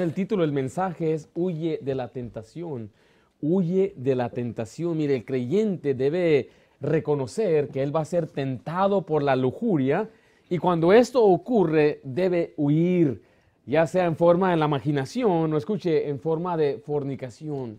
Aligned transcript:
El 0.00 0.14
título 0.14 0.42
del 0.42 0.52
mensaje 0.52 1.12
es 1.12 1.28
Huye 1.34 1.78
de 1.82 1.94
la 1.94 2.08
tentación. 2.08 2.90
Huye 3.40 3.92
de 3.96 4.14
la 4.14 4.30
tentación. 4.30 4.96
Mire, 4.96 5.16
el 5.16 5.24
creyente 5.24 5.94
debe 5.94 6.48
reconocer 6.80 7.68
que 7.68 7.82
él 7.82 7.94
va 7.94 8.00
a 8.00 8.04
ser 8.04 8.26
tentado 8.26 9.02
por 9.02 9.22
la 9.22 9.36
lujuria 9.36 10.08
y 10.48 10.58
cuando 10.58 10.92
esto 10.92 11.22
ocurre 11.22 12.00
debe 12.04 12.54
huir, 12.56 13.22
ya 13.66 13.86
sea 13.86 14.06
en 14.06 14.16
forma 14.16 14.50
de 14.50 14.56
la 14.56 14.66
imaginación 14.66 15.52
o 15.52 15.56
escuche, 15.56 16.08
en 16.08 16.18
forma 16.18 16.56
de 16.56 16.78
fornicación. 16.78 17.78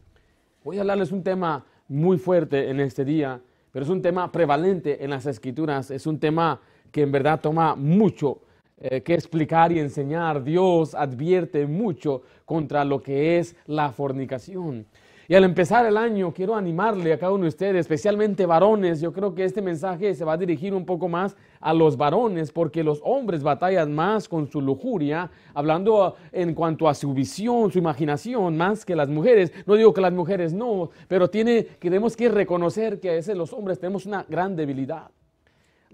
Voy 0.63 0.77
a 0.77 0.81
hablarles 0.81 1.11
un 1.11 1.23
tema 1.23 1.65
muy 1.87 2.17
fuerte 2.17 2.69
en 2.69 2.79
este 2.79 3.03
día, 3.03 3.41
pero 3.71 3.83
es 3.83 3.89
un 3.89 4.01
tema 4.01 4.31
prevalente 4.31 5.03
en 5.03 5.09
las 5.09 5.25
escrituras, 5.25 5.91
es 5.91 6.07
un 6.07 6.19
tema 6.19 6.61
que 6.91 7.01
en 7.01 7.11
verdad 7.11 7.41
toma 7.41 7.75
mucho 7.75 8.41
eh, 8.85 9.01
que 9.01 9.13
explicar 9.13 9.71
y 9.71 9.79
enseñar. 9.79 10.43
Dios 10.43 10.93
advierte 10.93 11.65
mucho 11.65 12.23
contra 12.43 12.83
lo 12.83 13.01
que 13.01 13.39
es 13.39 13.55
la 13.65 13.93
fornicación. 13.93 14.85
Y 15.25 15.35
al 15.35 15.45
empezar 15.45 15.85
el 15.85 15.95
año, 15.95 16.33
quiero 16.33 16.53
animarle 16.53 17.13
a 17.13 17.17
cada 17.17 17.31
uno 17.31 17.43
de 17.43 17.47
ustedes, 17.47 17.77
especialmente 17.77 18.45
varones. 18.45 18.99
Yo 18.99 19.13
creo 19.13 19.33
que 19.33 19.45
este 19.45 19.61
mensaje 19.61 20.13
se 20.15 20.25
va 20.25 20.33
a 20.33 20.37
dirigir 20.37 20.73
un 20.73 20.85
poco 20.85 21.07
más 21.07 21.37
a 21.61 21.73
los 21.73 21.95
varones, 21.95 22.51
porque 22.51 22.83
los 22.83 22.99
hombres 23.05 23.41
batallan 23.41 23.95
más 23.95 24.27
con 24.27 24.51
su 24.51 24.59
lujuria, 24.59 25.31
hablando 25.53 26.17
en 26.33 26.53
cuanto 26.53 26.89
a 26.89 26.93
su 26.93 27.13
visión, 27.13 27.71
su 27.71 27.79
imaginación, 27.79 28.57
más 28.57 28.83
que 28.83 28.97
las 28.97 29.07
mujeres. 29.07 29.53
No 29.65 29.75
digo 29.75 29.93
que 29.93 30.01
las 30.01 30.11
mujeres 30.11 30.53
no, 30.53 30.89
pero 31.07 31.29
tiene, 31.29 31.63
tenemos 31.63 32.17
que 32.17 32.27
reconocer 32.27 32.99
que 32.99 33.11
a 33.11 33.13
veces 33.13 33.37
los 33.37 33.53
hombres 33.53 33.79
tenemos 33.79 34.05
una 34.05 34.25
gran 34.27 34.57
debilidad. 34.57 35.09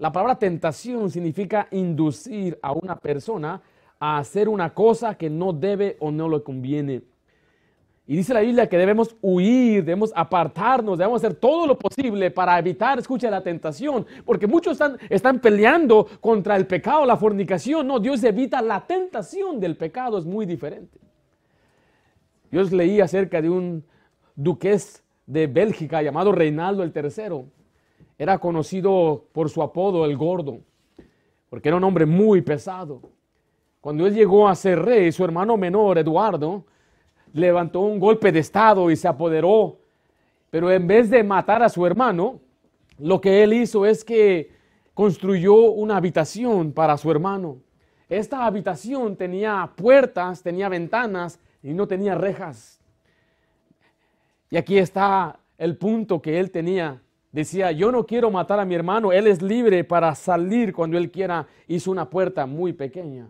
La 0.00 0.10
palabra 0.10 0.38
tentación 0.38 1.10
significa 1.10 1.68
inducir 1.72 2.58
a 2.62 2.72
una 2.72 2.96
persona 2.98 3.60
a 3.98 4.16
hacer 4.16 4.48
una 4.48 4.72
cosa 4.72 5.14
que 5.14 5.28
no 5.28 5.52
debe 5.52 5.98
o 6.00 6.10
no 6.10 6.26
le 6.26 6.42
conviene. 6.42 7.02
Y 8.06 8.16
dice 8.16 8.32
la 8.32 8.40
Biblia 8.40 8.66
que 8.66 8.78
debemos 8.78 9.14
huir, 9.20 9.84
debemos 9.84 10.10
apartarnos, 10.16 10.96
debemos 10.96 11.22
hacer 11.22 11.36
todo 11.36 11.66
lo 11.66 11.78
posible 11.78 12.30
para 12.30 12.58
evitar, 12.58 12.98
escucha, 12.98 13.28
la 13.28 13.42
tentación. 13.42 14.06
Porque 14.24 14.46
muchos 14.46 14.72
están, 14.72 14.96
están 15.10 15.38
peleando 15.38 16.06
contra 16.18 16.56
el 16.56 16.66
pecado, 16.66 17.04
la 17.04 17.18
fornicación. 17.18 17.86
No, 17.86 18.00
Dios 18.00 18.24
evita 18.24 18.62
la 18.62 18.86
tentación 18.86 19.60
del 19.60 19.76
pecado, 19.76 20.16
es 20.16 20.24
muy 20.24 20.46
diferente. 20.46 20.98
Yo 22.50 22.62
leí 22.62 23.02
acerca 23.02 23.42
de 23.42 23.50
un 23.50 23.84
duqués 24.34 25.04
de 25.26 25.46
Bélgica 25.46 26.00
llamado 26.00 26.32
Reinaldo 26.32 26.82
el 26.82 26.90
III 26.96 27.59
era 28.20 28.36
conocido 28.36 29.24
por 29.32 29.48
su 29.48 29.62
apodo 29.62 30.04
el 30.04 30.14
gordo, 30.14 30.60
porque 31.48 31.70
era 31.70 31.78
un 31.78 31.84
hombre 31.84 32.04
muy 32.04 32.42
pesado. 32.42 33.00
Cuando 33.80 34.06
él 34.06 34.12
llegó 34.12 34.46
a 34.46 34.54
ser 34.54 34.78
rey, 34.78 35.10
su 35.10 35.24
hermano 35.24 35.56
menor, 35.56 35.96
Eduardo, 35.96 36.66
levantó 37.32 37.80
un 37.80 37.98
golpe 37.98 38.30
de 38.30 38.40
estado 38.40 38.90
y 38.90 38.96
se 38.96 39.08
apoderó. 39.08 39.78
Pero 40.50 40.70
en 40.70 40.86
vez 40.86 41.08
de 41.08 41.24
matar 41.24 41.62
a 41.62 41.70
su 41.70 41.86
hermano, 41.86 42.40
lo 42.98 43.22
que 43.22 43.42
él 43.42 43.54
hizo 43.54 43.86
es 43.86 44.04
que 44.04 44.50
construyó 44.92 45.54
una 45.54 45.96
habitación 45.96 46.72
para 46.72 46.98
su 46.98 47.10
hermano. 47.10 47.56
Esta 48.06 48.44
habitación 48.44 49.16
tenía 49.16 49.72
puertas, 49.74 50.42
tenía 50.42 50.68
ventanas 50.68 51.40
y 51.62 51.72
no 51.72 51.88
tenía 51.88 52.16
rejas. 52.16 52.82
Y 54.50 54.58
aquí 54.58 54.76
está 54.76 55.40
el 55.56 55.78
punto 55.78 56.20
que 56.20 56.38
él 56.38 56.50
tenía 56.50 57.00
Decía, 57.32 57.70
yo 57.70 57.92
no 57.92 58.06
quiero 58.06 58.30
matar 58.30 58.58
a 58.58 58.64
mi 58.64 58.74
hermano, 58.74 59.12
él 59.12 59.28
es 59.28 59.40
libre 59.40 59.84
para 59.84 60.14
salir 60.14 60.72
cuando 60.72 60.98
él 60.98 61.10
quiera. 61.10 61.46
Hizo 61.68 61.90
una 61.90 62.10
puerta 62.10 62.44
muy 62.46 62.72
pequeña, 62.72 63.28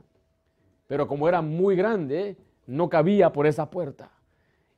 pero 0.86 1.06
como 1.06 1.28
era 1.28 1.42
muy 1.42 1.76
grande, 1.76 2.36
no 2.66 2.88
cabía 2.88 3.30
por 3.30 3.46
esa 3.46 3.68
puerta. 3.68 4.10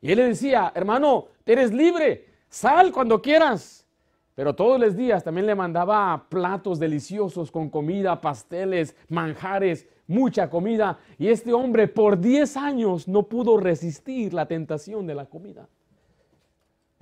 Y 0.01 0.11
él 0.11 0.19
le 0.19 0.25
decía, 0.29 0.73
hermano, 0.75 1.27
eres 1.47 1.73
libre, 1.73 2.27
sal 2.49 2.91
cuando 2.91 3.23
quieras. 3.23 3.87
Pero 4.35 4.55
todos 4.55 4.81
los 4.81 4.97
días 4.97 5.23
también 5.23 5.47
le 5.47 5.55
mandaba 5.55 6.27
platos 6.29 6.79
deliciosos 6.79 7.51
con 7.51 7.69
comida, 7.69 8.21
pasteles, 8.21 8.97
manjares, 9.09 9.87
mucha 10.07 10.49
comida. 10.49 10.99
Y 11.19 11.29
este 11.29 11.53
hombre 11.53 11.87
por 11.87 12.19
10 12.19 12.57
años 12.57 13.07
no 13.07 13.25
pudo 13.25 13.59
resistir 13.59 14.33
la 14.33 14.47
tentación 14.47 15.07
de 15.07 15.15
la 15.15 15.27
comida. 15.27 15.69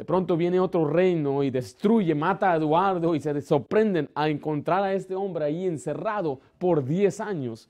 De 0.00 0.06
pronto 0.06 0.34
viene 0.34 0.59
otro 0.59 0.87
reino 0.87 1.43
y 1.43 1.50
destruye, 1.50 2.15
mata 2.15 2.53
a 2.53 2.56
Eduardo 2.56 3.15
y 3.15 3.21
se 3.21 3.38
sorprenden 3.43 4.09
a 4.15 4.31
encontrar 4.31 4.83
a 4.83 4.94
este 4.94 5.15
hombre 5.15 5.44
ahí 5.44 5.66
encerrado 5.66 6.41
por 6.56 6.83
10 6.83 7.21
años, 7.21 7.69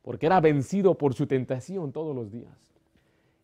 porque 0.00 0.24
era 0.24 0.40
vencido 0.40 0.94
por 0.94 1.12
su 1.12 1.26
tentación 1.26 1.92
todos 1.92 2.16
los 2.16 2.32
días. 2.32 2.72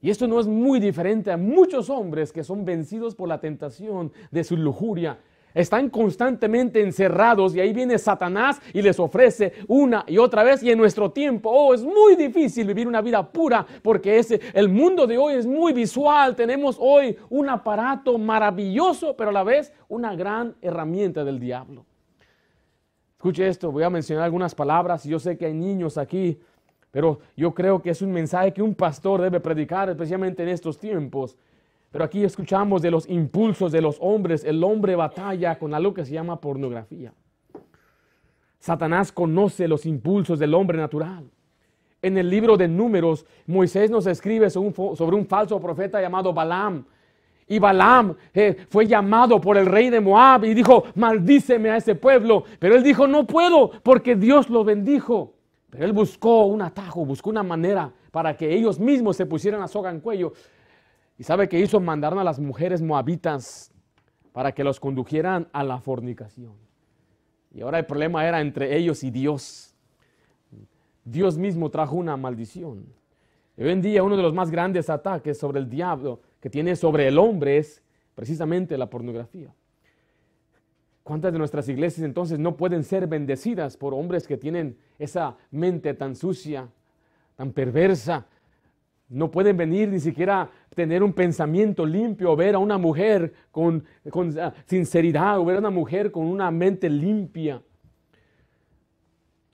Y 0.01 0.09
esto 0.09 0.27
no 0.27 0.41
es 0.41 0.47
muy 0.47 0.81
diferente 0.81 1.31
a 1.31 1.37
muchos 1.37 1.91
hombres 1.91 2.33
que 2.33 2.43
son 2.43 2.65
vencidos 2.65 3.15
por 3.15 3.29
la 3.29 3.39
tentación 3.39 4.11
de 4.31 4.45
su 4.45 4.57
lujuria, 4.57 5.19
están 5.55 5.91
constantemente 5.91 6.81
encerrados 6.81 7.55
y 7.55 7.61
ahí 7.61 7.73
viene 7.73 7.99
Satanás 7.99 8.61
y 8.73 8.83
les 8.83 8.99
ofrece 8.99 9.53
una 9.69 10.05
y 10.07 10.19
otra 10.19 10.43
vez. 10.43 10.63
Y 10.63 10.71
en 10.71 10.79
nuestro 10.79 11.11
tiempo, 11.11 11.51
oh, 11.51 11.75
es 11.75 11.83
muy 11.83 12.17
difícil 12.17 12.67
vivir 12.67 12.87
una 12.87 13.01
vida 13.01 13.27
pura 13.31 13.67
porque 13.83 14.19
ese, 14.19 14.41
el 14.55 14.69
mundo 14.69 15.07
de 15.07 15.19
hoy 15.19 15.35
es 15.35 15.47
muy 15.47 15.73
visual. 15.73 16.35
Tenemos 16.37 16.77
hoy 16.81 17.17
un 17.31 17.49
aparato 17.49 18.19
maravilloso, 18.19 19.17
pero 19.17 19.31
a 19.31 19.33
la 19.33 19.45
vez 19.45 19.73
una 19.89 20.15
gran 20.15 20.55
herramienta 20.61 21.25
del 21.25 21.39
diablo. 21.39 21.85
Escuche 23.23 23.47
esto, 23.47 23.71
voy 23.71 23.85
a 23.85 23.91
mencionar 23.91 24.25
algunas 24.25 24.55
palabras. 24.55 25.05
Yo 25.05 25.19
sé 25.21 25.39
que 25.39 25.47
hay 25.47 25.55
niños 25.55 25.97
aquí, 25.97 26.41
pero 26.91 27.21
yo 27.37 27.55
creo 27.55 27.81
que 27.81 27.91
es 27.91 28.03
un 28.03 28.11
mensaje 28.11 28.53
que 28.53 28.63
un 28.63 28.75
pastor 28.75 29.21
debe 29.21 29.39
predicar, 29.39 29.89
especialmente 29.89 30.43
en 30.43 30.49
estos 30.49 30.79
tiempos. 30.79 31.37
Pero 31.93 32.05
aquí 32.05 32.25
escuchamos 32.25 32.81
de 32.81 32.91
los 32.91 33.09
impulsos 33.09 33.71
de 33.71 33.83
los 33.83 33.99
hombres. 34.01 34.43
El 34.45 34.65
hombre 34.65 34.97
batalla 34.97 35.59
con 35.59 35.75
algo 35.75 35.93
que 35.93 36.07
se 36.07 36.15
llama 36.15 36.41
pornografía. 36.41 37.13
Satanás 38.59 39.13
conoce 39.13 39.69
los 39.69 39.85
impulsos 39.85 40.39
del 40.39 40.55
hombre 40.55 40.79
natural. 40.79 41.29
En 42.01 42.17
el 42.17 42.31
libro 42.31 42.57
de 42.57 42.67
números, 42.67 43.27
Moisés 43.47 43.91
nos 43.91 44.07
escribe 44.07 44.49
sobre 44.51 45.17
un, 45.17 45.27
falso 45.27 45.61
profeta 45.61 46.01
llamado 46.01 46.33
Balaam. 46.33 46.85
Y 47.47 47.59
Balaam 47.59 48.17
eh, 48.33 48.57
fue 48.71 48.87
llamado 48.87 49.41
por 49.41 49.59
el 49.59 49.67
rey 49.67 49.91
de 49.91 50.01
Moab 50.01 50.45
y 50.45 50.55
dijo, 50.55 50.85
maldíceme 50.95 51.71
a 51.71 51.77
ese 51.77 51.95
pueblo. 51.95 52.45
Pero 52.59 52.75
él 52.75 52.83
dijo, 52.83 53.07
no 53.07 53.27
puedo 53.27 53.71
porque 53.83 54.17
Dios 54.17 54.49
lo 54.49 54.65
bendijo. 54.65 55.35
Pero 55.69 55.85
él 55.85 55.93
buscó 55.93 56.47
un 56.47 56.63
atajo, 56.63 57.05
buscó 57.05 57.31
una 57.31 57.43
manera 57.43 57.93
para 58.11 58.37
que 58.37 58.55
ellos 58.55 58.79
mismos 58.81 59.17
se 59.17 59.27
pusieran 59.27 59.61
a 59.61 59.69
soga 59.69 59.91
en 59.91 60.01
cuello. 60.01 60.33
¿Y 61.19 61.25
sabe 61.25 61.49
qué 61.49 61.59
hizo? 61.61 61.81
Mandaron 61.81 62.19
a 62.19 62.25
las 62.25 62.39
mujeres 62.39 62.83
moabitas 62.83 63.73
para 64.33 64.53
que 64.53 64.65
los 64.65 64.81
condujeran 64.81 65.49
a 65.53 65.63
la 65.63 65.81
fornicación. 65.81 66.55
Y 67.55 67.61
ahora 67.61 67.79
el 67.79 67.87
problema 67.87 68.27
era 68.27 68.41
entre 68.41 68.77
ellos 68.77 69.05
y 69.05 69.11
Dios. 69.11 69.75
Dios 71.05 71.37
mismo 71.37 71.71
trajo 71.71 71.97
una 71.97 72.17
maldición. 72.17 72.87
hoy 73.59 73.71
en 73.71 73.83
día 73.83 74.03
uno 74.03 74.17
de 74.17 74.23
los 74.23 74.33
más 74.33 74.51
grandes 74.51 74.89
ataques 74.89 75.39
sobre 75.39 75.61
el 75.61 75.69
diablo 75.69 76.21
que 76.41 76.49
tiene 76.49 76.77
sobre 76.77 77.09
el 77.09 77.19
hombre 77.19 77.59
es 77.59 77.83
precisamente 78.15 78.79
la 78.79 78.89
pornografía. 78.89 79.53
¿Cuántas 81.03 81.33
de 81.33 81.39
nuestras 81.39 81.69
iglesias 81.69 82.05
entonces 82.05 82.39
no 82.39 82.57
pueden 82.57 82.85
ser 82.85 83.09
bendecidas 83.09 83.77
por 83.77 83.93
hombres 83.93 84.27
que 84.27 84.37
tienen 84.37 84.79
esa 84.99 85.37
mente 85.51 85.95
tan 85.95 86.15
sucia, 86.15 86.69
tan 87.37 87.53
perversa, 87.53 88.27
no 89.13 89.31
pueden 89.31 89.57
venir 89.57 89.91
ni 89.91 90.01
siquiera 90.01 90.51
tener 90.75 91.03
un 91.03 91.13
pensamiento 91.13 91.85
limpio, 91.85 92.35
ver 92.35 92.55
a 92.55 92.59
una 92.59 92.79
mujer 92.79 93.35
con, 93.51 93.85
ah, 94.41 94.55
sinceridad, 94.65 95.39
o 95.39 95.45
ver 95.45 95.57
a 95.57 95.59
una 95.59 95.71
mujer 95.71 96.11
con 96.11 96.25
una 96.25 96.51
mente 96.51 96.89
limpia. 96.89 97.61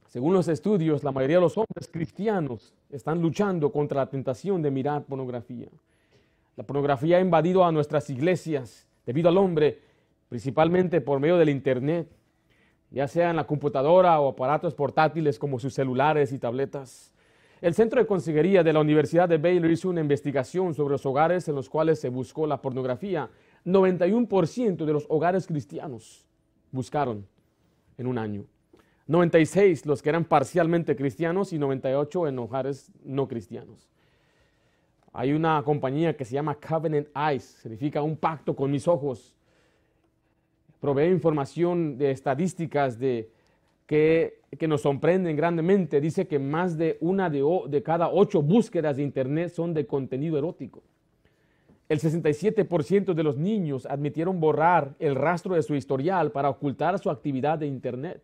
Según 0.06 0.32
los 0.32 0.46
estudios, 0.46 1.02
la 1.02 1.10
mayoría 1.10 1.36
de 1.36 1.42
los 1.42 1.58
hombres 1.58 1.88
cristianos 1.90 2.72
están 2.88 3.20
luchando 3.20 3.72
contra 3.72 3.98
la 4.02 4.08
tentación 4.08 4.62
de 4.62 4.70
mirar 4.70 5.04
pornografía. 5.04 5.68
La 6.56 6.64
pornografía 6.64 7.18
ha 7.18 7.20
invadido 7.20 7.64
a 7.64 7.72
nuestras 7.72 8.08
iglesias 8.10 8.86
debido 9.04 9.28
al 9.28 9.38
hombre, 9.38 9.80
principalmente 10.28 11.00
por 11.00 11.18
medio 11.18 11.36
del 11.36 11.48
Internet, 11.48 12.08
ya 12.90 13.08
sea 13.08 13.30
en 13.30 13.36
la 13.36 13.46
computadora 13.46 14.18
o 14.20 14.28
aparatos 14.28 14.74
portátiles 14.74 15.38
como 15.38 15.58
sus 15.58 15.74
celulares 15.74 16.32
y 16.32 16.38
tabletas. 16.38 17.12
El 17.60 17.74
Centro 17.74 18.00
de 18.00 18.06
Consejería 18.06 18.62
de 18.62 18.72
la 18.72 18.80
Universidad 18.80 19.28
de 19.28 19.38
Baylor 19.38 19.70
hizo 19.70 19.88
una 19.88 20.00
investigación 20.00 20.74
sobre 20.74 20.92
los 20.92 21.04
hogares 21.04 21.48
en 21.48 21.56
los 21.56 21.68
cuales 21.68 21.98
se 21.98 22.08
buscó 22.08 22.46
la 22.46 22.62
pornografía. 22.62 23.28
91% 23.64 24.84
de 24.84 24.92
los 24.92 25.06
hogares 25.08 25.48
cristianos 25.48 26.24
buscaron 26.70 27.26
en 27.96 28.06
un 28.06 28.16
año. 28.16 28.44
96 29.08 29.86
los 29.86 30.02
que 30.02 30.10
eran 30.10 30.24
parcialmente 30.24 30.94
cristianos 30.94 31.52
y 31.52 31.58
98 31.58 32.28
en 32.28 32.38
hogares 32.38 32.92
no 33.02 33.26
cristianos. 33.26 33.88
Hay 35.12 35.32
una 35.32 35.60
compañía 35.64 36.16
que 36.16 36.24
se 36.24 36.34
llama 36.34 36.54
Covenant 36.54 37.08
Eyes, 37.16 37.42
significa 37.42 38.02
un 38.02 38.16
pacto 38.16 38.54
con 38.54 38.70
mis 38.70 38.86
ojos. 38.86 39.34
Provee 40.78 41.10
información 41.10 41.98
de 41.98 42.12
estadísticas 42.12 43.00
de 43.00 43.32
que, 43.88 44.42
nos 44.68 44.82
sorprenden 44.82 45.34
grandemente. 45.34 46.00
Dice 46.00 46.28
que 46.28 46.38
más 46.38 46.76
de 46.76 46.98
una 47.00 47.30
de, 47.30 47.82
cada 47.82 48.10
ocho 48.10 48.42
búsquedas 48.42 48.98
de 48.98 49.02
Internet 49.02 49.48
son 49.48 49.74
de 49.74 49.86
contenido 49.86 50.38
erótico. 50.38 50.82
El 51.88 51.98
67% 51.98 53.14
de 53.14 53.22
los 53.22 53.38
niños 53.38 53.86
admitieron 53.86 54.40
borrar 54.40 54.94
el 54.98 55.14
rastro 55.14 55.54
de 55.54 55.62
su 55.62 55.74
historial 55.74 56.30
para 56.30 56.50
ocultar 56.50 56.98
su 56.98 57.08
actividad 57.10 57.58
de 57.58 57.66
Internet. 57.66 58.22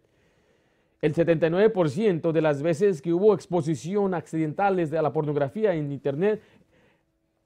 El 1.00 1.14
79% 1.14 2.32
de 2.32 2.42
las 2.42 2.62
veces 2.62 3.00
que 3.00 3.14
hubo 3.14 3.34
exposición 3.34 4.12
accidentales 4.12 4.90
de 4.90 5.00
la 5.00 5.12
pornografía 5.14 5.74
en 5.74 5.90
Internet, 5.90 6.42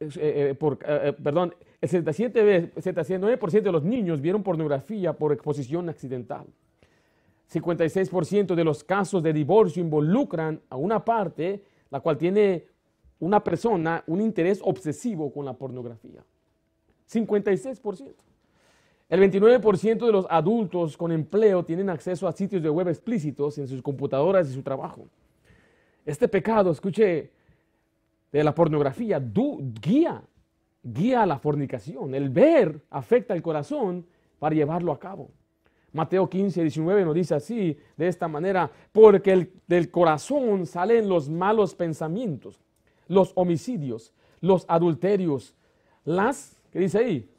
eh, 0.01 0.09
eh, 0.17 0.57
eh, 0.61 1.13
perdón, 1.23 1.55
el 1.81 1.89
77, 1.89 2.73
79% 2.75 3.63
de 3.63 3.73
los 3.73 3.85
niños 3.85 4.21
vieron 4.21 4.43
pornografía 4.43 5.13
por 5.13 5.33
exposición 5.33 5.89
accidental. 5.89 6.47
56% 7.53 8.55
de 8.55 8.65
los 8.65 8.85
casos 8.85 9.23
de 9.23 9.33
divorcio 9.33 9.83
involucran 9.83 10.61
a 10.69 10.77
una 10.77 11.05
parte 11.05 11.63
la 11.91 12.01
cual 12.01 12.19
tiene 12.19 12.67
una 13.21 13.43
persona 13.43 14.05
un 14.07 14.21
interés 14.21 14.61
obsesivo 14.63 15.33
con 15.33 15.45
la 15.45 15.55
pornografía. 15.55 16.25
56%. 17.11 18.15
El 19.09 19.21
29% 19.21 20.05
de 20.05 20.13
los 20.13 20.27
adultos 20.29 20.97
con 20.97 21.11
empleo 21.13 21.65
tienen 21.65 21.89
acceso 21.89 22.29
a 22.29 22.33
sitios 22.33 22.63
de 22.63 22.69
web 22.69 22.89
explícitos 22.89 23.57
en 23.57 23.67
sus 23.67 23.81
computadoras 23.81 24.51
y 24.51 24.53
su 24.53 24.63
trabajo. 24.63 25.07
Este 26.05 26.29
pecado, 26.29 26.71
escuche, 26.71 27.31
de 28.31 28.45
la 28.45 28.55
pornografía 28.55 29.19
guía, 29.19 30.23
guía 30.83 31.23
a 31.23 31.27
la 31.27 31.39
fornicación. 31.39 32.15
El 32.15 32.29
ver 32.29 32.83
afecta 32.91 33.33
el 33.33 33.41
corazón 33.41 34.07
para 34.39 34.55
llevarlo 34.55 34.93
a 34.93 34.99
cabo. 34.99 35.31
Mateo 35.93 36.29
15, 36.29 36.63
19 36.63 37.05
nos 37.05 37.15
dice 37.15 37.35
así, 37.35 37.77
de 37.97 38.09
esta 38.09 38.29
manera, 38.29 38.71
porque 38.93 39.51
del 39.67 39.91
corazón 39.91 40.67
salen 40.67 41.09
los 41.09 41.29
malos 41.29 41.75
pensamientos, 41.75 42.61
los 43.09 43.33
homicidios, 43.35 44.13
los 44.41 44.65
adulterios, 44.69 45.55
las, 46.05 46.61
¿qué 46.71 46.81
dice 46.81 46.99
ahí? 46.99 47.31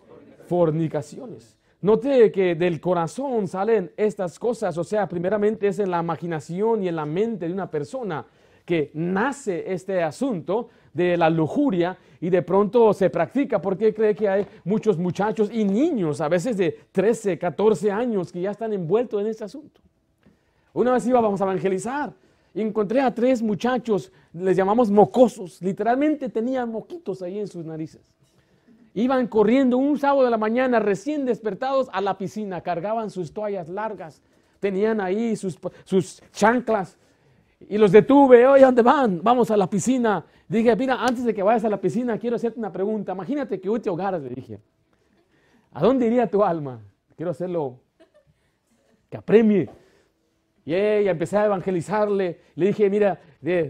Fornicaciones. 0.47 1.57
Note 1.81 2.31
que 2.31 2.55
del 2.55 2.81
corazón 2.81 3.47
salen 3.47 3.91
estas 3.95 4.37
cosas, 4.37 4.77
o 4.77 4.83
sea, 4.83 5.07
primeramente 5.07 5.67
es 5.67 5.79
en 5.79 5.91
la 5.91 6.01
imaginación 6.01 6.83
y 6.83 6.89
en 6.89 6.95
la 6.95 7.05
mente 7.05 7.47
de 7.47 7.53
una 7.53 7.71
persona 7.71 8.25
que 8.65 8.91
nace 8.93 9.71
este 9.71 10.03
asunto 10.03 10.69
de 10.93 11.17
la 11.17 11.29
lujuria 11.29 11.97
y 12.21 12.29
de 12.29 12.41
pronto 12.41 12.93
se 12.93 13.09
practica 13.09 13.61
porque 13.61 13.93
cree 13.93 14.15
que 14.15 14.27
hay 14.27 14.45
muchos 14.63 14.97
muchachos 14.97 15.49
y 15.51 15.63
niños, 15.63 16.21
a 16.21 16.27
veces 16.27 16.57
de 16.57 16.77
13, 16.91 17.37
14 17.37 17.91
años, 17.91 18.31
que 18.31 18.41
ya 18.41 18.51
están 18.51 18.73
envueltos 18.73 19.21
en 19.21 19.27
este 19.27 19.43
asunto. 19.43 19.81
Una 20.73 20.91
vez 20.91 21.07
íbamos 21.07 21.39
a 21.39 21.43
evangelizar 21.45 22.13
y 22.53 22.61
encontré 22.61 23.01
a 23.01 23.13
tres 23.13 23.41
muchachos, 23.41 24.11
les 24.33 24.57
llamamos 24.57 24.91
mocosos, 24.91 25.61
literalmente 25.61 26.29
tenían 26.29 26.71
moquitos 26.71 27.21
ahí 27.21 27.39
en 27.39 27.47
sus 27.47 27.65
narices. 27.65 28.01
Iban 28.93 29.27
corriendo 29.27 29.77
un 29.77 29.97
sábado 29.97 30.23
de 30.23 30.31
la 30.31 30.37
mañana 30.37 30.79
recién 30.79 31.25
despertados 31.25 31.87
a 31.93 32.01
la 32.01 32.17
piscina, 32.17 32.61
cargaban 32.61 33.09
sus 33.11 33.31
toallas 33.31 33.69
largas, 33.69 34.21
tenían 34.59 34.99
ahí 34.99 35.35
sus, 35.35 35.57
sus 35.85 36.21
chanclas 36.33 36.97
y 37.67 37.77
los 37.77 37.91
detuve, 37.91 38.47
oye, 38.47 38.63
¿dónde 38.63 38.81
van? 38.81 39.21
Vamos 39.21 39.51
a 39.51 39.57
la 39.57 39.69
piscina. 39.69 40.25
Dije, 40.49 40.75
mira, 40.75 40.95
antes 40.95 41.23
de 41.23 41.33
que 41.33 41.43
vayas 41.43 41.63
a 41.63 41.69
la 41.69 41.79
piscina, 41.79 42.17
quiero 42.17 42.35
hacerte 42.35 42.57
una 42.57 42.71
pregunta. 42.71 43.11
Imagínate 43.13 43.61
que 43.61 43.69
hoy 43.69 43.79
te 43.79 43.89
hogaras, 43.89 44.23
le 44.23 44.29
dije. 44.29 44.59
¿A 45.71 45.81
dónde 45.81 46.07
iría 46.07 46.25
tu 46.25 46.43
alma? 46.43 46.81
Quiero 47.15 47.29
hacerlo 47.29 47.79
que 49.07 49.15
apremie. 49.15 49.69
Y 50.65 50.73
ella 50.73 51.11
empecé 51.11 51.37
a 51.37 51.45
evangelizarle. 51.45 52.39
Le 52.55 52.65
dije, 52.65 52.89
mira, 52.89 53.19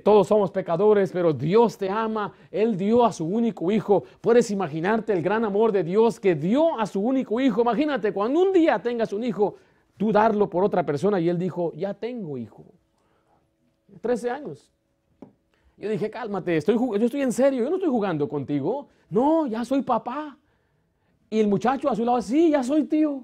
todos 0.06 0.28
somos 0.28 0.52
pecadores, 0.52 1.12
pero 1.12 1.34
Dios 1.34 1.78
te 1.78 1.90
ama. 1.90 2.31
Él 2.50 2.78
dio 2.78 3.04
a 3.04 3.12
su 3.12 3.25
único 3.25 3.70
hijo. 3.72 4.06
Puedes 4.22 4.50
imaginarte 4.50 5.12
el 5.12 5.22
gran 5.22 5.44
amor 5.44 5.74
de 5.74 5.84
Dios 5.84 6.18
que 6.18 6.34
dio 6.34 6.80
a 6.80 6.86
su 6.86 7.02
único 7.02 7.42
hijo. 7.42 7.62
Imagínate, 7.62 8.14
cuando 8.14 8.42
un 8.42 8.54
día 8.54 8.82
tengas 8.82 9.12
un 9.12 9.25
hijo, 9.25 9.56
tú 9.98 10.14
darlo 10.14 10.50
por 10.50 10.64
otra 10.64 10.86
persona. 10.86 11.20
Y 11.20 11.28
él 11.28 11.38
dijo, 11.38 11.74
ya 11.75 11.94
tengo 11.94 12.38
hijo. 12.38 12.64
13 14.00 14.30
años. 14.30 14.72
Yo 15.80 15.90
dije, 15.90 16.10
cálmate, 16.10 16.58
estoy, 16.58 16.76
yo 16.76 17.06
estoy 17.06 17.22
en 17.22 17.31
serio, 17.31 17.64
yo 17.64 17.70
no 17.70 17.78
estoy 17.78 17.90
jugando 17.90 18.28
contigo. 18.28 18.90
No, 19.10 19.48
ya 19.48 19.64
soy 19.64 19.81
papá. 19.81 20.38
Y 21.30 21.40
el 21.40 21.48
muchacho 21.48 21.90
a 21.90 21.96
su 21.96 22.04
lado, 22.04 22.22
sí, 22.22 22.50
ya 22.50 22.64
soy 22.64 22.84
tío. 22.84 23.24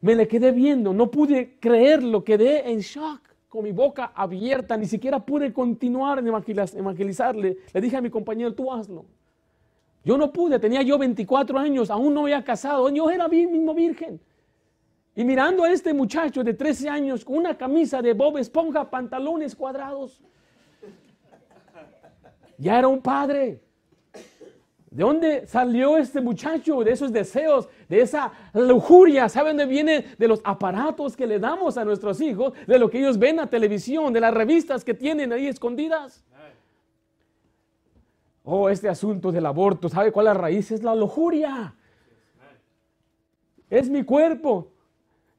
Me 0.00 0.14
le 0.14 0.28
quedé 0.28 0.52
viendo, 0.52 0.92
no 0.92 1.10
pude 1.10 1.58
creerlo, 1.58 2.24
quedé 2.24 2.70
en 2.70 2.80
shock, 2.80 3.20
con 3.48 3.64
mi 3.64 3.72
boca 3.72 4.12
abierta, 4.14 4.76
ni 4.76 4.86
siquiera 4.86 5.24
pude 5.24 5.52
continuar 5.52 6.18
en 6.18 6.28
evangelizarle. 6.28 7.58
Le 7.72 7.80
dije 7.80 7.96
a 7.96 8.00
mi 8.00 8.10
compañero, 8.10 8.54
tú 8.54 8.70
hazlo. 8.70 9.06
Yo 10.04 10.16
no 10.16 10.32
pude, 10.32 10.58
tenía 10.58 10.82
yo 10.82 10.98
24 10.98 11.58
años, 11.58 11.90
aún 11.90 12.14
no 12.14 12.22
había 12.22 12.44
casado, 12.44 12.88
yo 12.90 13.10
era 13.10 13.28
mismo 13.28 13.74
virgen. 13.74 14.20
Y 15.14 15.24
mirando 15.24 15.64
a 15.64 15.72
este 15.72 15.92
muchacho 15.92 16.44
de 16.44 16.54
13 16.54 16.88
años 16.88 17.24
con 17.24 17.36
una 17.36 17.56
camisa 17.56 18.00
de 18.00 18.14
Bob 18.14 18.38
Esponja, 18.38 18.88
pantalones 18.88 19.54
cuadrados, 19.54 20.22
ya 22.60 22.78
era 22.78 22.88
un 22.88 23.00
padre. 23.00 23.60
¿De 24.90 25.04
dónde 25.04 25.46
salió 25.46 25.96
este 25.96 26.20
muchacho? 26.20 26.82
De 26.82 26.90
esos 26.90 27.12
deseos, 27.12 27.68
de 27.88 28.00
esa 28.02 28.32
lujuria. 28.52 29.28
¿Saben 29.28 29.56
dónde 29.56 29.72
viene? 29.72 30.04
De 30.18 30.28
los 30.28 30.40
aparatos 30.44 31.16
que 31.16 31.26
le 31.26 31.38
damos 31.38 31.78
a 31.78 31.84
nuestros 31.84 32.20
hijos, 32.20 32.52
de 32.66 32.78
lo 32.78 32.90
que 32.90 32.98
ellos 32.98 33.18
ven 33.18 33.38
a 33.40 33.48
televisión, 33.48 34.12
de 34.12 34.20
las 34.20 34.34
revistas 34.34 34.84
que 34.84 34.92
tienen 34.92 35.32
ahí 35.32 35.46
escondidas. 35.46 36.24
Oh, 38.42 38.68
este 38.68 38.88
asunto 38.88 39.30
del 39.30 39.46
aborto, 39.46 39.88
¿sabe 39.88 40.10
cuál 40.10 40.26
es 40.26 40.34
la 40.34 40.40
raíz? 40.40 40.70
Es 40.72 40.82
la 40.82 40.94
lujuria. 40.94 41.74
Es 43.68 43.88
mi 43.88 44.02
cuerpo. 44.02 44.69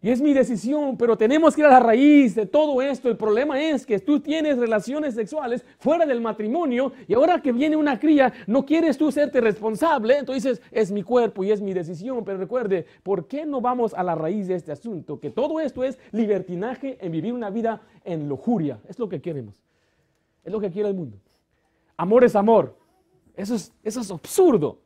Y 0.03 0.09
es 0.09 0.19
mi 0.19 0.33
decisión, 0.33 0.97
pero 0.97 1.15
tenemos 1.15 1.53
que 1.53 1.61
ir 1.61 1.67
a 1.67 1.71
la 1.71 1.79
raíz 1.79 2.33
de 2.33 2.47
todo 2.47 2.81
esto. 2.81 3.07
El 3.07 3.17
problema 3.17 3.61
es 3.61 3.85
que 3.85 3.99
tú 3.99 4.19
tienes 4.19 4.57
relaciones 4.57 5.13
sexuales 5.13 5.63
fuera 5.77 6.07
del 6.07 6.21
matrimonio 6.21 6.91
y 7.07 7.13
ahora 7.13 7.39
que 7.39 7.51
viene 7.51 7.75
una 7.75 7.99
cría, 7.99 8.33
no 8.47 8.65
quieres 8.65 8.97
tú 8.97 9.11
serte 9.11 9.39
responsable. 9.41 10.17
Entonces 10.17 10.59
es 10.71 10.91
mi 10.91 11.03
cuerpo 11.03 11.43
y 11.43 11.51
es 11.51 11.61
mi 11.61 11.73
decisión. 11.73 12.25
Pero 12.25 12.39
recuerde, 12.39 12.87
¿por 13.03 13.27
qué 13.27 13.45
no 13.45 13.61
vamos 13.61 13.93
a 13.93 14.01
la 14.01 14.15
raíz 14.15 14.47
de 14.47 14.55
este 14.55 14.71
asunto? 14.71 15.19
Que 15.19 15.29
todo 15.29 15.59
esto 15.59 15.83
es 15.83 15.99
libertinaje 16.11 16.97
en 16.99 17.11
vivir 17.11 17.33
una 17.33 17.51
vida 17.51 17.83
en 18.03 18.27
lujuria. 18.27 18.79
Es 18.89 18.97
lo 18.97 19.07
que 19.07 19.21
queremos. 19.21 19.53
Es 20.43 20.51
lo 20.51 20.59
que 20.59 20.71
quiere 20.71 20.89
el 20.89 20.95
mundo. 20.95 21.17
Amor 21.95 22.23
es 22.23 22.35
amor. 22.35 22.75
Eso 23.35 23.53
es, 23.53 23.71
eso 23.83 24.01
es 24.01 24.09
absurdo 24.09 24.79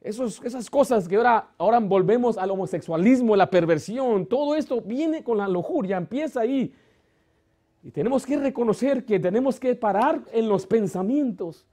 esas 0.00 0.70
cosas 0.70 1.06
que 1.06 1.16
ahora, 1.16 1.50
ahora 1.58 1.78
volvemos 1.80 2.38
al 2.38 2.50
homosexualismo, 2.50 3.36
la 3.36 3.50
perversión, 3.50 4.26
todo 4.26 4.54
esto 4.54 4.80
viene 4.80 5.22
con 5.22 5.36
la 5.38 5.46
lujuria, 5.46 5.98
empieza 5.98 6.40
ahí. 6.40 6.72
Y 7.82 7.90
tenemos 7.90 8.24
que 8.24 8.38
reconocer 8.38 9.04
que 9.04 9.18
tenemos 9.18 9.60
que 9.60 9.74
parar 9.74 10.22
en 10.32 10.48
los 10.48 10.66
pensamientos 10.66 11.66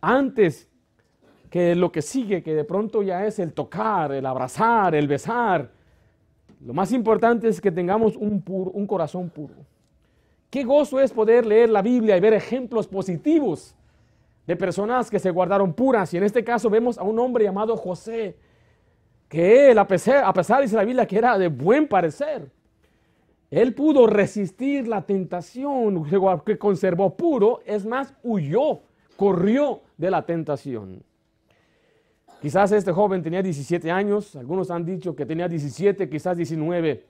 antes 0.00 0.68
que 1.50 1.74
lo 1.74 1.92
que 1.92 2.00
sigue, 2.00 2.42
que 2.42 2.54
de 2.54 2.64
pronto 2.64 3.02
ya 3.02 3.26
es 3.26 3.38
el 3.38 3.52
tocar, 3.52 4.12
el 4.12 4.24
abrazar, 4.24 4.94
el 4.94 5.06
besar. 5.06 5.70
Lo 6.64 6.72
más 6.72 6.92
importante 6.92 7.48
es 7.48 7.60
que 7.60 7.70
tengamos 7.70 8.16
un, 8.16 8.42
un 8.46 8.86
corazón 8.86 9.28
puro. 9.28 9.54
Qué 10.48 10.64
gozo 10.64 11.00
es 11.00 11.12
poder 11.12 11.44
leer 11.44 11.68
la 11.68 11.82
Biblia 11.82 12.16
y 12.16 12.20
ver 12.20 12.32
ejemplos 12.32 12.86
positivos 12.86 13.74
de 14.46 14.56
personas 14.56 15.10
que 15.10 15.18
se 15.18 15.30
guardaron 15.30 15.72
puras. 15.72 16.12
Y 16.14 16.16
en 16.16 16.24
este 16.24 16.42
caso 16.42 16.68
vemos 16.68 16.98
a 16.98 17.02
un 17.02 17.18
hombre 17.18 17.44
llamado 17.44 17.76
José, 17.76 18.36
que 19.28 19.70
él, 19.70 19.78
a 19.78 19.86
pesar, 19.86 20.24
a 20.24 20.32
pesar 20.32 20.62
dice 20.62 20.76
la 20.76 20.84
Biblia, 20.84 21.06
que 21.06 21.16
era 21.16 21.38
de 21.38 21.48
buen 21.48 21.88
parecer, 21.88 22.50
él 23.50 23.74
pudo 23.74 24.06
resistir 24.06 24.88
la 24.88 25.02
tentación 25.02 26.04
que 26.44 26.58
conservó 26.58 27.16
puro, 27.16 27.60
es 27.66 27.84
más, 27.84 28.14
huyó, 28.22 28.80
corrió 29.16 29.82
de 29.96 30.10
la 30.10 30.24
tentación. 30.24 31.02
Quizás 32.40 32.72
este 32.72 32.92
joven 32.92 33.22
tenía 33.22 33.42
17 33.42 33.90
años, 33.90 34.34
algunos 34.34 34.70
han 34.70 34.84
dicho 34.84 35.14
que 35.14 35.24
tenía 35.24 35.48
17, 35.48 36.08
quizás 36.08 36.36
19. 36.36 37.06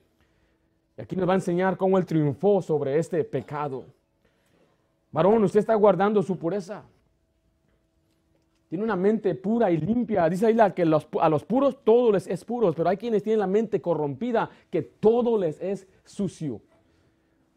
Y 0.98 1.00
aquí 1.00 1.16
nos 1.16 1.26
va 1.26 1.32
a 1.32 1.36
enseñar 1.36 1.76
cómo 1.76 1.96
él 1.96 2.04
triunfó 2.04 2.60
sobre 2.60 2.98
este 2.98 3.24
pecado. 3.24 3.86
Varón, 5.10 5.42
usted 5.44 5.60
está 5.60 5.74
guardando 5.74 6.22
su 6.22 6.36
pureza 6.36 6.84
tiene 8.72 8.84
una 8.84 8.96
mente 8.96 9.34
pura 9.34 9.70
y 9.70 9.76
limpia. 9.76 10.30
Dice 10.30 10.46
ahí 10.46 10.56
que 10.74 10.80
a 10.80 11.28
los 11.28 11.44
puros 11.44 11.84
todo 11.84 12.10
les 12.10 12.26
es 12.26 12.42
puro, 12.42 12.72
pero 12.72 12.88
hay 12.88 12.96
quienes 12.96 13.22
tienen 13.22 13.40
la 13.40 13.46
mente 13.46 13.82
corrompida, 13.82 14.48
que 14.70 14.80
todo 14.80 15.36
les 15.36 15.60
es 15.60 15.86
sucio. 16.06 16.62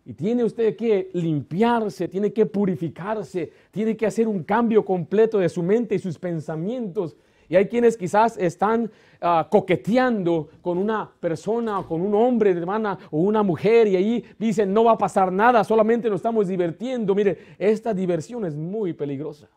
Y 0.04 0.12
tiene 0.12 0.44
usted 0.44 0.76
que 0.76 1.12
limpiarse, 1.14 2.10
tiene 2.10 2.34
que 2.34 2.46
purificarse, 2.46 3.50
tiene 3.72 3.96
que 3.96 4.06
hacer 4.06 4.28
un 4.28 4.44
cambio 4.44 4.84
completo 4.84 5.40
de 5.40 5.48
su 5.48 5.64
mente 5.64 5.96
y 5.96 6.00
sus 6.00 6.20
pensamientos. 6.20 7.16
Y 7.48 7.56
hay 7.56 7.70
quienes 7.70 7.96
quizás 7.96 8.36
están 8.36 8.92
ah, 9.22 9.48
coqueteando 9.50 10.50
con 10.62 10.78
una 10.78 11.10
persona 11.22 11.82
con 11.88 12.02
un 12.02 12.14
hombre, 12.14 12.52
hermana, 12.52 13.00
o 13.10 13.20
una 13.20 13.42
mujer, 13.42 13.88
y 13.88 13.96
ahí 13.96 14.26
dicen, 14.38 14.74
no 14.74 14.84
va 14.84 14.92
a 14.92 14.98
pasar 14.98 15.32
nada, 15.32 15.64
solamente 15.64 16.10
nos 16.10 16.18
estamos 16.18 16.50
divirtiendo. 16.50 17.16
Mire, 17.16 17.38
esta 17.58 17.94
diversión 17.94 18.44
es 18.44 18.54
muy 18.54 18.92
peligrosa. 18.92 19.48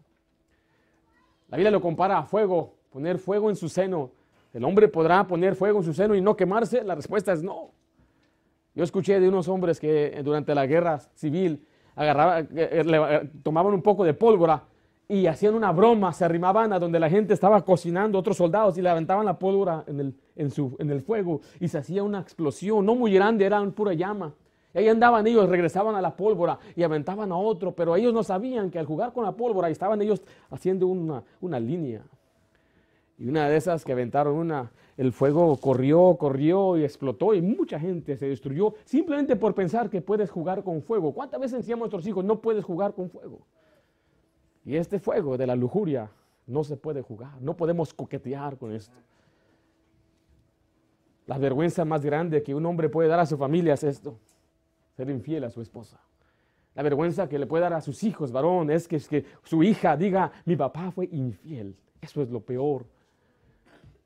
La 1.49 1.57
Biblia 1.57 1.71
lo 1.71 1.81
compara 1.81 2.19
a 2.19 2.23
fuego, 2.25 2.75
poner 2.91 3.19
fuego 3.19 3.51
en 3.51 3.57
su 3.57 3.69
seno. 3.69 4.11
¿El 4.53 4.65
hombre 4.65 4.89
podrá 4.89 5.27
poner 5.27 5.55
fuego 5.55 5.79
en 5.79 5.85
su 5.85 5.95
seno 5.95 6.15
y 6.15 6.21
no 6.21 6.37
quemarse? 6.37 6.85
La 6.85 6.95
respuesta 6.95 7.33
es 7.33 7.43
no. 7.43 7.71
Yo 8.75 8.85
escuché 8.85 9.19
de 9.19 9.29
unos 9.29 9.49
hombres 9.49 9.81
que 9.81 10.21
durante 10.23 10.55
la 10.55 10.67
guerra 10.67 10.99
civil 11.15 11.67
agarraban, 11.97 12.49
eh, 12.55 12.83
eh, 12.87 13.31
tomaban 13.43 13.75
un 13.75 13.83
poco 13.83 14.05
de 14.05 14.15
pólvora 14.15 14.65
y 15.09 15.27
hacían 15.27 15.55
una 15.55 15.73
broma, 15.73 16.13
se 16.13 16.25
arrimaban 16.25 16.73
a 16.73 16.79
donde 16.79 17.01
la 17.01 17.09
gente 17.09 17.33
estaba 17.33 17.65
cocinando, 17.65 18.19
otros 18.19 18.37
soldados, 18.37 18.77
y 18.77 18.83
levantaban 18.83 19.25
la 19.25 19.39
pólvora 19.39 19.85
en 19.87 20.01
el, 20.01 20.15
en 20.37 20.91
el 20.91 21.01
fuego 21.01 21.41
y 21.59 21.69
se 21.69 21.79
hacía 21.79 22.03
una 22.03 22.21
explosión, 22.21 22.85
no 22.85 22.95
muy 22.95 23.13
grande, 23.13 23.47
era 23.47 23.61
una 23.61 23.73
pura 23.73 23.95
llama. 23.95 24.35
Y 24.75 24.79
ahí 24.79 24.89
andaban 24.89 25.27
ellos, 25.27 25.49
regresaban 25.49 25.95
a 25.95 26.03
la 26.03 26.15
pólvora 26.15 26.59
y 26.77 26.83
aventaban 26.83 27.33
a 27.33 27.37
otro, 27.37 27.73
pero 27.73 27.97
ellos 27.97 28.13
no 28.13 28.23
sabían 28.23 28.71
que 28.71 28.79
al 28.79 28.87
jugar 28.87 29.13
con 29.13 29.25
la 29.25 29.33
pólvora 29.33 29.71
estaban 29.71 30.01
ellos 30.03 30.23
haciendo 30.51 30.87
una, 30.87 31.23
una 31.41 31.59
línea. 31.59 32.03
Y 33.19 33.29
una 33.29 33.49
de 33.49 33.57
esas 33.57 33.85
que 33.85 33.93
aventaron 33.93 34.37
una, 34.37 34.71
el 34.97 35.13
fuego 35.13 35.57
corrió, 35.57 36.17
corrió 36.17 36.77
y 36.77 36.85
explotó 36.85 37.35
y 37.35 37.43
mucha 37.43 37.81
gente 37.81 38.17
se 38.17 38.29
destruyó 38.29 38.75
simplemente 38.85 39.37
por 39.37 39.55
pensar 39.55 39.91
que 39.91 40.01
puedes 40.01 40.31
jugar 40.31 40.63
con 40.63 40.83
fuego. 40.83 41.13
¿Cuántas 41.13 41.41
veces 41.41 41.59
decíamos 41.59 41.83
a 41.83 41.87
nuestros 41.87 42.07
hijos, 42.07 42.25
no 42.25 42.41
puedes 42.41 42.65
jugar 42.65 42.95
con 42.95 43.11
fuego? 43.11 43.41
Y 44.65 44.77
este 44.77 45.01
fuego 45.01 45.39
de 45.39 45.47
la 45.47 45.57
lujuria 45.57 46.11
no 46.47 46.63
se 46.63 46.77
puede 46.77 47.03
jugar, 47.03 47.41
no 47.41 47.57
podemos 47.57 47.95
coquetear 47.95 48.57
con 48.57 48.73
esto. 48.73 48.97
La 51.27 51.39
vergüenza 51.39 51.85
más 51.85 52.05
grande 52.05 52.43
que 52.43 52.55
un 52.55 52.65
hombre 52.67 52.89
puede 52.89 53.09
dar 53.09 53.21
a 53.21 53.27
su 53.27 53.37
familia 53.37 53.75
es 53.75 53.85
esto, 53.85 54.19
ser 54.99 55.11
infiel 55.11 55.45
a 55.45 55.51
su 55.51 55.63
esposa. 55.63 56.01
La 56.75 56.83
vergüenza 56.83 57.29
que 57.29 57.39
le 57.39 57.47
puede 57.47 57.63
dar 57.63 57.75
a 57.75 57.81
sus 57.81 58.03
hijos, 58.03 58.33
varón, 58.33 58.69
es 58.73 58.89
que, 58.89 58.97
es 58.97 59.07
que 59.07 59.25
su 59.45 59.63
hija 59.63 59.97
diga, 59.97 60.33
mi 60.45 60.57
papá 60.57 60.91
fue 60.91 61.09
infiel. 61.13 61.77
Eso 62.01 62.21
es 62.21 62.31
lo 62.31 62.41
peor. 62.41 62.85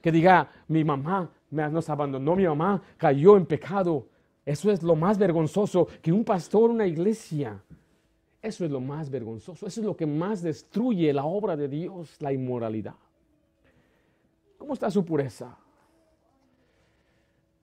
Que 0.02 0.12
diga, 0.12 0.50
mi 0.68 0.84
mamá 0.84 1.30
nos 1.50 1.88
abandonó, 1.88 2.36
mi 2.36 2.46
mamá 2.46 2.82
cayó 2.98 3.38
en 3.38 3.46
pecado. 3.46 4.06
Eso 4.44 4.70
es 4.70 4.82
lo 4.82 4.94
más 4.94 5.16
vergonzoso 5.16 5.88
que 6.02 6.12
un 6.12 6.24
pastor, 6.24 6.70
una 6.70 6.86
iglesia, 6.86 7.62
eso 8.42 8.64
es 8.66 8.70
lo 8.70 8.80
más 8.80 9.08
vergonzoso, 9.08 9.66
eso 9.66 9.80
es 9.80 9.86
lo 9.86 9.96
que 9.96 10.04
más 10.04 10.42
destruye 10.42 11.10
la 11.14 11.24
obra 11.24 11.56
de 11.56 11.68
Dios, 11.68 12.20
la 12.20 12.34
inmoralidad. 12.34 12.96
¿Cómo 14.58 14.74
está 14.74 14.90
su 14.90 15.02
pureza? 15.06 15.56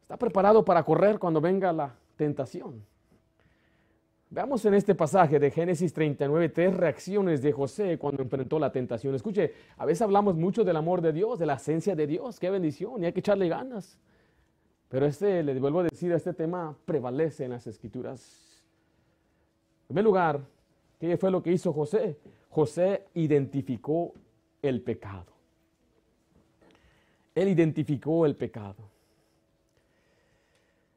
¿Está 0.02 0.18
preparado 0.18 0.66
para 0.66 0.82
correr 0.82 1.20
cuando 1.20 1.40
venga 1.40 1.72
la 1.72 1.94
tentación? 2.16 2.89
Veamos 4.32 4.64
en 4.66 4.76
este 4.76 4.94
pasaje 4.94 5.40
de 5.40 5.50
Génesis 5.50 5.92
39 5.92 6.50
tres 6.50 6.74
reacciones 6.76 7.42
de 7.42 7.52
José 7.52 7.98
cuando 7.98 8.22
enfrentó 8.22 8.60
la 8.60 8.72
tentación. 8.72 9.16
Escuche, 9.16 9.54
a 9.78 9.86
veces 9.86 10.04
hablamos 10.04 10.36
mucho 10.36 10.64
del 10.64 10.76
amor 10.76 11.02
de 11.02 11.12
Dios, 11.12 11.40
de 11.40 11.48
la 11.48 11.56
esencia 11.56 11.96
de 11.96 12.06
Dios, 12.06 12.40
qué 12.40 12.50
bendición, 12.50 13.02
y 13.02 13.08
hay 13.08 13.14
que 13.14 13.22
echarle 13.22 13.50
ganas. 13.50 13.98
Pero 14.88 15.06
este, 15.06 15.42
le 15.44 15.60
vuelvo 15.60 15.80
a 15.80 15.84
decir, 15.84 16.12
este 16.12 16.34
tema 16.34 16.78
prevalece 16.86 17.46
en 17.46 17.52
las 17.52 17.66
escrituras. 17.66 18.64
En 19.82 19.88
primer 19.88 20.04
lugar, 20.04 20.42
¿Qué 21.00 21.16
fue 21.18 21.32
lo 21.32 21.42
que 21.42 21.52
hizo 21.52 21.72
José? 21.72 22.20
José 22.50 23.06
identificó 23.14 24.14
el 24.62 24.82
pecado. 24.82 25.32
Él 27.34 27.48
identificó 27.48 28.26
el 28.26 28.36
pecado. 28.36 28.90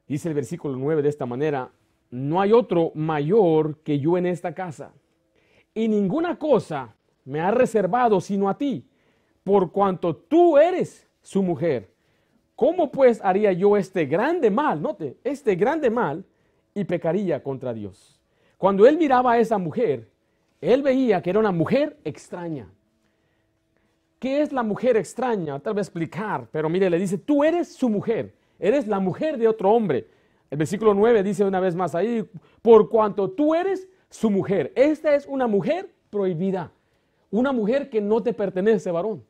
Dice 0.07 0.27
el 0.27 0.35
versículo 0.35 0.75
9 0.75 1.01
de 1.01 1.09
esta 1.09 1.25
manera, 1.25 1.71
no 2.13 2.39
hay 2.39 2.53
otro 2.53 2.91
mayor 2.93 3.79
que 3.79 3.99
yo 3.99 4.19
en 4.19 4.27
esta 4.27 4.53
casa, 4.53 4.93
y 5.73 5.87
ninguna 5.87 6.37
cosa 6.37 6.93
me 7.25 7.39
ha 7.41 7.49
reservado 7.49 8.21
sino 8.21 8.49
a 8.49 8.57
ti, 8.57 8.87
por 9.43 9.71
cuanto 9.71 10.15
tú 10.15 10.59
eres 10.59 11.09
su 11.23 11.41
mujer. 11.41 11.89
¿Cómo 12.55 12.91
pues 12.91 13.19
haría 13.23 13.51
yo 13.51 13.75
este 13.77 14.05
grande 14.05 14.51
mal? 14.51 14.79
Note, 14.79 15.17
este 15.23 15.55
grande 15.55 15.89
mal 15.89 16.23
y 16.75 16.83
pecaría 16.83 17.41
contra 17.41 17.73
Dios. 17.73 18.21
Cuando 18.59 18.85
él 18.85 18.95
miraba 18.95 19.33
a 19.33 19.39
esa 19.39 19.57
mujer, 19.57 20.07
él 20.61 20.83
veía 20.83 21.19
que 21.19 21.31
era 21.31 21.39
una 21.39 21.51
mujer 21.51 21.97
extraña. 22.03 22.69
¿Qué 24.19 24.43
es 24.43 24.53
la 24.53 24.61
mujer 24.61 24.97
extraña? 24.97 25.59
Tal 25.59 25.73
vez 25.73 25.87
explicar, 25.87 26.47
pero 26.51 26.69
mire, 26.69 26.91
le 26.91 26.99
dice, 26.99 27.17
tú 27.17 27.43
eres 27.43 27.73
su 27.73 27.89
mujer, 27.89 28.35
eres 28.59 28.87
la 28.87 28.99
mujer 28.99 29.39
de 29.39 29.47
otro 29.47 29.71
hombre. 29.71 30.07
El 30.53 30.57
versículo 30.57 30.93
9 30.93 31.23
dice 31.23 31.43
una 31.43 31.59
vez 31.59 31.73
más 31.73 31.95
ahí, 31.95 32.23
por 32.61 32.87
cuanto 32.87 33.31
tú 33.31 33.55
eres 33.55 33.89
su 34.11 34.29
mujer. 34.29 34.71
Esta 34.75 35.15
es 35.15 35.25
una 35.25 35.47
mujer 35.47 35.91
prohibida, 36.11 36.71
una 37.31 37.51
mujer 37.51 37.89
que 37.89 37.99
no 37.99 38.21
te 38.21 38.35
pertenece, 38.35 38.91
varón. 38.91 39.23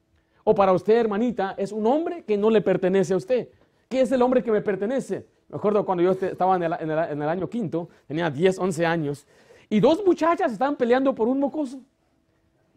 O 0.44 0.54
para 0.54 0.74
usted, 0.74 0.96
hermanita, 0.96 1.56
es 1.58 1.72
un 1.72 1.88
hombre 1.88 2.26
que 2.26 2.36
no 2.38 2.50
le 2.50 2.60
pertenece 2.60 3.14
a 3.14 3.16
usted. 3.16 3.48
¿Qué 3.88 4.02
es 4.02 4.12
el 4.12 4.22
hombre 4.22 4.44
que 4.44 4.52
me 4.52 4.62
pertenece? 4.62 5.26
Me 5.48 5.56
acuerdo 5.56 5.86
cuando 5.86 6.04
yo 6.04 6.12
estaba 6.12 6.58
en 6.58 6.64
el, 6.92 7.30
año 7.30 7.50
quinto, 7.50 7.88
tenía 8.06 8.30
10, 8.30 8.60
11 8.60 8.86
años, 8.86 9.26
y 9.70 9.80
dos 9.80 10.04
muchachas 10.06 10.52
estaban 10.52 10.76
peleando 10.76 11.16
por 11.16 11.30
un 11.30 11.40
mocoso. 11.40 11.80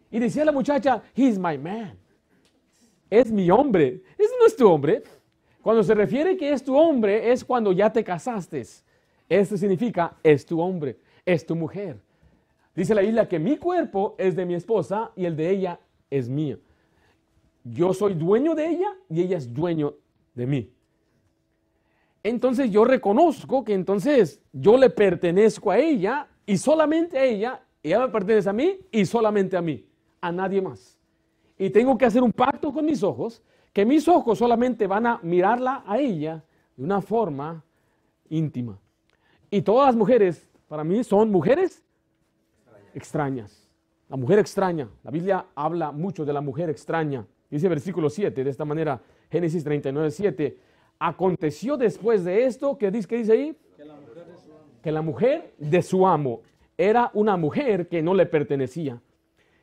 Y 0.08 0.20
decía 0.20 0.44
la 0.44 0.52
muchacha, 0.52 1.02
he's 1.16 1.36
my 1.36 1.58
man. 1.58 1.98
Es 3.10 3.28
mi 3.28 3.50
hombre. 3.50 4.04
Ese 4.16 4.34
no 4.38 4.46
es 4.46 4.54
tu 4.54 4.68
hombre. 4.70 5.02
Cuando 5.66 5.82
se 5.82 5.96
refiere 5.96 6.36
que 6.36 6.52
es 6.52 6.62
tu 6.62 6.76
hombre, 6.76 7.32
es 7.32 7.44
cuando 7.44 7.72
ya 7.72 7.92
te 7.92 8.04
casaste. 8.04 8.62
Esto 9.28 9.56
significa, 9.56 10.16
es 10.22 10.46
tu 10.46 10.60
hombre, 10.60 10.96
es 11.24 11.44
tu 11.44 11.56
mujer. 11.56 11.98
Dice 12.72 12.94
la 12.94 13.02
isla 13.02 13.28
que 13.28 13.40
mi 13.40 13.56
cuerpo 13.56 14.14
es 14.16 14.36
de 14.36 14.46
mi 14.46 14.54
esposa 14.54 15.10
y 15.16 15.24
el 15.24 15.34
de 15.34 15.50
ella 15.50 15.80
es 16.08 16.28
mío. 16.28 16.60
Yo 17.64 17.92
soy 17.92 18.14
dueño 18.14 18.54
de 18.54 18.68
ella 18.68 18.94
y 19.10 19.22
ella 19.22 19.38
es 19.38 19.52
dueño 19.52 19.94
de 20.36 20.46
mí 20.46 20.70
entonces 22.28 22.72
yo 22.72 22.84
reconozco 22.84 23.64
que 23.64 23.72
entonces 23.72 24.42
yo 24.52 24.76
le 24.76 24.90
pertenezco 24.90 25.70
a 25.70 25.78
ella 25.78 26.26
y 26.44 26.56
solamente 26.56 27.18
a 27.18 27.24
ella, 27.24 27.62
ella 27.84 28.00
me 28.00 28.08
pertenece 28.08 28.48
a 28.48 28.52
mí 28.52 28.80
y 28.90 29.06
solamente 29.06 29.56
a 29.56 29.62
mí, 29.62 29.86
a 30.20 30.32
nadie 30.32 30.60
más. 30.60 30.98
Y 31.56 31.70
tengo 31.70 31.96
que 31.96 32.04
hacer 32.04 32.24
un 32.24 32.32
pacto 32.32 32.72
con 32.72 32.84
mis 32.84 33.04
ojos, 33.04 33.44
que 33.76 33.84
mis 33.84 34.08
ojos 34.08 34.38
solamente 34.38 34.86
van 34.86 35.04
a 35.04 35.20
mirarla 35.22 35.84
a 35.86 35.98
ella 35.98 36.42
de 36.74 36.82
una 36.82 37.02
forma 37.02 37.62
íntima. 38.30 38.80
Y 39.50 39.60
todas 39.60 39.88
las 39.88 39.96
mujeres, 39.96 40.48
para 40.66 40.82
mí, 40.82 41.04
son 41.04 41.30
mujeres 41.30 41.84
extrañas. 42.94 43.68
La 44.08 44.16
mujer 44.16 44.38
extraña. 44.38 44.88
La 45.04 45.10
Biblia 45.10 45.44
habla 45.54 45.92
mucho 45.92 46.24
de 46.24 46.32
la 46.32 46.40
mujer 46.40 46.70
extraña. 46.70 47.26
Dice 47.50 47.68
versículo 47.68 48.08
7, 48.08 48.44
de 48.44 48.48
esta 48.48 48.64
manera, 48.64 48.98
Génesis 49.30 49.62
39, 49.62 50.10
7 50.10 50.58
Aconteció 50.98 51.76
después 51.76 52.24
de 52.24 52.46
esto, 52.46 52.78
¿qué 52.78 52.90
dice, 52.90 53.14
dice 53.14 53.32
ahí? 53.32 53.58
Que 53.76 54.90
la, 54.90 55.02
mujer 55.02 55.52
de 55.58 55.82
su 55.82 56.06
amo 56.06 56.40
era 56.78 57.10
una 57.12 57.36
mujer 57.36 57.88
que 57.88 58.00
no 58.00 58.14
le 58.14 58.24
pertenecía. 58.24 59.02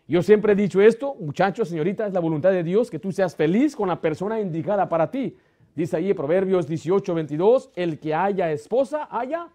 Yo 0.05 0.21
siempre 0.21 0.51
he 0.51 0.55
dicho 0.55 0.81
esto, 0.81 1.15
muchachos, 1.15 1.69
señorita, 1.69 2.05
es 2.05 2.13
la 2.13 2.19
voluntad 2.19 2.51
de 2.51 2.63
Dios 2.63 2.91
que 2.91 2.99
tú 2.99 3.11
seas 3.13 3.35
feliz 3.35 3.73
con 3.73 3.87
la 3.87 4.01
persona 4.01 4.39
indicada 4.39 4.89
para 4.89 5.09
ti. 5.09 5.37
Dice 5.73 5.95
ahí 5.95 6.13
Proverbios 6.13 6.67
18, 6.67 7.13
22, 7.15 7.71
el 7.75 7.99
que 7.99 8.13
haya 8.13 8.51
esposa, 8.51 9.07
haya 9.09 9.47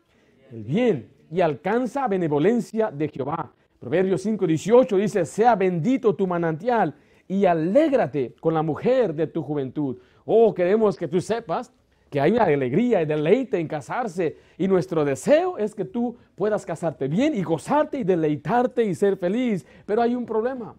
el 0.50 0.64
bien 0.64 1.10
y 1.30 1.42
alcanza 1.42 2.08
benevolencia 2.08 2.90
de 2.90 3.08
Jehová. 3.08 3.52
Proverbios 3.78 4.22
5, 4.22 4.46
18 4.46 4.96
dice, 4.96 5.26
sea 5.26 5.54
bendito 5.54 6.14
tu 6.14 6.26
manantial 6.26 6.94
y 7.28 7.44
alégrate 7.44 8.34
con 8.40 8.54
la 8.54 8.62
mujer 8.62 9.14
de 9.14 9.26
tu 9.26 9.42
juventud. 9.42 9.98
Oh, 10.24 10.54
queremos 10.54 10.96
que 10.96 11.06
tú 11.06 11.20
sepas 11.20 11.72
que 12.10 12.20
hay 12.20 12.32
una 12.32 12.44
alegría 12.44 13.02
y 13.02 13.06
deleite 13.06 13.58
en 13.58 13.68
casarse 13.68 14.36
y 14.56 14.66
nuestro 14.66 15.04
deseo 15.04 15.58
es 15.58 15.74
que 15.74 15.84
tú 15.84 16.16
puedas 16.34 16.64
casarte 16.64 17.06
bien 17.08 17.34
y 17.34 17.42
gozarte 17.42 17.98
y 17.98 18.04
deleitarte 18.04 18.84
y 18.84 18.94
ser 18.94 19.16
feliz. 19.16 19.66
Pero 19.84 20.00
hay 20.00 20.14
un 20.14 20.24
problema. 20.24 20.74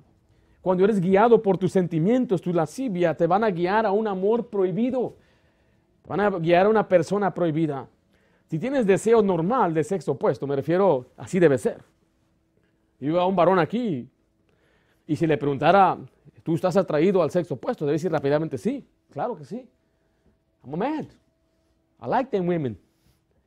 Cuando 0.61 0.83
eres 0.83 0.99
guiado 0.99 1.41
por 1.41 1.57
tus 1.57 1.71
sentimientos, 1.71 2.41
tu 2.41 2.53
lascivia, 2.53 3.15
te 3.15 3.27
van 3.27 3.43
a 3.43 3.51
guiar 3.51 3.85
a 3.85 3.91
un 3.91 4.07
amor 4.07 4.49
prohibido. 4.49 5.15
Te 6.01 6.09
van 6.09 6.19
a 6.19 6.29
guiar 6.31 6.65
a 6.65 6.69
una 6.69 6.87
persona 6.87 7.33
prohibida. 7.33 7.87
Si 8.47 8.57
tienes 8.57 8.87
deseo 8.87 9.21
normal 9.21 9.73
de 9.73 9.83
sexo 9.83 10.13
opuesto, 10.13 10.47
me 10.47 10.55
refiero, 10.55 11.11
así 11.15 11.39
debe 11.39 11.57
ser. 11.57 11.83
Yo 12.99 13.19
a 13.19 13.27
un 13.27 13.35
varón 13.35 13.59
aquí 13.59 14.09
y 15.05 15.15
si 15.15 15.25
le 15.25 15.37
preguntara, 15.37 15.97
¿tú 16.43 16.55
estás 16.55 16.75
atraído 16.75 17.21
al 17.21 17.31
sexo 17.31 17.53
opuesto? 17.53 17.85
Debe 17.85 17.93
decir 17.93 18.11
rápidamente 18.11 18.57
sí. 18.57 18.85
Claro 19.11 19.37
que 19.37 19.45
sí. 19.45 19.69
I'm 20.63 20.73
a 20.73 20.77
man. 20.77 21.07
I 22.01 22.07
like 22.07 22.31
them 22.31 22.47
women. 22.47 22.77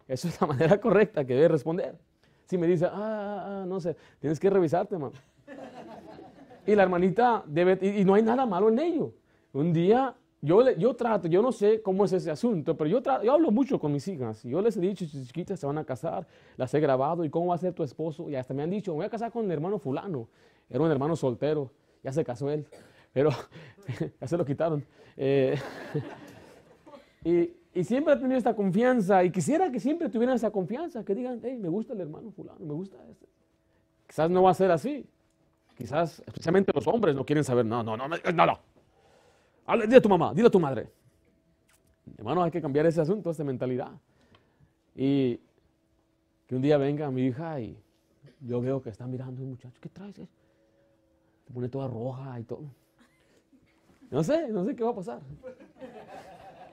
Esa 0.08 0.28
es 0.28 0.40
la 0.40 0.46
manera 0.48 0.80
correcta 0.80 1.24
que 1.24 1.34
debe 1.34 1.48
responder. 1.48 1.98
Si 2.46 2.58
me 2.58 2.66
dice, 2.66 2.86
ah, 2.86 2.92
ah, 2.94 3.44
ah, 3.62 3.64
no 3.66 3.80
sé, 3.80 3.96
tienes 4.18 4.38
que 4.38 4.50
revisarte, 4.50 4.98
mamá. 4.98 5.12
Y 6.66 6.74
la 6.74 6.82
hermanita 6.82 7.42
debe, 7.46 7.78
y, 7.80 8.04
no 8.04 8.14
hay 8.14 8.22
nada 8.22 8.46
malo 8.46 8.68
en 8.68 8.78
ello. 8.78 9.14
un 9.52 9.72
día, 9.72 10.14
yo, 10.40 10.70
yo 10.72 10.94
trato, 10.94 11.28
yo 11.28 11.40
no 11.40 11.50
sé 11.50 11.82
cómo 11.82 12.04
es 12.04 12.12
ese 12.12 12.30
asunto, 12.30 12.76
pero 12.76 12.88
yo, 12.88 13.00
hablo 13.32 13.50
mucho 13.50 13.80
con 13.80 13.92
mis 13.92 14.06
hijas. 14.08 14.42
Yo 14.42 14.60
les 14.60 14.76
he 14.76 14.80
dicho, 14.80 15.04
chiquitas 15.06 15.58
se 15.58 15.66
van 15.66 15.78
a 15.78 15.84
casar, 15.84 16.26
las 16.56 16.72
he 16.74 16.80
grabado, 16.80 17.24
y 17.24 17.30
cómo 17.30 17.46
va 17.48 17.54
a 17.54 17.58
ser 17.58 17.72
tu 17.72 17.82
esposo. 17.82 18.28
Y 18.28 18.36
hasta 18.36 18.54
me 18.54 18.62
han 18.62 18.70
dicho, 18.70 18.92
voy 18.92 19.06
a 19.06 19.10
casar 19.10 19.32
con 19.32 19.46
el 19.46 19.50
hermano 19.50 19.78
fulano. 19.78 20.28
Era 20.68 20.80
un 20.80 20.90
hermano 20.90 21.16
soltero, 21.16 21.70
ya 22.02 22.12
se 22.12 22.24
casó 22.24 22.50
él, 22.50 22.66
pero 23.12 23.30
ya 24.20 24.26
se 24.26 24.36
lo 24.36 24.44
quitaron. 24.44 24.84
Eh, 25.16 25.56
y, 27.24 27.52
y, 27.74 27.84
siempre 27.84 28.14
he 28.14 28.16
tenido 28.16 28.38
esta 28.38 28.54
confianza, 28.54 29.22
y 29.24 29.30
quisiera 29.30 29.70
que 29.70 29.80
siempre 29.80 30.08
tuvieran 30.08 30.36
esa 30.36 30.50
confianza, 30.50 31.04
que 31.04 31.14
digan, 31.14 31.40
hey, 31.42 31.56
me 31.56 31.68
gusta 31.68 31.92
el 31.92 32.00
hermano 32.00 32.30
fulano, 32.32 32.58
me 32.60 32.74
gusta 32.74 32.96
este. 33.08 33.26
Quizás 34.06 34.30
no 34.30 34.42
va 34.42 34.50
a 34.50 34.54
ser 34.54 34.70
así. 34.70 35.06
Quizás, 35.76 36.22
especialmente 36.26 36.72
los 36.74 36.86
hombres, 36.86 37.14
no 37.14 37.24
quieren 37.24 37.44
saber, 37.44 37.64
no, 37.64 37.82
no, 37.82 37.96
no, 37.96 38.08
no, 38.08 38.16
no. 38.46 38.58
Dile 39.86 39.96
a 39.96 40.02
tu 40.02 40.08
mamá, 40.08 40.34
dile 40.34 40.48
a 40.48 40.50
tu 40.50 40.60
madre. 40.60 40.90
Hermano, 42.18 42.42
hay 42.42 42.50
que 42.50 42.60
cambiar 42.60 42.86
ese 42.86 43.00
asunto, 43.00 43.30
esa 43.30 43.44
mentalidad. 43.44 43.92
Y 44.94 45.40
que 46.46 46.56
un 46.56 46.62
día 46.62 46.76
venga 46.76 47.10
mi 47.10 47.26
hija 47.26 47.60
y 47.60 47.78
yo 48.40 48.60
veo 48.60 48.82
que 48.82 48.90
está 48.90 49.06
mirando 49.06 49.42
un 49.42 49.50
muchacho, 49.50 49.78
¿qué 49.80 49.88
traes? 49.88 50.16
Se 50.16 51.52
pone 51.52 51.68
toda 51.68 51.88
roja 51.88 52.38
y 52.38 52.44
todo. 52.44 52.64
No 54.10 54.22
sé, 54.22 54.48
no 54.48 54.64
sé 54.64 54.76
qué 54.76 54.84
va 54.84 54.90
a 54.90 54.94
pasar. 54.94 55.20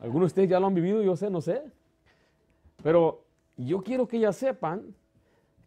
Algunos 0.02 0.22
de 0.22 0.28
ustedes 0.28 0.50
ya 0.50 0.60
lo 0.60 0.68
han 0.68 0.74
vivido, 0.74 1.02
yo 1.02 1.16
sé, 1.16 1.30
no 1.30 1.42
sé. 1.42 1.62
Pero 2.82 3.26
yo 3.58 3.84
quiero 3.84 4.08
que 4.08 4.18
ellas 4.18 4.38
sepan 4.38 4.96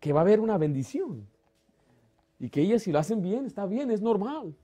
que 0.00 0.12
va 0.12 0.20
a 0.20 0.22
haber 0.22 0.40
una 0.40 0.56
bendición. 0.58 1.28
Y 2.38 2.48
que 2.48 2.62
ellas 2.62 2.82
si 2.82 2.92
lo 2.92 2.98
hacen 2.98 3.22
bien, 3.22 3.44
está 3.44 3.66
bien, 3.66 3.90
es 3.90 4.00
normal. 4.00 4.54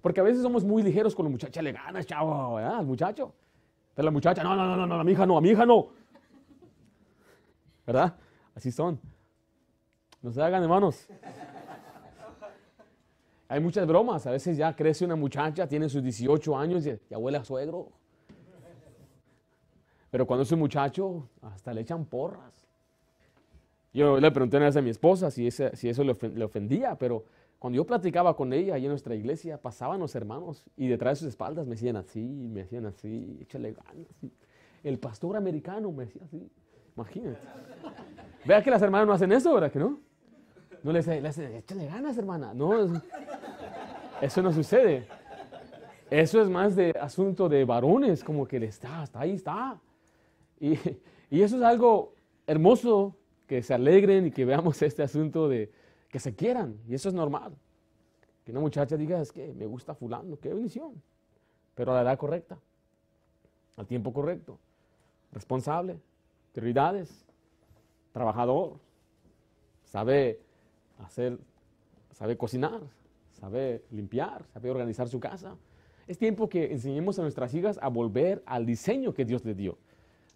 Porque 0.00 0.20
a 0.20 0.22
veces 0.22 0.42
somos 0.42 0.64
muy 0.64 0.82
ligeros 0.82 1.14
con 1.14 1.24
la 1.26 1.30
muchacha, 1.30 1.60
le 1.60 1.72
ganas, 1.72 2.06
chavo, 2.06 2.54
¿verdad? 2.54 2.76
Al 2.76 2.86
muchacho. 2.86 3.34
Pero 3.94 4.06
la 4.06 4.12
muchacha, 4.12 4.42
no, 4.42 4.54
no, 4.54 4.76
no, 4.76 4.86
no, 4.86 4.94
a 5.00 5.04
mi 5.04 5.12
hija 5.12 5.26
no, 5.26 5.36
a 5.36 5.40
mi 5.40 5.50
hija 5.50 5.66
no. 5.66 5.88
¿Verdad? 7.86 8.16
Así 8.54 8.70
son. 8.70 9.00
No 10.22 10.32
se 10.32 10.40
hagan, 10.42 10.62
hermanos. 10.62 11.08
Hay 13.48 13.60
muchas 13.60 13.86
bromas. 13.86 14.26
A 14.26 14.30
veces 14.30 14.56
ya 14.56 14.74
crece 14.74 15.04
una 15.04 15.16
muchacha, 15.16 15.68
tiene 15.68 15.88
sus 15.88 16.02
18 16.02 16.56
años 16.56 16.86
y 16.86 16.98
ya 17.08 17.18
huele 17.18 17.38
a 17.38 17.44
suegro. 17.44 17.92
Pero 20.16 20.26
cuando 20.26 20.44
es 20.44 20.52
un 20.52 20.60
muchacho, 20.60 21.28
hasta 21.42 21.74
le 21.74 21.82
echan 21.82 22.06
porras. 22.06 22.66
Yo 23.92 24.18
le 24.18 24.30
pregunté 24.30 24.56
una 24.56 24.64
vez 24.64 24.76
a 24.78 24.80
mi 24.80 24.88
esposa 24.88 25.30
si, 25.30 25.50
si 25.50 25.90
eso 25.90 26.04
le 26.04 26.42
ofendía, 26.42 26.94
pero 26.94 27.26
cuando 27.58 27.76
yo 27.76 27.84
platicaba 27.84 28.34
con 28.34 28.54
ella 28.54 28.76
ahí 28.76 28.86
en 28.86 28.88
nuestra 28.88 29.14
iglesia, 29.14 29.60
pasaban 29.60 30.00
los 30.00 30.14
hermanos 30.14 30.64
y 30.74 30.88
detrás 30.88 31.18
de 31.18 31.20
sus 31.20 31.28
espaldas 31.28 31.66
me 31.66 31.72
decían 31.72 31.96
así, 31.96 32.22
me 32.22 32.60
decían 32.60 32.86
así, 32.86 33.40
échale 33.42 33.74
ganas. 33.74 34.06
El 34.82 34.98
pastor 34.98 35.36
americano 35.36 35.92
me 35.92 36.06
decía 36.06 36.22
así, 36.24 36.50
imagínate. 36.96 37.46
Vea 38.46 38.62
que 38.62 38.70
las 38.70 38.80
hermanas 38.80 39.06
no 39.06 39.12
hacen 39.12 39.32
eso, 39.32 39.52
¿verdad 39.52 39.70
que 39.70 39.80
no? 39.80 40.00
No 40.82 40.92
le 40.92 41.00
dicen, 41.00 41.26
échale 41.56 41.88
ganas, 41.88 42.16
hermana. 42.16 42.54
No, 42.54 43.02
eso 44.22 44.40
no 44.40 44.50
sucede. 44.50 45.06
Eso 46.08 46.40
es 46.40 46.48
más 46.48 46.74
de 46.74 46.94
asunto 46.98 47.50
de 47.50 47.66
varones, 47.66 48.24
como 48.24 48.48
que 48.48 48.58
le 48.58 48.68
está, 48.68 49.04
está 49.04 49.20
ahí, 49.20 49.32
está. 49.32 49.78
Y, 51.30 51.42
eso 51.42 51.56
es 51.56 51.62
algo 51.62 52.14
hermoso 52.46 53.16
que 53.48 53.62
se 53.62 53.74
alegren 53.74 54.26
y 54.26 54.30
que 54.30 54.44
veamos 54.44 54.80
este 54.82 55.02
asunto 55.02 55.48
de 55.48 55.72
que 56.08 56.20
se 56.20 56.34
quieran, 56.36 56.78
y 56.88 56.94
eso 56.94 57.08
es 57.08 57.14
normal. 57.14 57.52
Que 58.44 58.52
una 58.52 58.60
muchacha 58.60 58.96
diga, 58.96 59.20
es 59.20 59.32
que 59.32 59.52
me 59.52 59.66
gusta 59.66 59.94
fulano, 59.94 60.38
qué 60.38 60.54
bendición, 60.54 61.02
pero 61.74 61.92
a 61.92 61.96
la 61.96 62.02
edad 62.02 62.18
correcta, 62.18 62.58
al 63.76 63.86
tiempo 63.86 64.12
correcto, 64.12 64.58
responsable, 65.32 65.98
prioridades, 66.52 67.26
trabajador, 68.12 68.78
sabe 69.84 70.40
hacer, 70.98 71.38
sabe 72.12 72.36
cocinar, 72.36 72.80
sabe 73.32 73.82
limpiar, 73.90 74.44
sabe 74.46 74.70
organizar 74.70 75.08
su 75.08 75.20
casa. 75.20 75.56
Es 76.06 76.18
tiempo 76.18 76.48
que 76.48 76.72
enseñemos 76.72 77.18
a 77.18 77.22
nuestras 77.22 77.52
hijas 77.52 77.78
a 77.82 77.88
volver 77.88 78.42
al 78.46 78.64
diseño 78.64 79.12
que 79.12 79.24
Dios 79.24 79.44
les 79.44 79.56
dio. 79.56 79.76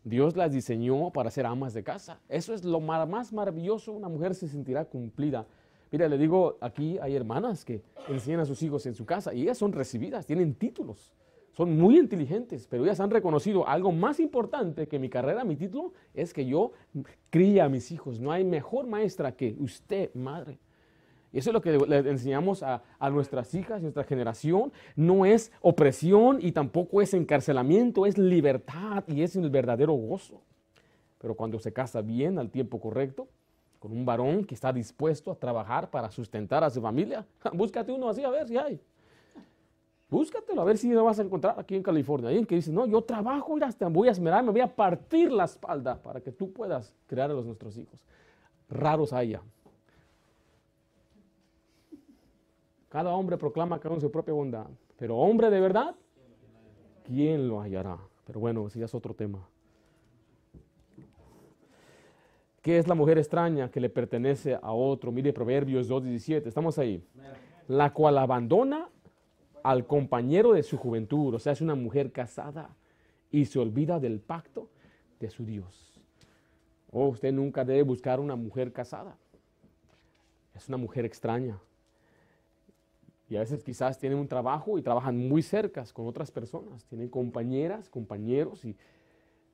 Dios 0.05 0.37
las 0.37 0.53
diseñó 0.53 1.11
para 1.11 1.31
ser 1.31 1.47
amas 1.47 1.75
de 1.75 1.83
casa. 1.83 2.21
Eso 2.29 2.55
es 2.55 2.65
lo 2.65 2.81
más 2.81 3.33
maravilloso. 3.33 3.93
Una 3.93 4.09
mujer 4.09 4.35
se 4.35 4.49
sentirá 4.49 4.85
cumplida. 4.85 5.47
Mira, 5.93 6.09
le 6.09 6.19
digo, 6.19 6.57
aquí 6.61 6.99
hay 6.99 7.17
hermanas 7.17 7.65
que 7.65 7.83
enseñan 8.09 8.41
a 8.41 8.45
sus 8.45 8.63
hijos 8.63 8.87
en 8.87 8.95
su 8.95 9.05
casa 9.05 9.35
y 9.35 9.43
ellas 9.43 9.59
son 9.59 9.73
recibidas, 9.73 10.25
tienen 10.25 10.55
títulos, 10.55 11.13
son 11.51 11.77
muy 11.77 11.99
inteligentes, 11.99 12.69
pero 12.69 12.85
ellas 12.85 13.01
han 13.01 13.11
reconocido 13.11 13.67
algo 13.67 13.91
más 13.91 14.21
importante 14.21 14.87
que 14.87 15.01
mi 15.01 15.09
carrera, 15.09 15.45
mi 15.45 15.57
título, 15.57 15.93
es 16.15 16.33
que 16.33 16.47
yo 16.47 16.71
cría 17.29 17.65
a 17.65 17.69
mis 17.69 17.91
hijos. 17.91 18.21
No 18.21 18.31
hay 18.31 18.45
mejor 18.45 18.87
maestra 18.87 19.33
que 19.33 19.57
usted, 19.59 20.15
madre. 20.15 20.61
Y 21.33 21.39
eso 21.39 21.51
es 21.51 21.55
lo 21.55 21.61
que 21.61 21.79
le 21.79 21.99
enseñamos 21.99 22.63
a, 22.63 22.83
a, 22.99 23.11
nuestras 23.11 23.55
hijas, 23.55 23.83
nuestra 23.83 24.05
generación. 24.05 24.73
No 24.97 25.25
es 25.25 25.53
opresión 25.61 26.39
y 26.41 26.53
tampoco 26.53 27.01
es 27.01 27.15
encarcelamiento, 27.15 28.05
es 28.05 28.19
libertad 28.19 29.05
y 29.07 29.23
es 29.23 29.37
el 29.37 29.49
verdadero 29.49 29.93
gozo. 29.93 30.41
Pero 31.19 31.35
cuando 31.35 31.59
se 31.59 31.73
casa 31.73 32.01
bien 32.01 32.39
al 32.39 32.51
tiempo 32.51 32.81
correcto, 32.81 33.29
con 33.79 33.93
un 33.93 34.05
varón 34.05 34.45
que 34.45 34.55
está 34.55 34.73
dispuesto 34.73 35.31
a 35.31 35.35
trabajar 35.35 35.91
para 35.91 36.11
sustentar 36.11 36.63
a 36.65 36.71
su 36.71 36.81
familia, 36.83 37.27
búscate 37.53 37.93
uno 37.93 38.09
así 38.09 38.23
a 38.25 38.31
ver 38.31 38.49
si 38.49 38.57
hay. 38.57 38.81
Búscatelo 40.11 40.61
a 40.61 40.65
ver 40.65 40.77
si 40.77 40.91
lo 40.91 41.05
vas 41.05 41.21
a 41.21 41.23
encontrar 41.23 41.55
aquí 41.59 41.77
en 41.77 41.83
California. 41.85 42.29
Alguien 42.29 42.45
que 42.45 42.57
dice, 42.57 42.73
no, 42.73 42.85
yo 42.87 43.01
trabajo, 43.03 43.57
y 43.57 43.63
hasta 43.63 43.89
voy 43.89 44.09
a 44.09 44.11
esmerar, 44.11 44.43
me 44.43 44.51
voy 44.51 44.61
a 44.61 44.75
partir 44.75 45.31
la 45.31 45.45
espalda 45.45 46.03
para 46.03 46.21
que 46.21 46.33
tú 46.33 46.53
puedas 46.53 46.93
crear 47.07 47.31
a 47.31 47.35
los 47.35 47.47
nuestros 47.47 47.79
hijos. 47.79 48.01
Raros 48.69 49.13
haya. 49.13 49.41
Cada 52.91 53.15
hombre 53.15 53.39
proclama 53.39 53.79
cada 53.79 54.01
su 54.01 54.11
propia 54.11 54.35
bondad. 54.35 54.67
Pero 54.99 55.17
hombre 55.17 55.49
de 55.49 55.61
verdad, 55.61 55.95
¿quién 57.05 57.49
lo 57.49 57.61
hallará? 57.61 57.99
Pero 58.27 58.41
bueno, 58.41 58.67
ese 58.67 58.81
ya 58.81 58.85
es 58.85 58.95
otro 58.95 59.15
tema. 59.15 59.49
¿Qué 62.61 62.79
es 62.79 62.89
la 62.89 62.95
mujer 62.95 63.17
extraña 63.17 63.71
que 63.71 63.81
le 63.81 63.89
pertenece 63.89 64.59
a 64.61 64.73
otro? 64.73 65.13
Mire 65.13 65.33
Proverbios 65.33 65.89
2.17, 65.89 66.47
estamos 66.47 66.79
ahí. 66.79 67.03
La 67.69 67.95
cual 67.95 68.19
abandona 68.19 68.89
al 69.63 69.87
compañero 69.87 70.53
de 70.53 70.65
su 70.65 70.77
juventud, 70.77 71.35
o 71.35 71.39
sea, 71.39 71.53
es 71.53 71.61
una 71.61 71.77
mujer 71.77 72.11
casada 72.11 72.77
y 73.31 73.45
se 73.45 73.61
olvida 73.61 74.01
del 74.01 74.21
pacto 74.21 74.69
de 75.21 75.31
su 75.31 75.45
Dios. 75.45 76.03
Oh, 76.91 77.07
usted 77.07 77.33
nunca 77.33 77.65
debe 77.65 77.83
buscar 77.83 78.19
una 78.19 78.35
mujer 78.35 78.73
casada. 78.73 79.17
Es 80.55 80.69
una 80.69 80.77
mujer 80.77 81.05
extraña. 81.05 81.61
Y 83.31 83.37
a 83.37 83.41
veces 83.41 83.63
quizás 83.63 83.97
tienen 83.97 84.19
un 84.19 84.27
trabajo 84.27 84.77
y 84.77 84.83
trabajan 84.83 85.17
muy 85.17 85.41
cerca 85.41 85.85
con 85.93 86.09
otras 86.09 86.33
personas. 86.33 86.85
Tienen 86.87 87.09
compañeras, 87.09 87.89
compañeros. 87.89 88.65
Y 88.65 88.77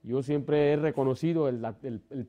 yo 0.02 0.22
siempre 0.22 0.72
he 0.72 0.76
reconocido 0.76 1.46
el, 1.46 1.60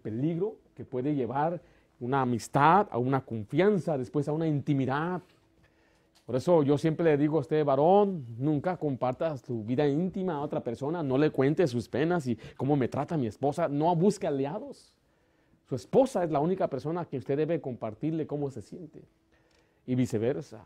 peligro 0.03 0.57
que 0.75 0.83
puede 0.83 1.15
llevar 1.15 1.62
una 2.01 2.21
amistad 2.21 2.89
a 2.91 2.97
una 2.97 3.23
confianza, 3.23 3.97
después 3.97 4.27
a 4.27 4.33
una 4.33 4.45
intimidad. 4.45 5.21
Por 6.25 6.36
eso 6.36 6.63
yo 6.63 6.77
siempre 6.77 7.05
le 7.05 7.17
digo 7.17 7.38
a 7.38 7.41
usted, 7.41 7.63
varón, 7.63 8.25
nunca 8.38 8.75
comparta 8.75 9.38
su 9.38 9.63
vida 9.63 9.88
íntima 9.88 10.33
a 10.33 10.41
otra 10.41 10.62
persona, 10.62 11.01
no 11.01 11.17
le 11.17 11.31
cuente 11.31 11.65
sus 11.65 11.88
penas 11.88 12.27
y 12.27 12.38
cómo 12.57 12.75
me 12.75 12.89
trata 12.89 13.15
mi 13.15 13.27
esposa, 13.27 13.69
no 13.69 13.95
busque 13.95 14.27
aliados. 14.27 14.93
Su 15.69 15.75
esposa 15.75 16.25
es 16.25 16.29
la 16.29 16.41
única 16.41 16.67
persona 16.67 17.01
a 17.01 17.05
quien 17.05 17.19
usted 17.19 17.38
debe 17.38 17.62
compartirle 17.62 18.27
cómo 18.27 18.51
se 18.51 18.62
siente 18.62 19.01
y 19.86 19.95
viceversa. 19.95 20.65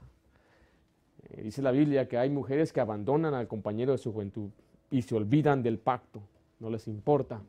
Eh, 1.31 1.43
dice 1.43 1.61
la 1.61 1.71
Biblia 1.71 2.07
que 2.07 2.17
hay 2.17 2.29
mujeres 2.29 2.73
que 2.73 2.81
abandonan 2.81 3.33
al 3.33 3.47
compañero 3.47 3.93
de 3.93 3.97
su 3.97 4.11
juventud 4.11 4.49
y 4.89 5.01
se 5.01 5.15
olvidan 5.15 5.63
del 5.63 5.79
pacto, 5.79 6.21
no 6.59 6.69
les 6.69 6.87
importa. 6.87 7.41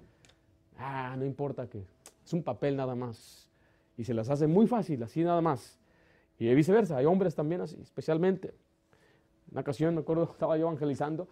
Ah, 0.78 1.14
no 1.18 1.24
importa 1.24 1.68
que 1.68 1.84
es 2.24 2.32
un 2.32 2.42
papel 2.42 2.76
nada 2.76 2.94
más. 2.94 3.48
Y 3.96 4.04
se 4.04 4.14
las 4.14 4.30
hace 4.30 4.46
muy 4.46 4.66
fácil, 4.66 5.02
así 5.02 5.22
nada 5.24 5.40
más. 5.40 5.78
Y 6.38 6.52
viceversa, 6.54 6.96
hay 6.96 7.06
hombres 7.06 7.34
también 7.34 7.60
así, 7.60 7.76
especialmente. 7.80 8.54
Una 9.50 9.60
ocasión, 9.60 9.94
me 9.94 10.00
acuerdo, 10.00 10.24
estaba 10.32 10.56
yo 10.56 10.66
evangelizando 10.66 11.28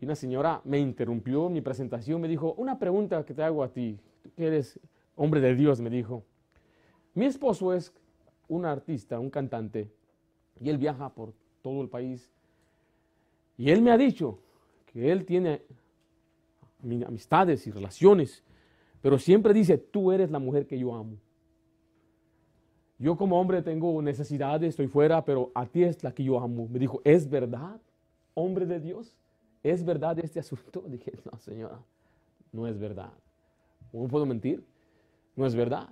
y 0.00 0.04
una 0.04 0.14
señora 0.14 0.60
me 0.64 0.78
interrumpió 0.78 1.48
mi 1.48 1.60
presentación, 1.60 2.20
me 2.20 2.28
dijo, 2.28 2.54
una 2.54 2.78
pregunta 2.78 3.24
que 3.24 3.34
te 3.34 3.42
hago 3.42 3.62
a 3.62 3.72
ti, 3.72 4.00
tú 4.22 4.32
que 4.34 4.46
eres 4.46 4.80
hombre 5.14 5.40
de 5.40 5.54
Dios, 5.54 5.80
me 5.80 5.90
dijo. 5.90 6.24
Mi 7.14 7.26
esposo 7.26 7.72
es 7.72 7.92
un 8.48 8.64
artista, 8.64 9.18
un 9.20 9.30
cantante, 9.30 9.92
y 10.60 10.70
él 10.70 10.78
viaja 10.78 11.10
por 11.10 11.34
todo 11.62 11.82
el 11.82 11.88
país. 11.88 12.30
Y 13.56 13.70
él 13.70 13.82
me 13.82 13.90
ha 13.90 13.98
dicho 13.98 14.38
que 14.86 15.10
él 15.10 15.24
tiene 15.24 15.62
amistades 17.06 17.66
y 17.66 17.70
relaciones, 17.70 18.42
pero 19.00 19.18
siempre 19.18 19.54
dice, 19.54 19.78
tú 19.78 20.12
eres 20.12 20.30
la 20.30 20.38
mujer 20.38 20.66
que 20.66 20.78
yo 20.78 20.94
amo. 20.94 21.16
Yo 22.98 23.16
como 23.16 23.40
hombre 23.40 23.62
tengo 23.62 24.00
necesidades, 24.00 24.70
estoy 24.70 24.86
fuera, 24.86 25.24
pero 25.24 25.50
a 25.54 25.66
ti 25.66 25.82
es 25.82 26.02
la 26.04 26.12
que 26.12 26.22
yo 26.22 26.38
amo. 26.38 26.68
Me 26.68 26.78
dijo, 26.78 27.00
¿es 27.04 27.28
verdad, 27.28 27.80
hombre 28.34 28.66
de 28.66 28.78
Dios? 28.78 29.16
¿es 29.62 29.84
verdad 29.84 30.18
este 30.18 30.40
asunto? 30.40 30.82
Dije, 30.86 31.12
no, 31.30 31.38
señora, 31.38 31.78
no 32.52 32.66
es 32.66 32.78
verdad. 32.78 33.12
¿Cómo 33.90 34.08
puedo 34.08 34.26
mentir? 34.26 34.64
No 35.36 35.46
es 35.46 35.54
verdad. 35.54 35.88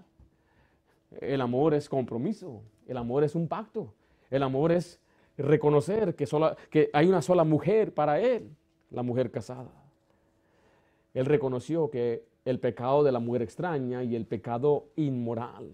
El 1.20 1.40
amor 1.40 1.74
es 1.74 1.88
compromiso, 1.88 2.62
el 2.86 2.96
amor 2.96 3.24
es 3.24 3.34
un 3.34 3.48
pacto, 3.48 3.92
el 4.30 4.42
amor 4.42 4.70
es 4.70 5.00
reconocer 5.42 6.14
que, 6.14 6.26
que 6.70 6.90
hay 6.92 7.08
una 7.08 7.22
sola 7.22 7.44
mujer 7.44 7.92
para 7.94 8.20
él, 8.20 8.50
la 8.90 9.02
mujer 9.02 9.30
casada. 9.30 9.70
Él 11.14 11.26
reconoció 11.26 11.90
que 11.90 12.24
el 12.44 12.58
pecado 12.60 13.02
de 13.02 13.12
la 13.12 13.18
mujer 13.18 13.42
extraña 13.42 14.02
y 14.02 14.16
el 14.16 14.26
pecado 14.26 14.86
inmoral. 14.96 15.70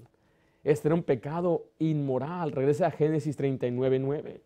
Este 0.64 0.88
era 0.88 0.94
un 0.94 1.02
pecado 1.02 1.66
inmoral. 1.78 2.52
Regresa 2.52 2.88
a 2.88 2.90
Génesis 2.90 3.36
39, 3.36 3.98
9. 3.98 4.40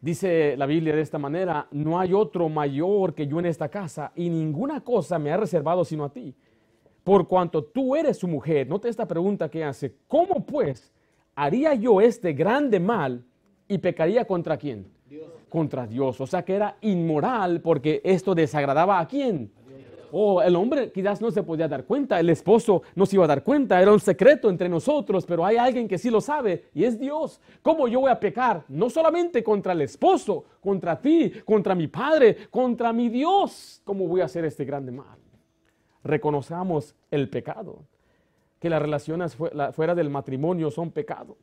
Dice 0.00 0.56
la 0.56 0.66
Biblia 0.66 0.96
de 0.96 1.02
esta 1.02 1.18
manera, 1.18 1.68
no 1.70 2.00
hay 2.00 2.12
otro 2.12 2.48
mayor 2.48 3.14
que 3.14 3.26
yo 3.26 3.38
en 3.38 3.46
esta 3.46 3.68
casa 3.68 4.10
y 4.16 4.28
ninguna 4.30 4.82
cosa 4.82 5.18
me 5.18 5.30
ha 5.30 5.36
reservado 5.36 5.84
sino 5.84 6.04
a 6.04 6.12
ti. 6.12 6.34
Por 7.04 7.28
cuanto 7.28 7.62
tú 7.62 7.94
eres 7.94 8.18
su 8.18 8.26
mujer, 8.26 8.68
note 8.68 8.88
esta 8.88 9.06
pregunta 9.06 9.48
que 9.48 9.62
hace, 9.62 9.94
¿cómo 10.08 10.44
pues 10.44 10.92
haría 11.34 11.74
yo 11.74 12.00
este 12.00 12.32
grande 12.32 12.80
mal 12.80 13.24
y 13.68 13.78
pecaría 13.78 14.24
contra 14.24 14.56
quién? 14.56 14.86
Contra 15.48 15.86
Dios. 15.86 16.20
O 16.20 16.26
sea 16.26 16.44
que 16.44 16.54
era 16.54 16.76
inmoral 16.80 17.60
porque 17.60 18.00
esto 18.04 18.34
desagradaba 18.34 18.98
a 18.98 19.06
quién? 19.06 19.50
oh, 20.12 20.42
el 20.42 20.54
hombre 20.54 20.92
quizás 20.92 21.20
no 21.20 21.30
se 21.30 21.42
podía 21.42 21.66
dar 21.66 21.84
cuenta, 21.84 22.20
el 22.20 22.30
esposo 22.30 22.82
no 22.94 23.06
se 23.06 23.16
iba 23.16 23.24
a 23.24 23.28
dar 23.28 23.42
cuenta, 23.42 23.80
era 23.80 23.92
un 23.92 23.98
secreto 23.98 24.48
entre 24.48 24.68
nosotros, 24.68 25.26
pero 25.26 25.44
hay 25.44 25.56
alguien 25.56 25.88
que 25.88 25.98
sí 25.98 26.10
lo 26.10 26.20
sabe 26.20 26.66
y 26.74 26.84
es 26.84 27.00
Dios. 27.00 27.40
¿Cómo 27.62 27.88
yo 27.88 28.00
voy 28.00 28.10
a 28.10 28.20
pecar? 28.20 28.64
No 28.68 28.88
solamente 28.88 29.42
contra 29.42 29.72
el 29.72 29.80
esposo, 29.80 30.44
contra 30.60 31.00
ti, 31.00 31.32
contra 31.44 31.74
mi 31.74 31.88
padre, 31.88 32.48
contra 32.50 32.92
mi 32.92 33.08
Dios. 33.08 33.80
¿Cómo 33.84 34.06
voy 34.06 34.20
a 34.20 34.26
hacer 34.26 34.44
este 34.44 34.64
grande 34.64 34.92
mal? 34.92 35.18
Reconozcamos 36.04 36.94
el 37.10 37.28
pecado, 37.28 37.84
que 38.62 38.70
las 38.70 38.80
relaciones 38.80 39.34
fuera 39.34 39.92
del 39.92 40.08
matrimonio 40.08 40.70
son 40.70 40.92
pecado. 40.92 41.36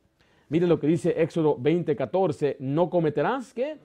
Mire 0.48 0.66
lo 0.66 0.80
que 0.80 0.86
dice 0.86 1.20
Éxodo 1.20 1.54
20, 1.58 1.94
14, 1.94 2.56
no 2.60 2.88
cometerás, 2.88 3.52
¿qué? 3.52 3.76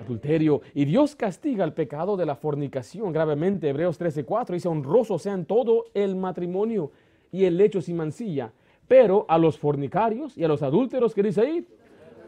adulterio. 0.00 0.60
Y 0.72 0.84
Dios 0.84 1.16
castiga 1.16 1.64
el 1.64 1.72
pecado 1.72 2.16
de 2.16 2.24
la 2.24 2.36
fornicación 2.36 3.12
gravemente. 3.12 3.68
Hebreos 3.68 3.98
13:4 3.98 4.52
dice, 4.52 4.68
honroso 4.68 5.18
sean 5.18 5.46
todo 5.46 5.86
el 5.94 6.14
matrimonio 6.14 6.92
y 7.32 7.42
el 7.42 7.56
lecho 7.56 7.82
sin 7.82 7.96
mancilla. 7.96 8.52
Pero 8.86 9.26
a 9.28 9.36
los 9.36 9.58
fornicarios 9.58 10.38
y 10.38 10.44
a 10.44 10.48
los 10.48 10.62
adúlteros, 10.62 11.12
¿qué 11.12 11.24
dice 11.24 11.40
ahí? 11.40 11.66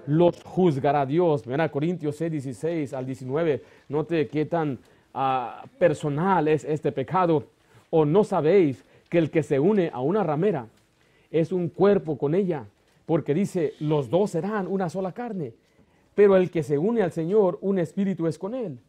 Los 0.07 0.43
juzgará 0.43 1.07
Dios. 1.07 1.47
Mira, 1.47 1.71
Corintios 1.71 2.17
6, 2.17 2.33
16 2.33 2.95
al 2.95 3.07
19. 3.07 3.63
Note 3.91 4.27
qué 4.27 4.45
tan 4.47 4.81
ah, 5.15 5.63
personal 5.79 6.49
es 6.49 6.65
este 6.65 6.91
pecado. 6.91 7.45
¿O 7.91 8.05
no 8.05 8.25
sabéis 8.25 8.85
que 9.09 9.19
el 9.19 9.31
que 9.31 9.43
se 9.43 9.59
une 9.61 9.91
a 9.93 10.01
una 10.01 10.23
ramera 10.23 10.69
es 11.31 11.53
un 11.53 11.69
cuerpo 11.69 12.19
con 12.19 12.35
ella? 12.35 12.67
Porque 13.07 13.35
dice, 13.35 13.75
los 13.81 14.11
dos 14.11 14.31
serán 14.31 14.67
una 14.67 14.89
sola 14.89 15.13
carne 15.13 15.55
pero 16.19 16.37
el 16.37 16.51
que 16.51 16.65
se 16.65 16.77
une 16.79 17.01
al 17.01 17.13
Señor, 17.13 17.59
un 17.61 17.79
espíritu 17.79 18.27
es 18.27 18.41
con 18.41 18.53
él. 18.53 18.81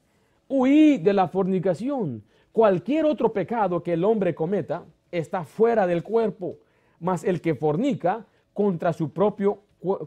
Huí 0.48 0.98
de 0.98 1.14
la 1.14 1.28
fornicación. 1.28 2.24
Cualquier 2.52 3.06
otro 3.06 3.32
pecado 3.32 3.84
que 3.84 3.94
el 3.94 4.04
hombre 4.04 4.34
cometa 4.34 4.84
está 5.12 5.44
fuera 5.44 5.86
del 5.86 6.02
cuerpo, 6.02 6.58
mas 7.00 7.24
el 7.24 7.40
que 7.40 7.54
fornica 7.54 8.26
contra 8.52 8.94
su 8.94 9.12
propio 9.12 9.60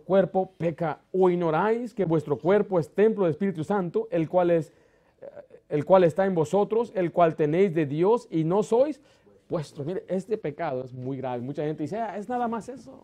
cuerpo 0.05 0.51
peca. 0.59 0.99
¿O 1.13 1.31
ignoráis 1.31 1.95
que 1.95 2.05
vuestro 2.07 2.37
cuerpo 2.37 2.81
es 2.81 2.93
templo 2.93 3.23
del 3.23 3.31
Espíritu 3.31 3.63
Santo, 3.63 4.09
el 4.11 4.29
cual 4.29 4.51
es 4.51 4.73
eh, 5.21 5.27
el 5.69 5.85
cual 5.85 6.03
está 6.03 6.27
en 6.27 6.35
vosotros, 6.35 6.91
el 6.97 7.13
cual 7.13 7.37
tenéis 7.37 7.73
de 7.73 7.87
Dios 7.87 8.27
y 8.33 8.43
no 8.43 8.65
sois 8.65 9.01
este 9.59 10.39
pecado 10.39 10.85
es 10.85 10.93
muy 10.93 11.17
grave. 11.17 11.43
Mucha 11.43 11.65
gente 11.65 11.83
dice, 11.83 11.99
ah, 11.99 12.17
es 12.17 12.29
nada 12.29 12.49
más 12.49 12.69
eso. 12.69 13.03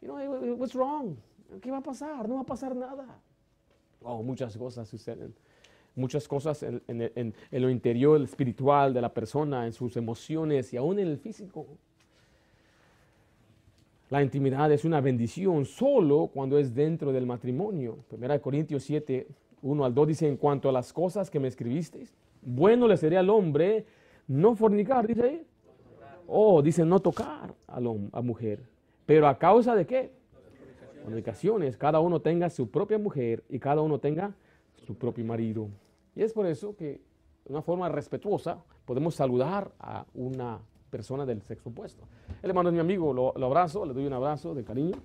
You 0.00 0.08
know, 0.08 0.54
what's 0.56 0.74
wrong? 0.74 1.16
¿Qué 1.60 1.70
va 1.70 1.78
a 1.78 1.82
pasar? 1.82 2.28
No 2.28 2.36
va 2.36 2.40
a 2.42 2.46
pasar 2.46 2.74
nada. 2.74 3.06
Oh, 4.02 4.22
muchas 4.22 4.56
cosas 4.56 4.88
suceden. 4.88 5.34
Muchas 5.94 6.28
cosas 6.28 6.62
en, 6.62 6.82
en, 6.86 7.34
lo 7.50 7.70
interior 7.70 8.20
espiritual 8.20 8.92
de 8.92 9.00
la 9.00 9.12
persona, 9.12 9.64
en 9.66 9.72
sus 9.72 9.96
emociones 9.96 10.72
y 10.72 10.76
aún 10.76 10.98
en 10.98 11.08
el 11.08 11.18
físico. 11.18 11.66
La 14.10 14.22
intimidad 14.22 14.70
es 14.70 14.84
una 14.84 15.00
bendición 15.00 15.64
solo 15.64 16.30
cuando 16.32 16.58
es 16.58 16.74
dentro 16.74 17.12
del 17.12 17.26
matrimonio. 17.26 17.98
Primera 18.08 18.38
Corintios 18.38 18.84
7, 18.84 19.26
1 19.62 19.84
al 19.84 19.94
2 19.94 20.08
dice, 20.08 20.28
en 20.28 20.36
cuanto 20.36 20.68
a 20.68 20.72
las 20.72 20.92
cosas 20.92 21.30
que 21.30 21.40
me 21.40 21.48
escribisteis, 21.48 22.14
bueno 22.42 22.86
le 22.86 22.96
sería 22.96 23.20
al 23.20 23.30
hombre 23.30 23.86
no 24.28 24.56
fornicar, 24.56 25.06
dice 25.06 25.22
ahí. 25.22 25.46
Oh, 26.26 26.60
dice 26.60 26.84
no 26.84 26.98
tocar 27.00 27.54
a 27.66 27.80
la 27.80 28.22
mujer. 28.22 28.60
Pero 29.04 29.28
a 29.28 29.38
causa 29.38 29.74
de 29.74 29.86
qué? 29.86 30.16
fornicaciones, 31.06 31.76
cada 31.76 32.00
uno 32.00 32.18
tenga 32.18 32.50
su 32.50 32.68
propia 32.68 32.98
mujer 32.98 33.44
y 33.48 33.60
cada 33.60 33.80
uno 33.80 34.00
tenga 34.00 34.34
su 34.84 34.96
propio 34.96 35.24
marido. 35.24 35.68
Y 36.16 36.22
es 36.22 36.32
por 36.32 36.46
eso 36.46 36.74
que 36.74 37.00
de 37.44 37.52
una 37.52 37.62
forma 37.62 37.88
respetuosa 37.88 38.58
podemos 38.84 39.14
saludar 39.14 39.70
a 39.78 40.04
una 40.14 40.58
persona 40.90 41.24
del 41.24 41.42
sexo 41.42 41.68
opuesto. 41.68 42.02
El 42.42 42.50
hermano 42.50 42.70
es 42.70 42.74
mi 42.74 42.80
amigo, 42.80 43.12
lo, 43.12 43.46
abrazo, 43.46 43.86
le 43.86 43.94
doy 43.94 44.04
un 44.04 44.14
abrazo 44.14 44.52
de 44.52 44.64
cariño, 44.64 44.96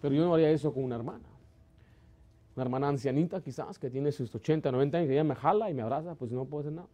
pero 0.00 0.14
yo 0.14 0.24
no 0.24 0.34
haría 0.34 0.50
eso 0.50 0.72
con 0.72 0.84
una 0.84 0.94
hermana. 0.94 1.24
Una 2.54 2.62
hermana 2.62 2.88
ancianita 2.90 3.40
quizás 3.40 3.76
que 3.76 3.90
tiene 3.90 4.12
sus 4.12 4.32
80, 4.32 4.70
90 4.70 4.98
años, 4.98 5.08
que 5.08 5.14
ella 5.14 5.24
me 5.24 5.34
jala 5.34 5.68
y 5.68 5.74
me 5.74 5.82
abraza, 5.82 6.14
pues 6.14 6.30
no 6.30 6.44
puedo 6.44 6.60
hacer 6.60 6.74
nada. 6.74 6.88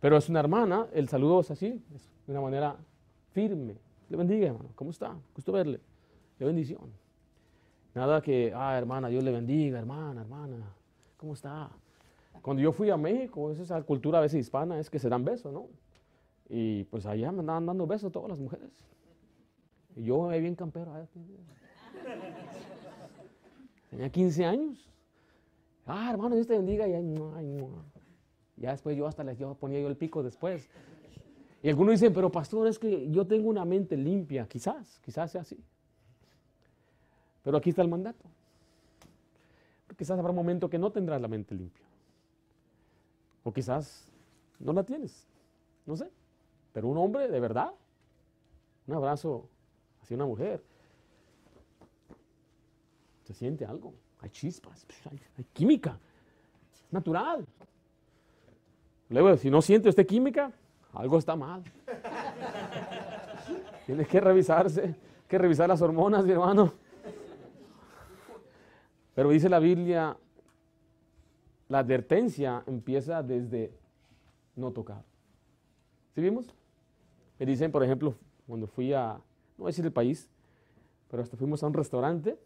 Pero 0.00 0.16
es 0.16 0.28
una 0.28 0.40
hermana, 0.40 0.86
el 0.92 1.08
saludo 1.08 1.40
es 1.40 1.50
así, 1.50 1.82
es 1.94 2.08
de 2.26 2.32
una 2.32 2.40
manera 2.40 2.76
firme. 3.32 3.76
Le 4.08 4.16
bendiga, 4.16 4.46
hermano. 4.46 4.70
¿Cómo 4.74 4.90
está? 4.90 5.16
Gusto 5.34 5.52
verle. 5.52 5.80
Qué 6.38 6.44
bendición. 6.44 6.92
Nada 7.94 8.22
que, 8.22 8.52
ah, 8.54 8.78
hermana, 8.78 9.08
Dios 9.08 9.24
le 9.24 9.32
bendiga, 9.32 9.78
hermana, 9.78 10.20
hermana, 10.20 10.72
¿cómo 11.16 11.34
está? 11.34 11.70
Cuando 12.42 12.62
yo 12.62 12.70
fui 12.70 12.90
a 12.90 12.96
México, 12.96 13.50
esa 13.50 13.82
cultura 13.82 14.18
a 14.18 14.20
veces 14.20 14.40
hispana, 14.40 14.78
es 14.78 14.88
que 14.88 14.98
se 14.98 15.08
dan 15.08 15.24
besos, 15.24 15.52
¿no? 15.52 15.66
Y 16.48 16.84
pues 16.84 17.04
allá 17.06 17.32
me 17.32 17.40
andaban 17.40 17.66
dando 17.66 17.86
besos 17.86 18.12
todas 18.12 18.28
las 18.28 18.38
mujeres. 18.38 18.70
Y 19.96 20.04
yo 20.04 20.28
me 20.28 20.38
bien 20.38 20.54
campero. 20.54 20.92
Tenía 23.90 24.08
15 24.10 24.44
años. 24.44 24.88
Ah, 25.84 26.10
hermano, 26.10 26.36
Dios 26.36 26.46
te 26.46 26.56
bendiga. 26.56 26.86
Y 26.86 26.94
ya 28.60 28.72
después 28.72 28.96
yo 28.96 29.06
hasta 29.06 29.24
les 29.24 29.38
ponía 29.58 29.80
yo 29.80 29.88
el 29.88 29.96
pico 29.96 30.22
después. 30.22 30.68
Y 31.62 31.68
algunos 31.68 31.92
dicen, 31.92 32.12
pero 32.12 32.30
pastor, 32.30 32.68
es 32.68 32.78
que 32.78 33.10
yo 33.10 33.26
tengo 33.26 33.48
una 33.48 33.64
mente 33.64 33.96
limpia. 33.96 34.46
Quizás, 34.46 35.00
quizás 35.04 35.30
sea 35.32 35.40
así. 35.40 35.58
Pero 37.42 37.56
aquí 37.56 37.70
está 37.70 37.82
el 37.82 37.88
mandato. 37.88 38.24
Quizás 39.96 40.18
habrá 40.18 40.30
un 40.30 40.36
momento 40.36 40.70
que 40.70 40.78
no 40.78 40.92
tendrás 40.92 41.20
la 41.20 41.28
mente 41.28 41.54
limpia. 41.54 41.84
O 43.42 43.52
quizás 43.52 44.08
no 44.60 44.72
la 44.72 44.84
tienes. 44.84 45.26
No 45.86 45.96
sé. 45.96 46.10
Pero 46.72 46.88
un 46.88 46.98
hombre 46.98 47.28
de 47.28 47.40
verdad, 47.40 47.72
un 48.86 48.94
abrazo 48.94 49.48
hacia 50.02 50.14
una 50.14 50.26
mujer, 50.26 50.62
se 53.24 53.34
siente 53.34 53.64
algo. 53.64 53.92
Hay 54.20 54.30
chispas, 54.30 54.86
hay, 55.36 55.44
química. 55.52 55.98
Es 56.72 56.92
natural. 56.92 57.46
Luego, 59.08 59.36
si 59.36 59.50
no 59.50 59.62
siente 59.62 59.88
usted 59.88 60.06
química, 60.06 60.52
algo 60.92 61.18
está 61.18 61.34
mal. 61.34 61.62
Tiene 63.86 64.04
que 64.04 64.20
revisarse, 64.20 64.94
que 65.26 65.38
revisar 65.38 65.68
las 65.68 65.80
hormonas, 65.80 66.24
mi 66.24 66.32
hermano. 66.32 66.72
Pero 69.14 69.30
dice 69.30 69.48
la 69.48 69.58
Biblia, 69.58 70.16
la 71.68 71.78
advertencia 71.78 72.62
empieza 72.66 73.22
desde 73.22 73.72
no 74.56 74.72
tocar. 74.72 75.02
¿Sí 76.14 76.20
vimos? 76.20 76.54
Me 77.38 77.46
dicen, 77.46 77.72
por 77.72 77.82
ejemplo, 77.82 78.14
cuando 78.46 78.66
fui 78.66 78.92
a, 78.92 79.14
no 79.14 79.22
voy 79.58 79.66
a 79.66 79.68
decir 79.68 79.84
el 79.84 79.92
país, 79.92 80.28
pero 81.10 81.22
hasta 81.22 81.36
fuimos 81.36 81.62
a 81.62 81.66
un 81.66 81.74
restaurante, 81.74 82.38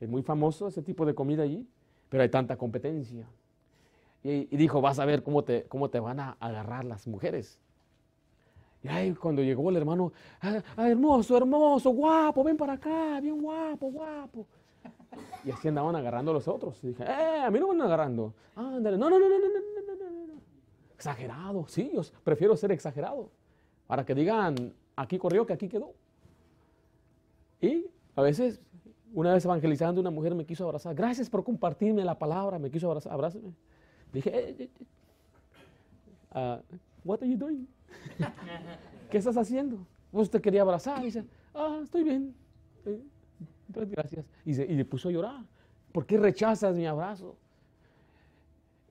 es 0.00 0.08
muy 0.08 0.22
famoso 0.22 0.68
ese 0.68 0.82
tipo 0.82 1.04
de 1.04 1.14
comida 1.14 1.42
allí, 1.42 1.68
pero 2.08 2.22
hay 2.22 2.30
tanta 2.30 2.56
competencia. 2.56 3.26
Y, 4.22 4.44
dijo, 4.56 4.80
vas 4.80 4.98
a 4.98 5.04
ver 5.06 5.22
cómo 5.22 5.44
te, 5.44 5.64
cómo 5.64 5.88
te 5.88 5.98
van 5.98 6.20
a 6.20 6.36
agarrar 6.40 6.84
las 6.84 7.06
mujeres. 7.06 7.58
Y 8.82 8.88
ahí 8.88 9.14
cuando 9.14 9.42
llegó 9.42 9.68
el 9.70 9.76
hermano, 9.76 10.12
ah, 10.40 10.62
ah, 10.76 10.88
hermoso, 10.88 11.36
hermoso, 11.36 11.90
guapo, 11.90 12.44
ven 12.44 12.56
para 12.56 12.74
acá, 12.74 13.20
bien 13.20 13.40
guapo, 13.40 13.90
guapo. 13.90 14.46
Y 15.44 15.50
así 15.50 15.68
andaban 15.68 15.96
agarrando 15.96 16.32
los 16.32 16.48
otros. 16.48 16.82
Y 16.84 16.88
dije, 16.88 17.04
¡eh! 17.04 17.42
A 17.44 17.50
mí 17.50 17.58
no 17.58 17.68
me 17.68 17.78
van 17.78 17.86
agarrando. 17.86 18.34
Ándale, 18.54 18.96
no, 18.96 19.08
no, 19.08 19.18
no, 19.18 19.28
no, 19.28 19.38
no, 19.38 19.48
no, 19.48 19.94
no, 19.94 20.26
no. 20.26 20.40
Exagerado, 20.94 21.66
sí, 21.66 21.90
yo 21.92 22.02
prefiero 22.22 22.56
ser 22.56 22.72
exagerado. 22.72 23.30
Para 23.86 24.04
que 24.04 24.14
digan, 24.14 24.72
aquí 24.96 25.18
corrió, 25.18 25.46
que 25.46 25.54
aquí 25.54 25.68
quedó. 25.68 25.92
Y 27.60 27.86
a 28.16 28.22
veces 28.22 28.60
Una 29.12 29.34
vez 29.34 29.44
evangelizando, 29.44 30.00
una 30.00 30.10
mujer 30.10 30.34
me 30.34 30.44
quiso 30.46 30.64
abrazar. 30.64 30.94
Gracias 30.94 31.28
por 31.28 31.42
compartirme 31.42 32.04
la 32.04 32.18
palabra. 32.18 32.58
Me 32.58 32.70
quiso 32.70 32.86
abrazar. 32.86 33.12
Abrázame. 33.12 33.52
Dije, 34.12 34.30
eh, 34.30 34.56
eh, 34.58 34.62
eh, 34.62 34.86
ah, 36.32 36.60
what 37.04 37.22
are 37.22 37.30
you 37.30 37.36
doing? 37.36 37.66
¿Qué 39.10 39.18
estás 39.18 39.36
haciendo? 39.36 39.86
Usted 40.12 40.40
quería 40.40 40.62
abrazar. 40.62 41.02
dice, 41.02 41.24
ah, 41.54 41.80
estoy 41.82 42.04
bien. 42.04 42.34
gracias. 43.68 44.26
Y, 44.44 44.54
le 44.54 44.84
puso 44.84 45.08
a 45.08 45.12
llorar. 45.12 45.44
¿Por 45.92 46.06
qué 46.06 46.18
rechazas 46.18 46.74
mi 46.76 46.86
abrazo? 46.86 47.36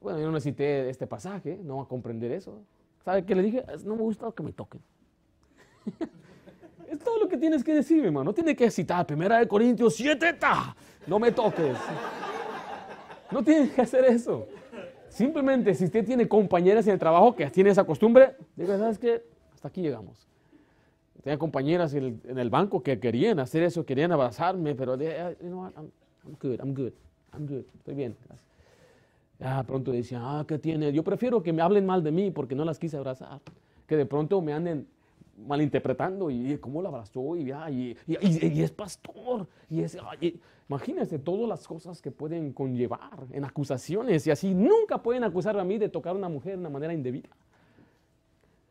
Bueno, 0.02 0.20
yo 0.20 0.28
no 0.28 0.34
necesité 0.34 0.90
este 0.90 1.08
pasaje, 1.08 1.60
no 1.62 1.82
a 1.82 1.88
comprender 1.88 2.32
eso. 2.32 2.62
¿Sabe 3.04 3.26
qué 3.26 3.36
le 3.36 3.42
dije? 3.42 3.66
No 3.86 3.96
me 3.96 4.04
gusta 4.04 4.32
que 4.32 4.44
me 4.44 4.54
toquen. 4.54 4.82
es 6.90 7.00
todo 7.00 7.20
lo 7.20 7.28
que 7.28 7.38
tienes 7.38 7.64
que 7.64 7.74
decir, 7.74 8.06
hermano. 8.06 8.26
No 8.26 8.34
tiene 8.34 8.56
que 8.56 8.72
citar 8.72 9.06
Primera 9.06 9.40
de 9.40 9.48
Corintios 9.48 9.96
7, 9.96 10.34
ta, 10.34 10.76
no 11.08 11.20
me 11.20 11.32
toques. 11.32 11.78
No 13.32 13.44
tienes 13.44 13.72
que 13.72 13.82
hacer 13.82 14.06
eso. 14.06 14.48
Simplemente, 15.10 15.74
si 15.74 15.86
usted 15.86 16.06
tiene 16.06 16.28
compañeras 16.28 16.88
en 16.88 16.94
el 16.94 17.00
trabajo 17.00 17.36
que 17.36 17.50
tienen 17.50 17.72
esa 17.72 17.84
costumbre, 17.84 18.36
diga, 18.56 18.78
¿sabes 18.78 18.98
qué? 19.00 19.24
Hasta 19.54 19.68
aquí 19.68 19.82
llegamos. 19.82 20.28
Tenía 21.24 21.38
compañeras 21.38 21.94
en 21.94 22.22
el, 22.24 22.50
banco 22.50 22.82
que 22.82 23.00
querían 23.00 23.40
hacer 23.40 23.64
eso, 23.64 23.86
querían 23.86 24.12
abrazarme, 24.12 24.74
pero, 24.76 24.96
you 24.96 25.50
know 25.50 25.64
what, 25.64 25.74
I'm, 25.76 25.92
I'm 26.24 26.36
good, 26.40 26.60
I'm 26.60 26.74
good, 26.74 26.94
I'm 27.34 27.46
good, 27.46 27.66
estoy 27.78 27.96
bien. 27.96 28.16
Ya 29.40 29.64
pronto 29.64 29.92
decían, 29.92 30.22
ah, 30.24 30.46
¿qué 30.48 30.60
tiene? 30.60 30.92
Yo 30.92 31.04
prefiero 31.04 31.42
que 31.42 31.54
me 31.54 31.62
hablen 31.62 31.86
mal 31.86 32.04
de 32.04 32.12
mí 32.12 32.32
porque 32.32 32.56
no 32.56 32.66
las 32.66 32.78
quise 32.78 32.98
abrazar. 32.98 33.40
Que 33.88 33.96
de 33.96 34.06
pronto 34.06 34.42
me 34.42 34.54
anden 34.54 34.88
malinterpretando 35.48 36.30
y 36.30 36.58
cómo 36.58 36.82
la 36.82 36.90
abrazó 36.90 37.38
y, 37.38 37.52
y, 37.52 37.98
y, 38.08 38.62
es 38.62 38.72
pastor. 38.72 39.48
Y 39.70 39.82
es, 39.82 39.98
imagínense 40.70 41.18
todas 41.18 41.50
las 41.50 41.68
cosas 41.68 42.02
que 42.02 42.12
pueden 42.12 42.54
conllevar 42.54 43.26
en 43.32 43.44
acusaciones 43.44 44.26
y 44.28 44.32
así 44.32 44.54
nunca 44.54 45.02
pueden 45.02 45.24
acusar 45.24 45.60
a 45.60 45.64
mí 45.64 45.78
de 45.78 45.90
tocar 45.90 46.14
a 46.14 46.18
una 46.18 46.30
mujer 46.30 46.54
de 46.54 46.60
una 46.60 46.70
manera 46.70 46.94
indebida. 46.94 47.30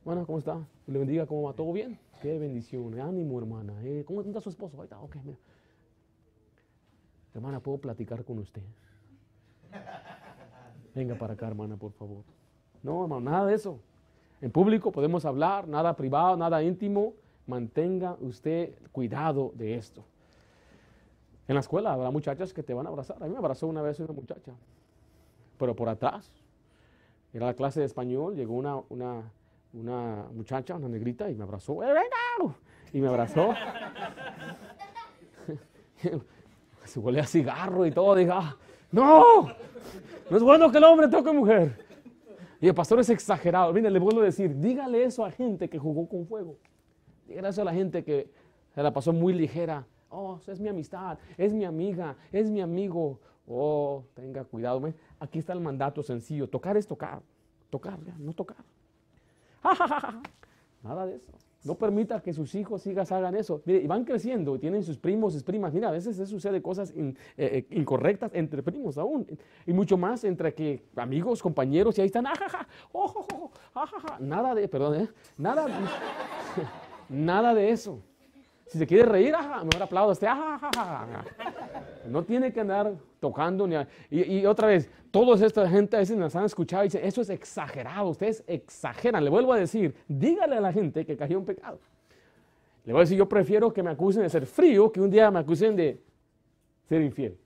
Bueno, 0.05 0.25
¿cómo 0.25 0.39
está? 0.39 0.59
le 0.87 0.99
bendiga, 0.99 1.27
¿cómo 1.27 1.43
va? 1.43 1.53
¿Todo 1.53 1.73
bien? 1.73 1.99
Qué 2.23 2.39
bendición, 2.39 2.99
ánimo 2.99 3.39
hermana. 3.39 3.75
Eh, 3.83 4.05
¿Cómo 4.07 4.23
está 4.23 4.41
su 4.41 4.49
esposo? 4.49 4.77
Ahí 4.79 4.85
está, 4.85 4.99
ok, 5.01 5.17
mira. 5.25 5.39
Hermana, 7.35 7.61
¿puedo 7.61 7.79
platicar 7.79 8.25
con 8.25 8.39
usted? 8.39 8.63
Venga 10.95 11.15
para 11.17 11.35
acá, 11.35 11.47
hermana, 11.47 11.77
por 11.77 11.93
favor. 11.93 12.25
No, 12.83 13.03
hermano, 13.03 13.31
nada 13.31 13.47
de 13.47 13.55
eso. 13.55 13.81
En 14.41 14.51
público 14.51 14.93
podemos 14.93 15.25
hablar, 15.25 15.69
nada 15.69 15.95
privado, 15.95 16.37
nada 16.37 16.63
íntimo. 16.63 17.15
Mantenga 17.47 18.17
usted 18.21 18.75
cuidado 18.93 19.53
de 19.57 19.75
esto. 19.75 20.05
En 21.49 21.55
la 21.55 21.61
escuela 21.61 21.95
habrá 21.95 22.11
muchachas 22.11 22.53
que 22.53 22.63
te 22.63 22.75
van 22.75 22.87
a 22.87 22.91
abrazar. 22.91 23.17
A 23.23 23.27
mí 23.27 23.33
me 23.33 23.39
abrazó 23.39 23.67
una 23.67 23.81
vez 23.81 23.99
una 24.01 24.13
muchacha, 24.13 24.53
pero 25.59 25.75
por 25.75 25.89
atrás. 25.89 26.31
Era 27.33 27.47
la 27.47 27.55
clase 27.55 27.81
de 27.81 27.87
español, 27.87 28.37
llegó 28.37 28.55
una, 28.55 28.77
una, 28.91 29.33
una 29.73 30.27
muchacha, 30.35 30.77
una 30.77 30.89
negrita, 30.89 31.31
y 31.31 31.35
me 31.35 31.45
abrazó. 31.45 31.83
¡Eh, 31.83 31.89
y 32.93 33.01
me 33.01 33.09
abrazó. 33.09 33.55
Se 36.85 37.01
huele 37.01 37.21
a 37.21 37.27
cigarro 37.27 37.87
y 37.87 37.93
todo. 37.93 38.15
Dije, 38.15 38.31
ah, 38.33 38.55
no, 38.93 39.47
no 40.31 40.37
es 40.37 40.43
bueno 40.43 40.71
que 40.71 40.79
el 40.79 40.85
hombre 40.85 41.09
toque 41.09 41.33
mujer. 41.33 41.87
Y 42.61 42.69
el 42.69 42.75
pastor 42.75 43.01
es 43.01 43.09
exagerado. 43.09 43.73
Mire, 43.73 43.91
le 43.91 43.99
vuelvo 43.99 44.21
a 44.21 44.25
decir, 44.25 44.55
dígale 44.59 45.05
eso 45.05 45.25
a 45.25 45.31
gente 45.31 45.69
que 45.69 45.79
jugó 45.79 46.09
con 46.09 46.27
fuego. 46.27 46.57
Dígale 47.27 47.49
eso 47.49 47.63
a 47.63 47.65
la 47.65 47.73
gente 47.73 48.05
que 48.05 48.31
se 48.75 48.83
la 48.83 48.93
pasó 48.93 49.13
muy 49.13 49.33
ligera. 49.33 49.87
Oh, 50.11 50.41
es 50.47 50.59
mi 50.61 50.69
amistad, 50.69 51.19
es 51.37 51.53
mi 51.53 51.65
amiga, 51.65 52.17
es 52.33 52.51
mi 52.51 52.61
amigo. 52.61 53.21
Oh, 53.47 54.05
tenga 54.15 54.45
cuidado. 54.45 54.83
Aquí 55.21 55.39
está 55.39 55.53
el 55.53 55.61
mandato 55.61 56.03
sencillo. 56.03 56.49
Tocar 56.49 56.77
es 56.77 56.87
tocar. 56.87 57.23
Tocar, 57.71 57.99
no 58.19 58.33
tocar. 58.33 58.65
Nada 60.83 61.07
de 61.07 61.17
eso. 61.17 61.33
No 61.65 61.75
permita 61.75 62.21
que 62.21 62.33
sus 62.33 62.55
hijos, 62.55 62.87
hijas 62.87 63.11
hagan 63.11 63.35
eso. 63.35 63.61
Mire, 63.65 63.81
y 63.81 63.87
van 63.87 64.05
creciendo, 64.05 64.55
y 64.55 64.59
tienen 64.61 64.85
sus 64.85 64.97
primos, 64.97 65.33
sus 65.33 65.43
primas. 65.43 65.75
Mira, 65.75 65.89
a 65.89 65.93
veces 65.93 66.17
se 66.17 66.25
sucede 66.25 66.63
cosas 66.63 66.95
eh, 66.97 67.15
eh, 67.37 67.67
incorrectas 67.71 68.31
entre 68.35 68.63
primos 68.63 68.97
aún. 68.97 69.27
Y 69.67 69.73
mucho 69.73 69.99
más 69.99 70.23
entre 70.25 70.55
que 70.55 70.85
amigos, 70.95 71.43
compañeros, 71.43 71.99
y 71.99 72.03
ahí 72.03 72.07
están, 72.07 72.27
ajaja, 72.27 72.67
ojo, 72.93 73.51
ajaja. 73.75 74.19
Nada 74.21 74.55
de, 74.55 74.69
perdón, 74.69 75.03
¿eh? 75.03 75.09
Nada, 75.37 75.67
nada 77.09 77.55
de 77.55 77.71
eso. 77.71 78.01
Si 78.69 78.77
se 78.77 78.87
quiere 78.87 79.05
reír, 79.05 79.35
ajá, 79.35 79.65
mejor 79.65 79.83
aplaudo 79.83 80.13
este, 80.13 80.27
ajá, 80.27 81.25
No 82.07 82.23
tiene 82.23 82.53
que 82.53 82.61
andar 82.61 82.93
tocando 83.19 83.67
ni 83.67 83.77
y, 84.11 84.45
otra 84.45 84.69
vez, 84.69 84.91
toda 85.11 85.45
esta 85.45 85.69
gente 85.69 85.97
a 85.97 86.01
veces 86.01 86.17
nos 86.19 86.37
han 86.37 86.45
escuchado 86.45 86.85
y 86.85 86.89
dicen, 86.89 87.05
eso 87.05 87.23
es 87.23 87.31
exagerado, 87.31 88.11
ustedes 88.11 88.45
exageran. 88.47 89.25
Le 89.25 89.31
vuelvo 89.31 89.55
a 89.55 89.59
decir, 89.59 89.95
dígale 90.07 90.57
a 90.57 90.61
la 90.61 90.73
gente 90.73 91.07
que 91.07 91.17
cayó 91.17 91.39
en 91.39 91.47
pecado. 91.47 91.79
Le 92.85 92.93
voy 92.93 93.01
a 93.01 93.05
decir, 93.05 93.17
yo 93.17 93.29
prefiero 93.29 93.73
que 93.73 93.83
me 93.83 93.91
acusen 93.91 94.23
de 94.23 94.29
ser 94.29 94.45
frío 94.45 94.93
que 94.93 95.01
un 95.01 95.11
día 95.11 95.31
me 95.31 95.39
acusen 95.39 95.75
de 95.75 96.01
ser 96.89 97.01
infiel. 97.01 97.39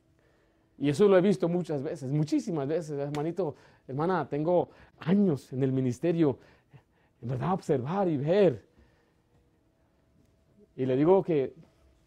Y 0.78 0.88
eso 0.88 1.06
lo 1.06 1.16
he 1.16 1.20
visto 1.20 1.48
muchas 1.48 1.85
veces, 1.85 2.11
muchísimas 2.11 2.66
veces, 2.66 2.98
hermanito, 2.98 3.54
hermana, 3.87 4.28
tengo 4.28 4.70
años 4.98 5.52
en 5.52 5.62
el 5.62 5.70
ministerio, 5.70 6.38
en 7.20 7.28
verdad, 7.28 7.52
observar 7.52 8.08
y 8.08 8.16
ver 8.16 8.71
y 10.76 10.87
le 10.87 10.96
digo 10.96 11.22
que 11.22 11.54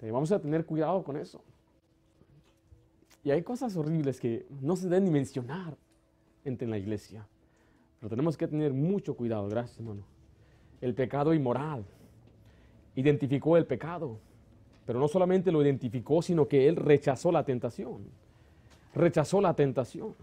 vamos 0.02 0.32
a 0.32 0.40
tener 0.40 0.66
cuidado 0.66 1.04
con 1.04 1.18
eso. 1.18 1.44
Y 3.24 3.32
hay 3.32 3.42
cosas 3.42 3.76
horribles 3.76 4.20
que 4.20 4.46
no 4.62 4.76
se 4.76 4.88
deben 4.88 5.06
ni 5.06 5.12
mencionar 5.12 5.76
entre 6.44 6.68
la 6.68 6.78
iglesia. 6.78 7.28
Pero 8.00 8.10
tenemos 8.10 8.38
que 8.38 8.48
tener 8.48 8.72
mucho 8.72 9.16
cuidado, 9.16 9.48
gracias 9.50 9.80
hermano. 9.80 10.04
El 10.80 10.94
pecado 10.94 11.34
inmoral. 11.34 11.84
Identificó 12.96 13.58
el 13.58 13.66
pecado. 13.66 14.20
Pero 14.86 15.00
no 15.00 15.08
solamente 15.08 15.52
lo 15.52 15.64
identificó, 15.64 16.22
sino 16.22 16.48
que 16.48 16.68
él 16.68 16.76
rechazó 16.76 17.32
la 17.32 17.44
tentación. 17.44 18.04
Rechazó 18.94 19.42
la 19.42 19.56
tentación. 19.56 20.14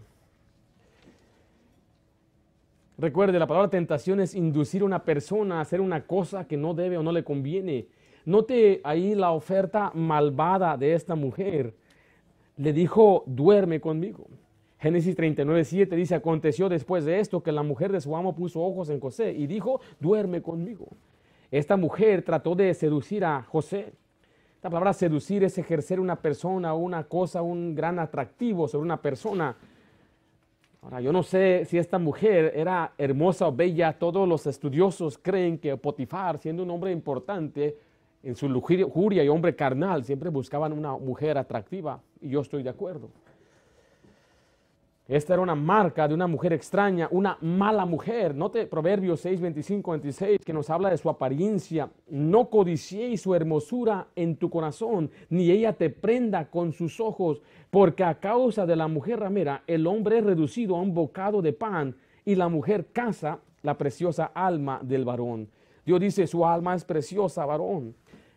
Recuerde, 2.99 3.39
la 3.41 3.49
palabra 3.49 3.69
tentación 3.69 4.21
es 4.21 4.37
inducir 4.37 4.83
a 4.83 4.85
una 4.85 5.03
persona 5.03 5.59
a 5.59 5.63
hacer 5.63 5.81
una 5.81 6.07
cosa 6.07 6.47
que 6.47 6.57
no 6.57 6.73
debe 6.73 6.99
o 6.99 7.03
no 7.03 7.11
le 7.11 7.25
conviene. 7.25 7.89
Note 8.25 8.81
ahí 8.85 9.15
la 9.15 9.33
oferta 9.33 9.91
malvada 9.95 10.77
de 10.77 10.95
esta 10.95 11.15
mujer. 11.15 11.75
Le 12.57 12.73
dijo, 12.73 13.25
duerme 13.27 13.81
conmigo. 13.81 14.27
Génesis 14.79 15.15
39, 15.15 15.65
7 15.65 15.95
dice, 15.95 16.15
aconteció 16.15 16.69
después 16.69 17.05
de 17.05 17.21
esto 17.21 17.43
que 17.43 17.53
la 17.53 17.63
mujer 17.63 17.93
de 17.93 18.01
su 18.01 18.17
amo 18.17 18.35
puso 18.35 18.61
ojos 18.61 18.91
en 18.91 18.99
José 18.99 19.33
y 19.33 19.47
dijo, 19.47 19.81
duerme 20.01 20.43
conmigo. 20.43 20.89
Esta 21.53 21.77
mujer 21.77 22.23
trató 22.23 22.55
de 22.55 22.75
seducir 22.75 23.25
a 23.25 23.43
José. 23.43 23.93
La 24.63 24.71
palabra 24.71 24.93
seducir 24.93 25.45
es 25.45 25.59
ejercer 25.59 26.01
una 26.01 26.17
persona, 26.17 26.75
una 26.75 27.05
cosa, 27.05 27.43
un 27.43 27.75
gran 27.75 27.99
atractivo 27.99 28.67
sobre 28.67 28.85
una 28.85 29.01
persona. 29.01 29.57
Ahora, 30.81 31.01
yo 31.01 31.13
no 31.13 31.23
sé 31.23 31.65
si 31.65 31.79
esta 31.79 31.99
mujer 31.99 32.53
era 32.57 32.93
hermosa 32.99 33.47
o 33.47 33.53
bella. 33.53 33.93
Todos 33.93 34.29
los 34.29 34.47
estudiosos 34.47 35.17
creen 35.17 35.59
que 35.59 35.77
Potifar, 35.77 36.39
siendo 36.39 36.65
un 36.65 36.71
hombre 36.71 36.91
importante, 36.91 37.77
en 38.23 38.35
su 38.37 38.49
lujuria 38.49 39.25
y 39.25 39.29
hombre 39.29 39.55
carnal 39.57 40.05
siempre 40.05 40.31
buscaban 40.31 40.73
una 40.73 40.97
mujer 40.97 41.39
atractiva 41.39 42.01
y 42.21 42.31
yo 42.31 42.41
estoy 42.41 42.63
de 42.63 42.71
acuerdo. 42.71 43.11
Esta 45.09 45.35
era 45.35 45.43
una 45.43 45.57
marca 45.57 46.07
de 46.07 46.15
una 46.15 46.29
mujer 46.29 46.53
extraña, 46.53 47.09
una 47.11 47.37
mala 47.41 47.85
mujer. 47.85 48.35
Note 48.35 48.67
Proverbios 48.67 49.21
6, 49.21 49.41
25, 49.41 49.91
26 49.91 50.39
que 50.45 50.53
nos 50.53 50.71
habla 50.71 50.91
de 50.91 50.97
su 50.97 51.11
apariencia. 51.11 51.91
No 52.09 52.49
codiciéis 52.49 53.21
su 53.21 53.35
hermosura 53.35 54.07
en 54.15 54.37
tu 54.37 54.49
corazón, 54.49 55.11
ni 55.29 55.51
ella 55.51 55.73
te 55.73 55.91
prenda 55.91 56.49
con 56.49 56.73
sus 56.73 57.01
ojos, 57.01 57.43
porque 57.71 58.05
a 58.05 58.21
causa 58.21 58.65
de 58.65 58.77
la 58.77 58.87
mujer 58.87 59.19
ramera 59.19 59.65
el 59.67 59.89
hombre 59.89 60.19
es 60.19 60.25
reducido 60.25 60.77
a 60.77 60.81
un 60.81 60.95
bocado 60.95 61.43
de 61.43 61.53
pan 61.53 61.97
y 62.25 62.37
la 62.37 62.49
mujer 62.49 62.87
caza 62.93 63.41
la 63.63 63.77
preciosa 63.77 64.31
alma 64.33 64.81
del 64.83 65.05
varón. 65.05 65.49
Dios 65.85 66.01
dice, 66.01 66.27
su 66.29 66.47
alma 66.47 66.75
es 66.75 66.85
preciosa, 66.85 67.45
varón. 67.45 67.95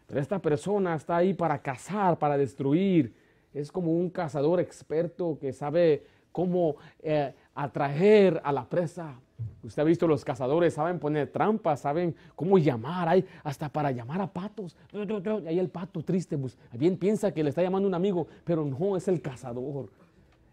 Pero 0.08 0.20
esta 0.20 0.40
persona 0.40 0.96
está 0.96 1.18
ahí 1.18 1.34
para 1.34 1.60
cazar, 1.60 2.18
para 2.18 2.38
destruir. 2.38 3.14
Es 3.54 3.72
como 3.72 3.92
un 3.92 4.10
cazador 4.10 4.60
experto 4.60 5.38
que 5.40 5.54
sabe 5.54 6.04
cómo 6.32 6.76
eh, 7.02 7.34
atraer 7.56 8.42
a 8.44 8.52
la 8.52 8.66
presa. 8.68 9.20
Usted 9.64 9.82
ha 9.82 9.86
visto 9.86 10.08
los 10.08 10.24
cazadores, 10.24 10.74
saben 10.74 11.00
poner 11.00 11.32
trampas, 11.32 11.82
saben 11.82 12.16
cómo 12.36 12.58
llamar, 12.58 13.10
hay 13.10 13.26
hasta 13.44 13.70
para 13.70 13.92
llamar 13.92 14.22
a 14.22 14.28
patos. 14.28 14.76
Y 14.94 15.48
ahí 15.48 15.60
el 15.60 15.70
pato 15.70 16.04
triste, 16.04 16.38
pues, 16.38 16.58
bien 16.74 16.98
piensa 16.98 17.34
que 17.34 17.44
le 17.44 17.50
está 17.50 17.62
llamando 17.62 17.88
un 17.88 17.96
amigo, 17.96 18.28
pero 18.44 18.64
no 18.66 18.96
es 18.96 19.08
el 19.08 19.22
cazador. 19.22 19.90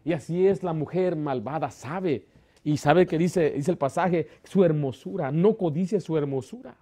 Y 0.05 0.13
así 0.13 0.47
es 0.47 0.63
la 0.63 0.73
mujer 0.73 1.15
malvada, 1.15 1.71
sabe. 1.71 2.27
Y 2.65 2.77
sabe 2.77 3.07
que 3.07 3.19
dice, 3.19 3.51
dice 3.51 3.71
el 3.71 3.77
pasaje, 3.77 4.29
su 4.45 4.65
hermosura, 4.65 5.31
no 5.31 5.57
codice 5.57 6.01
su 6.01 6.17
hermosura. 6.17 6.77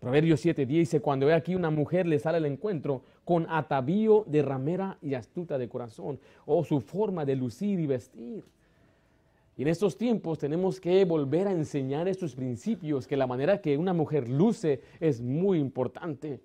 Proverbios 0.00 0.40
7 0.40 0.66
dice, 0.66 1.00
cuando 1.00 1.26
ve 1.26 1.34
aquí 1.34 1.54
una 1.54 1.70
mujer 1.70 2.06
le 2.06 2.18
sale 2.18 2.36
al 2.36 2.46
encuentro 2.46 3.02
con 3.24 3.46
atavío 3.48 4.24
de 4.26 4.42
ramera 4.42 4.98
y 5.00 5.14
astuta 5.14 5.58
de 5.58 5.68
corazón, 5.68 6.18
o 6.44 6.62
su 6.64 6.80
forma 6.80 7.24
de 7.24 7.36
lucir 7.36 7.80
y 7.80 7.86
vestir. 7.86 8.44
Y 9.56 9.62
en 9.62 9.68
estos 9.68 9.96
tiempos 9.96 10.38
tenemos 10.38 10.78
que 10.80 11.04
volver 11.06 11.48
a 11.48 11.52
enseñar 11.52 12.08
estos 12.08 12.34
principios, 12.34 13.06
que 13.06 13.16
la 13.16 13.26
manera 13.26 13.60
que 13.60 13.78
una 13.78 13.94
mujer 13.94 14.28
luce 14.28 14.82
es 15.00 15.22
muy 15.22 15.58
importante, 15.58 16.40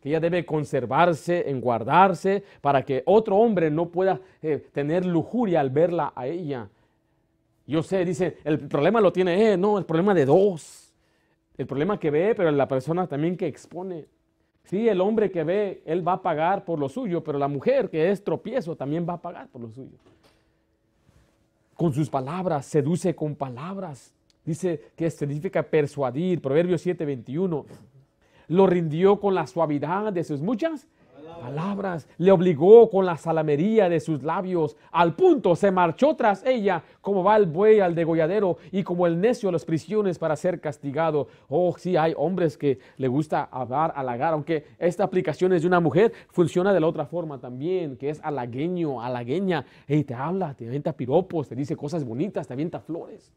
que 0.00 0.08
ella 0.08 0.18
debe 0.18 0.44
conservarse, 0.44 1.48
en 1.48 1.60
guardarse, 1.60 2.42
para 2.60 2.84
que 2.84 3.04
otro 3.06 3.36
hombre 3.36 3.70
no 3.70 3.90
pueda 3.90 4.20
eh, 4.42 4.66
tener 4.72 5.06
lujuria 5.06 5.60
al 5.60 5.70
verla 5.70 6.12
a 6.16 6.26
ella. 6.26 6.68
Yo 7.64 7.80
sé, 7.84 8.04
dice, 8.04 8.38
el 8.42 8.58
problema 8.58 9.00
lo 9.00 9.12
tiene 9.12 9.52
él, 9.52 9.60
no, 9.60 9.78
el 9.78 9.84
problema 9.84 10.12
de 10.12 10.26
dos. 10.26 10.81
El 11.62 11.66
problema 11.66 11.98
que 11.98 12.10
ve, 12.10 12.34
pero 12.34 12.50
la 12.50 12.68
persona 12.68 13.06
también 13.06 13.36
que 13.36 13.46
expone. 13.46 14.06
Sí, 14.64 14.88
el 14.88 15.00
hombre 15.00 15.30
que 15.30 15.42
ve, 15.44 15.82
él 15.86 16.06
va 16.06 16.14
a 16.14 16.22
pagar 16.22 16.64
por 16.64 16.78
lo 16.78 16.88
suyo, 16.88 17.24
pero 17.24 17.38
la 17.38 17.48
mujer 17.48 17.90
que 17.90 18.10
es 18.10 18.22
tropiezo 18.22 18.76
también 18.76 19.06
va 19.08 19.14
a 19.14 19.22
pagar 19.22 19.48
por 19.48 19.62
lo 19.62 19.70
suyo 19.70 19.98
con 21.82 21.92
sus 21.92 22.08
palabras, 22.08 22.66
seduce 22.66 23.12
con 23.12 23.34
palabras. 23.34 24.14
Dice 24.44 24.92
que 24.94 25.10
significa 25.10 25.64
persuadir, 25.64 26.40
Proverbios 26.40 26.80
7:21. 26.86 27.66
Lo 28.46 28.66
rindió 28.68 29.18
con 29.18 29.34
la 29.34 29.48
suavidad 29.48 30.12
de 30.12 30.22
sus 30.22 30.40
muchas 30.40 30.86
palabras, 31.40 32.08
le 32.18 32.30
obligó 32.32 32.90
con 32.90 33.06
la 33.06 33.16
salamería 33.16 33.88
de 33.88 34.00
sus 34.00 34.22
labios, 34.22 34.76
al 34.90 35.14
punto 35.14 35.56
se 35.56 35.70
marchó 35.70 36.14
tras 36.16 36.44
ella, 36.44 36.82
como 37.00 37.24
va 37.24 37.36
el 37.36 37.46
buey 37.46 37.80
al 37.80 37.94
degolladero 37.94 38.58
y 38.70 38.82
como 38.82 39.06
el 39.06 39.20
necio 39.20 39.48
a 39.48 39.52
las 39.52 39.64
prisiones 39.64 40.18
para 40.18 40.36
ser 40.36 40.60
castigado. 40.60 41.28
Oh, 41.48 41.74
sí, 41.76 41.96
hay 41.96 42.14
hombres 42.16 42.56
que 42.56 42.78
le 42.96 43.08
gusta 43.08 43.44
hablar, 43.44 43.92
halagar, 43.96 44.34
aunque 44.34 44.64
esta 44.78 45.04
aplicación 45.04 45.52
es 45.52 45.62
de 45.62 45.68
una 45.68 45.80
mujer, 45.80 46.12
funciona 46.30 46.72
de 46.72 46.80
la 46.80 46.86
otra 46.86 47.06
forma 47.06 47.38
también, 47.38 47.96
que 47.96 48.10
es 48.10 48.20
halagueño, 48.22 49.02
halagueña, 49.02 49.64
y 49.88 50.04
te 50.04 50.14
habla, 50.14 50.54
te 50.54 50.66
avienta 50.66 50.92
piropos, 50.92 51.48
te 51.48 51.54
dice 51.54 51.76
cosas 51.76 52.04
bonitas, 52.04 52.46
te 52.46 52.52
avienta 52.52 52.80
flores. 52.80 53.32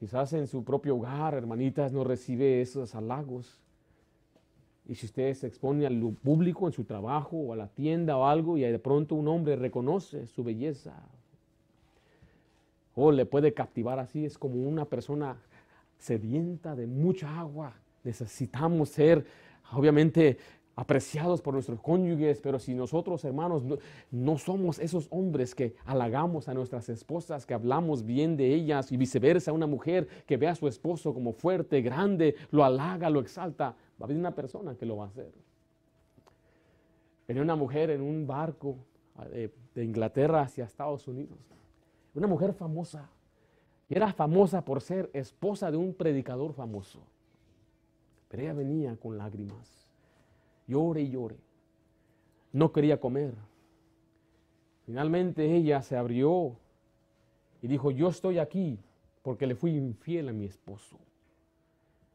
Quizás 0.00 0.32
en 0.32 0.46
su 0.46 0.64
propio 0.64 0.96
hogar, 0.96 1.34
hermanitas, 1.34 1.92
no 1.92 2.04
recibe 2.04 2.62
esos 2.62 2.94
halagos. 2.94 3.60
Y 4.86 4.94
si 4.94 5.06
usted 5.06 5.32
se 5.34 5.46
expone 5.46 5.86
al 5.86 6.00
público 6.22 6.66
en 6.66 6.72
su 6.72 6.84
trabajo 6.84 7.36
o 7.36 7.52
a 7.52 7.56
la 7.56 7.68
tienda 7.68 8.16
o 8.16 8.26
algo 8.26 8.56
y 8.56 8.62
de 8.62 8.78
pronto 8.78 9.14
un 9.14 9.28
hombre 9.28 9.56
reconoce 9.56 10.26
su 10.26 10.42
belleza 10.42 10.94
o 12.94 13.12
le 13.12 13.24
puede 13.24 13.54
captivar 13.54 13.98
así, 13.98 14.24
es 14.24 14.36
como 14.36 14.56
una 14.56 14.84
persona 14.84 15.36
sedienta 15.98 16.74
de 16.74 16.86
mucha 16.86 17.38
agua. 17.38 17.74
Necesitamos 18.02 18.88
ser, 18.88 19.24
obviamente, 19.72 20.38
apreciados 20.76 21.42
por 21.42 21.52
nuestros 21.52 21.80
cónyuges, 21.80 22.40
pero 22.40 22.58
si 22.58 22.74
nosotros, 22.74 23.22
hermanos, 23.24 23.62
no, 24.10 24.38
somos 24.38 24.78
esos 24.78 25.08
hombres 25.10 25.54
que 25.54 25.74
halagamos 25.84 26.48
a 26.48 26.54
nuestras 26.54 26.88
esposas, 26.88 27.44
que 27.44 27.52
hablamos 27.52 28.04
bien 28.04 28.36
de 28.36 28.54
ellas 28.54 28.90
y 28.90 28.96
viceversa, 28.96 29.52
una 29.52 29.66
mujer 29.66 30.08
que 30.26 30.38
ve 30.38 30.48
a 30.48 30.54
su 30.54 30.66
esposo 30.68 31.12
como 31.12 31.32
fuerte, 31.32 31.82
grande, 31.82 32.34
lo 32.50 32.64
halaga, 32.64 33.10
lo 33.10 33.20
exalta, 33.20 33.76
va 34.00 34.04
a 34.04 34.06
haber 34.06 34.16
una 34.16 34.34
persona 34.34 34.74
que 34.76 34.86
lo 34.86 34.96
va 34.96 35.04
a 35.04 35.08
hacer. 35.08 35.32
Venía 37.28 37.42
una 37.42 37.56
mujer 37.56 37.90
en 37.90 38.00
un 38.00 38.26
barco 38.26 38.76
de, 39.30 39.52
Inglaterra 39.84 40.42
hacia 40.42 40.64
Estados 40.64 41.06
Unidos, 41.08 41.38
una 42.14 42.26
mujer 42.26 42.52
famosa, 42.54 43.08
y 43.88 43.94
era 43.94 44.12
famosa 44.12 44.64
por 44.64 44.80
ser 44.80 45.10
esposa 45.12 45.70
de 45.70 45.76
un 45.76 45.94
predicador 45.94 46.52
famoso, 46.52 47.00
pero 48.28 48.42
ella 48.42 48.52
venía 48.52 48.96
con 48.96 49.16
lágrimas 49.16 49.80
llore 50.70 51.02
y 51.02 51.10
llore. 51.10 51.36
No 52.52 52.72
quería 52.72 53.00
comer. 53.00 53.34
Finalmente 54.86 55.54
ella 55.54 55.82
se 55.82 55.96
abrió 55.96 56.56
y 57.60 57.66
dijo, 57.66 57.90
yo 57.90 58.08
estoy 58.08 58.38
aquí 58.38 58.78
porque 59.22 59.46
le 59.46 59.54
fui 59.54 59.76
infiel 59.76 60.28
a 60.28 60.32
mi 60.32 60.46
esposo. 60.46 60.96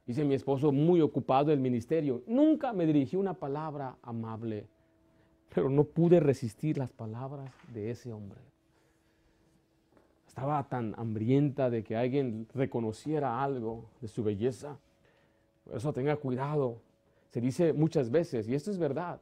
Dice 0.05 0.23
mi 0.23 0.35
esposo 0.35 0.71
muy 0.71 1.01
ocupado 1.01 1.45
del 1.45 1.59
ministerio. 1.59 2.21
Nunca 2.27 2.73
me 2.73 2.85
dirigió 2.85 3.19
una 3.19 3.33
palabra 3.33 3.97
amable, 4.01 4.67
pero 5.53 5.69
no 5.69 5.83
pude 5.83 6.19
resistir 6.19 6.77
las 6.77 6.91
palabras 6.91 7.51
de 7.73 7.91
ese 7.91 8.13
hombre. 8.13 8.39
Estaba 10.27 10.63
tan 10.67 10.93
hambrienta 10.97 11.69
de 11.69 11.83
que 11.83 11.95
alguien 11.95 12.47
reconociera 12.53 13.41
algo 13.43 13.85
de 14.01 14.07
su 14.07 14.23
belleza. 14.23 14.77
Por 15.63 15.77
eso 15.77 15.93
tenga 15.93 16.15
cuidado 16.17 16.81
se 17.35 17.41
dice 17.41 17.73
muchas 17.73 18.09
veces, 18.09 18.47
y 18.47 18.55
esto 18.55 18.71
es 18.71 18.77
verdad, 18.77 19.19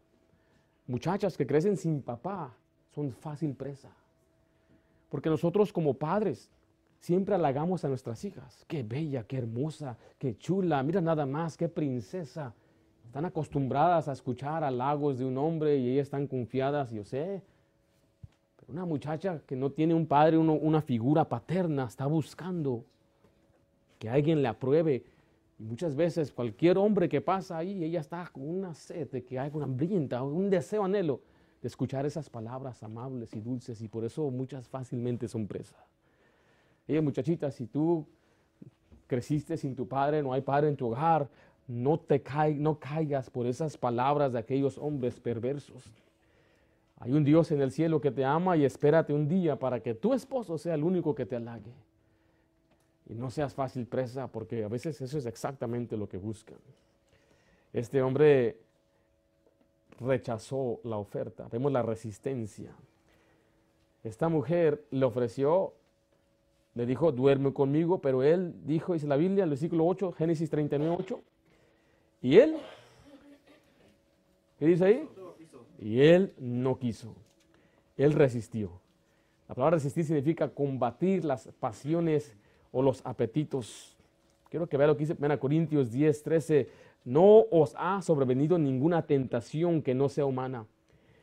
muchachas 0.86 1.36
que 1.36 1.48
crecen 1.48 1.78
sin 1.78 2.04
papá 2.04 2.56
son 2.94 3.12
fácil 3.12 3.56
presa. 3.56 3.90
Porque 5.10 5.32
nosotros 5.32 5.74
como 5.74 5.96
padres 5.96 6.52
siempre 7.04 7.36
halagamos 7.36 7.84
a 7.84 7.90
nuestras 7.90 8.24
hijas. 8.24 8.64
Qué 8.66 8.82
bella, 8.82 9.24
qué 9.24 9.38
hermosa, 9.38 9.98
qué 10.18 10.38
chula, 10.38 10.82
mira 10.84 11.02
nada 11.02 11.26
más, 11.26 11.58
qué 11.58 11.68
princesa. 11.68 12.54
Están 13.06 13.26
acostumbradas 13.26 14.08
a 14.08 14.14
escuchar 14.14 14.64
halagos 14.64 15.20
de 15.20 15.26
un 15.26 15.38
hombre 15.38 15.76
y 15.76 15.92
ellas 15.92 16.08
están 16.08 16.28
confiadas, 16.28 16.92
yo 16.92 17.04
sé. 17.04 17.42
Pero 18.56 18.72
una 18.72 18.86
muchacha 18.86 19.42
que 19.46 19.58
no 19.58 19.70
tiene 19.70 19.94
un 19.94 20.08
padre, 20.08 20.38
una 20.38 20.82
figura 20.82 21.28
paterna, 21.28 21.88
está 21.88 22.06
buscando 22.06 22.86
que 24.00 24.10
alguien 24.10 24.42
le 24.42 24.48
apruebe 24.48 25.04
muchas 25.60 25.98
veces 25.98 26.32
cualquier 26.32 26.78
hombre 26.78 27.10
que 27.10 27.20
pasa 27.20 27.58
ahí, 27.58 27.84
ella 27.84 28.00
está 28.00 28.30
con 28.32 28.48
una 28.48 28.74
sed 28.74 29.10
que 29.26 29.38
hay 29.38 29.52
una 29.54 29.66
hambrienta, 29.66 30.24
un 30.24 30.50
deseo, 30.50 30.86
anhelo 30.86 31.20
de 31.62 31.68
escuchar 31.68 32.06
esas 32.06 32.30
palabras 32.30 32.82
amables 32.82 33.34
y 33.34 33.42
dulces 33.42 33.82
y 33.82 33.90
por 33.90 34.06
eso 34.06 34.32
muchas 34.32 34.70
fácilmente 34.70 35.28
son 35.28 35.48
presas. 35.48 35.93
Ella, 36.88 37.02
muchachita, 37.02 37.52
si 37.52 37.66
tú 37.66 38.06
creciste 39.08 39.58
sin 39.58 39.76
tu 39.76 39.88
padre, 39.88 40.22
no 40.22 40.34
hay 40.34 40.42
padre 40.42 40.70
en 40.70 40.76
tu 40.76 40.88
hogar, 40.88 41.30
no 41.68 42.00
te 42.00 42.22
no 42.56 42.80
caigas 42.80 43.30
por 43.30 43.46
esas 43.48 43.78
palabras 43.78 44.34
de 44.34 44.40
aquellos 44.40 44.78
hombres 44.78 45.20
perversos. 45.20 45.92
Hay 47.00 47.12
un 47.12 47.24
Dios 47.24 47.52
en 47.52 47.62
el 47.62 47.72
cielo 47.72 48.00
que 48.00 48.12
te 48.12 48.24
ama 48.24 48.56
y 48.56 48.66
espérate 48.66 49.14
un 49.14 49.28
día 49.28 49.58
para 49.58 49.82
que 49.82 49.94
tu 49.94 50.14
esposo 50.14 50.58
sea 50.58 50.76
el 50.76 50.84
único 50.84 51.14
que 51.14 51.26
te 51.26 51.36
halague. 51.36 51.74
Y 53.10 53.14
no 53.14 53.30
seas 53.30 53.54
fácil 53.54 53.86
presa, 53.86 54.28
porque 54.28 54.64
a 54.64 54.70
veces 54.70 55.00
eso 55.02 55.18
es 55.18 55.26
exactamente 55.26 55.98
lo 55.98 56.08
que 56.08 56.18
buscan. 56.18 56.58
Este 57.74 58.02
hombre 58.02 58.58
rechazó 60.00 60.80
la 60.84 60.98
oferta, 60.98 61.48
vemos 61.52 61.72
la 61.72 61.82
resistencia. 61.82 62.72
Esta 64.04 64.30
mujer 64.30 64.86
le 64.92 65.06
ofreció, 65.06 65.74
le 66.76 66.86
dijo, 66.86 67.12
duerme 67.12 67.54
conmigo, 67.54 68.00
pero 68.00 68.24
él 68.24 68.54
dijo, 68.66 68.94
dice 68.94 69.08
la 69.08 69.16
Biblia, 69.16 69.44
el 69.44 69.52
versículo 69.52 69.86
8, 69.86 70.14
Génesis 70.14 70.50
39, 70.50 70.96
8, 71.00 71.22
y 72.22 72.38
él, 72.38 72.56
¿qué 74.58 74.66
dice 74.66 74.86
ahí? 74.86 75.10
Y 75.80 76.02
él 76.02 76.34
no 76.40 76.80
quiso, 76.80 77.14
él 77.98 78.14
resistió. 78.14 78.72
La 79.48 79.56
palabra 79.56 79.76
resistir 79.76 80.06
significa 80.06 80.50
combatir 80.50 81.26
las 81.26 81.48
pasiones 81.60 82.36
o 82.72 82.82
los 82.82 83.06
apetitos. 83.06 83.96
Quiero 84.50 84.68
que 84.68 84.78
vea 84.78 84.88
lo 84.88 84.96
que 84.96 85.06
dice 85.06 85.16
1 85.20 85.40
Corintios 85.40 85.92
10, 85.92 86.24
13. 86.24 86.70
No 87.06 87.44
os 87.52 87.76
ha 87.78 88.02
sobrevenido 88.02 88.58
ninguna 88.58 89.06
tentación 89.06 89.82
que 89.82 89.94
no 89.94 90.08
sea 90.10 90.26
humana, 90.26 90.66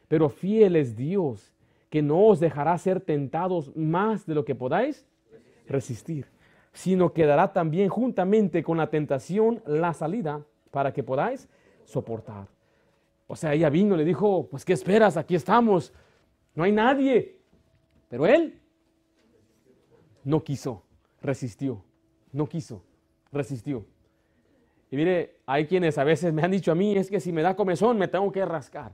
pero 0.07 0.29
fiel 0.29 0.77
es 0.77 0.95
Dios, 0.95 1.55
que 1.89 2.03
no 2.03 2.27
os 2.27 2.39
dejará 2.39 2.77
ser 2.77 3.01
tentados 3.01 3.75
más 3.75 4.27
de 4.27 4.35
lo 4.35 4.45
que 4.45 4.55
podáis 4.55 5.07
resistir, 5.71 6.27
sino 6.73 7.13
que 7.13 7.27
dará 7.27 7.53
también 7.53 7.89
juntamente 7.89 8.63
con 8.63 8.77
la 8.77 8.91
tentación 8.91 9.63
la 9.67 9.95
salida 9.95 10.45
para 10.71 10.93
que 10.93 11.03
podáis 11.03 11.49
soportar. 11.85 12.49
O 13.27 13.37
sea, 13.37 13.55
ella 13.55 13.71
vino 13.71 13.97
le 13.97 14.05
dijo, 14.05 14.49
pues 14.51 14.65
¿qué 14.65 14.73
esperas? 14.73 15.17
Aquí 15.17 15.35
estamos, 15.35 15.93
no 16.55 16.65
hay 16.65 16.73
nadie. 16.73 17.39
Pero 18.09 18.27
él 18.27 18.61
no 20.25 20.43
quiso 20.43 20.85
resistió, 21.23 21.83
no 22.33 22.49
quiso, 22.49 22.83
resistió. 23.33 23.85
Y 24.91 24.97
mire, 24.97 25.37
hay 25.47 25.67
quienes 25.67 25.99
a 25.99 26.05
veces 26.05 26.33
me 26.33 26.43
han 26.43 26.51
dicho 26.51 26.73
a 26.73 26.75
mí, 26.75 26.97
es 26.97 27.09
que 27.09 27.21
si 27.21 27.33
me 27.33 27.43
da 27.43 27.55
comezón 27.55 27.99
me 27.99 28.09
tengo 28.09 28.31
que 28.33 28.45
rascar. 28.45 28.93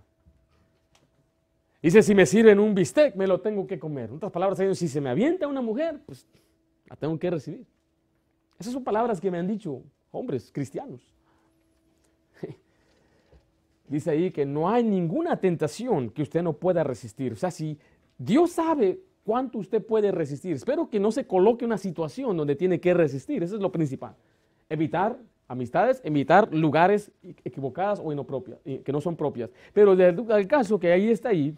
Dice, 1.83 2.03
si 2.03 2.15
me 2.15 2.27
sirven 2.27 2.59
un 2.59 2.75
bistec, 2.75 3.15
me 3.15 3.27
lo 3.27 3.41
tengo 3.41 3.67
que 3.67 3.79
comer. 3.79 4.11
En 4.11 4.17
otras 4.17 4.33
palabras, 4.33 4.59
si 4.77 4.89
se 4.89 5.01
me 5.01 5.09
avienta 5.09 5.47
una 5.47 5.61
mujer, 5.61 6.01
pues 6.05 6.27
la 6.89 6.97
tengo 6.97 7.19
que 7.19 7.31
recibir. 7.31 7.67
Esas 8.59 8.73
son 8.73 8.85
palabras 8.85 9.21
que 9.21 9.31
me 9.31 9.39
han 9.39 9.47
dicho 9.47 9.83
hombres 10.11 10.51
cristianos. 10.53 11.01
Dice 13.89 14.11
ahí 14.11 14.31
que 14.31 14.47
no 14.47 14.69
hay 14.69 14.83
ninguna 14.83 15.39
tentación 15.39 16.11
que 16.11 16.23
usted 16.23 16.43
no 16.43 16.55
pueda 16.55 16.83
resistir. 16.83 17.33
O 17.33 17.37
sea, 17.37 17.51
si 17.51 17.79
Dios 18.19 18.53
sabe 18.53 19.01
cuánto 19.27 19.59
usted 19.59 19.85
puede 19.85 20.13
resistir. 20.13 20.55
Espero 20.55 20.89
que 20.89 21.01
no 21.01 21.11
se 21.11 21.27
coloque 21.27 21.65
una 21.65 21.77
situación 21.77 22.37
donde 22.37 22.55
tiene 22.55 22.81
que 22.81 22.95
resistir. 22.95 23.43
Eso 23.43 23.57
es 23.57 23.61
lo 23.61 23.73
principal. 23.73 24.15
Evitar 24.71 25.19
amistades, 25.49 26.01
evitar 26.05 26.53
lugares 26.55 27.11
equivocadas 27.45 28.01
o 28.03 28.13
inopropias, 28.13 28.59
que 28.65 28.93
no 28.93 29.01
son 29.01 29.17
propias. 29.17 29.51
Pero 29.73 29.97
del 29.97 30.47
caso 30.47 30.79
que 30.79 30.93
ahí 30.93 31.11
está 31.11 31.31
ahí 31.31 31.55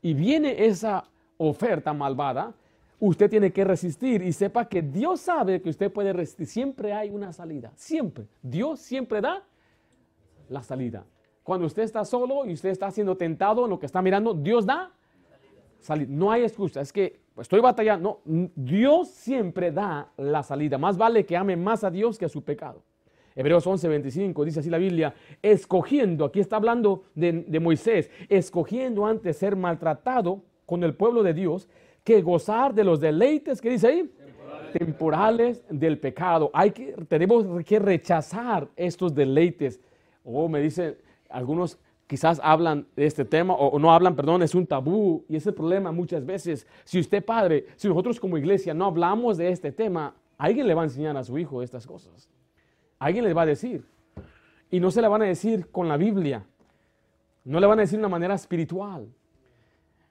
y 0.00 0.14
viene 0.14 0.64
esa 0.64 1.04
oferta 1.36 1.92
malvada, 1.92 2.54
usted 3.00 3.30
tiene 3.30 3.52
que 3.52 3.64
resistir 3.64 4.22
y 4.22 4.32
sepa 4.32 4.68
que 4.68 4.82
Dios 4.82 5.20
sabe 5.20 5.62
que 5.62 5.70
usted 5.70 5.92
puede 5.92 6.12
resistir. 6.12 6.46
Siempre 6.46 6.92
hay 6.92 7.10
una 7.10 7.32
salida, 7.32 7.72
siempre. 7.76 8.26
Dios 8.42 8.80
siempre 8.80 9.20
da 9.20 9.44
la 10.48 10.62
salida. 10.62 11.04
Cuando 11.42 11.66
usted 11.66 11.82
está 11.82 12.04
solo 12.04 12.44
y 12.44 12.52
usted 12.52 12.70
está 12.70 12.90
siendo 12.90 13.16
tentado 13.16 13.64
en 13.64 13.70
lo 13.70 13.78
que 13.78 13.86
está 13.86 14.02
mirando, 14.02 14.34
Dios 14.34 14.66
da 14.66 14.92
salida. 15.80 16.08
No 16.10 16.30
hay 16.30 16.42
excusa, 16.42 16.80
es 16.80 16.92
que 16.92 17.20
estoy 17.40 17.60
batallando. 17.60 18.20
No, 18.24 18.50
Dios 18.54 19.08
siempre 19.08 19.70
da 19.70 20.12
la 20.16 20.42
salida. 20.42 20.76
Más 20.76 20.96
vale 20.98 21.24
que 21.24 21.36
ame 21.36 21.56
más 21.56 21.84
a 21.84 21.90
Dios 21.90 22.18
que 22.18 22.24
a 22.24 22.28
su 22.28 22.42
pecado. 22.42 22.82
Hebreos 23.34 23.64
11, 23.64 23.86
25 23.86 24.44
dice 24.44 24.60
así 24.60 24.68
la 24.68 24.78
Biblia, 24.78 25.14
escogiendo, 25.42 26.24
aquí 26.24 26.40
está 26.40 26.56
hablando 26.56 27.04
de, 27.14 27.44
de 27.46 27.60
Moisés, 27.60 28.10
escogiendo 28.28 29.06
antes 29.06 29.36
ser 29.36 29.54
maltratado 29.54 30.42
con 30.66 30.82
el 30.82 30.94
pueblo 30.94 31.22
de 31.22 31.34
Dios 31.34 31.68
que 32.08 32.22
gozar 32.22 32.74
de 32.74 32.84
los 32.84 33.00
deleites, 33.00 33.60
¿qué 33.60 33.68
dice 33.68 33.86
ahí? 33.86 34.10
Temporales, 34.72 35.62
del 35.68 35.98
pecado. 35.98 36.50
Hay 36.54 36.70
que, 36.70 36.94
tenemos 37.06 37.44
que 37.64 37.78
rechazar 37.78 38.66
estos 38.76 39.14
deleites. 39.14 39.78
O 40.24 40.44
oh, 40.44 40.48
me 40.48 40.58
dicen, 40.58 40.96
algunos 41.28 41.78
quizás 42.06 42.40
hablan 42.42 42.86
de 42.96 43.04
este 43.04 43.26
tema 43.26 43.52
o, 43.52 43.78
no 43.78 43.92
hablan, 43.92 44.16
perdón, 44.16 44.42
es 44.42 44.54
un 44.54 44.66
tabú 44.66 45.22
y 45.28 45.36
ese 45.36 45.52
problema 45.52 45.92
muchas 45.92 46.24
veces. 46.24 46.66
Si 46.84 46.98
usted 46.98 47.22
padre, 47.22 47.66
si 47.76 47.88
nosotros 47.88 48.18
como 48.18 48.38
iglesia 48.38 48.72
no 48.72 48.86
hablamos 48.86 49.36
de 49.36 49.50
este 49.50 49.70
tema, 49.70 50.14
alguien 50.38 50.66
le 50.66 50.72
va 50.72 50.80
a 50.80 50.84
enseñar 50.86 51.14
a 51.18 51.22
su 51.24 51.36
hijo 51.36 51.62
estas 51.62 51.86
cosas. 51.86 52.30
Alguien 52.98 53.24
le 53.24 53.34
va 53.34 53.42
a 53.42 53.46
decir. 53.46 53.84
Y 54.70 54.80
no 54.80 54.90
se 54.90 55.02
le 55.02 55.08
van 55.08 55.20
a 55.20 55.26
decir 55.26 55.70
con 55.70 55.88
la 55.88 55.98
Biblia. 55.98 56.42
No 57.44 57.60
le 57.60 57.66
van 57.66 57.80
a 57.80 57.82
decir 57.82 57.98
de 57.98 58.06
una 58.06 58.08
manera 58.08 58.34
espiritual. 58.34 59.08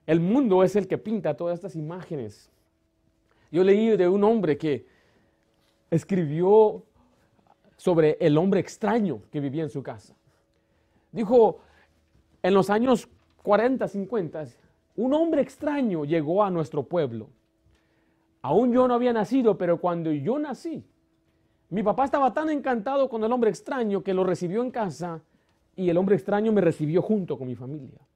El 0.08 0.22
mundo 0.22 0.64
es 0.64 0.76
el 0.78 0.88
que 0.88 0.98
pinta 0.98 1.36
todas 1.36 1.56
estas 1.56 1.76
imágenes. 1.76 2.50
Yo 3.52 3.64
leí 3.64 3.96
de 3.98 4.08
un 4.08 4.24
hombre 4.24 4.58
que 4.58 4.88
escribió 5.92 6.84
sobre 7.76 8.18
el 8.22 8.38
hombre 8.38 8.62
extraño 8.62 9.22
que 9.30 9.42
vivía 9.42 9.64
en 9.64 9.70
su 9.70 9.84
casa. 9.84 10.16
Dijo, 11.12 11.60
en 12.42 12.54
los 12.54 12.70
años 12.70 13.10
40, 13.44 13.86
50, 13.86 14.46
un 14.96 15.14
hombre 15.14 15.42
extraño 15.42 16.06
llegó 16.06 16.42
a 16.42 16.50
nuestro 16.50 16.84
pueblo. 16.84 17.30
Aún 18.42 18.72
yo 18.72 18.88
no 18.88 18.94
había 18.94 19.12
nacido, 19.12 19.58
pero 19.58 19.80
cuando 19.80 20.12
yo 20.12 20.40
nací, 20.40 20.86
mi 21.70 21.84
papá 21.84 22.06
estaba 22.06 22.34
tan 22.34 22.50
encantado 22.50 23.10
con 23.10 23.24
el 23.26 23.32
hombre 23.32 23.50
extraño 23.50 24.04
que 24.04 24.14
lo 24.14 24.24
recibió 24.24 24.64
en 24.64 24.72
casa 24.72 25.22
y 25.76 25.90
el 25.90 25.98
hombre 25.98 26.16
extraño 26.16 26.54
me 26.54 26.62
recibió 26.62 27.02
junto 27.02 27.38
con 27.38 27.48
mi 27.48 27.56
familia. 27.56 28.07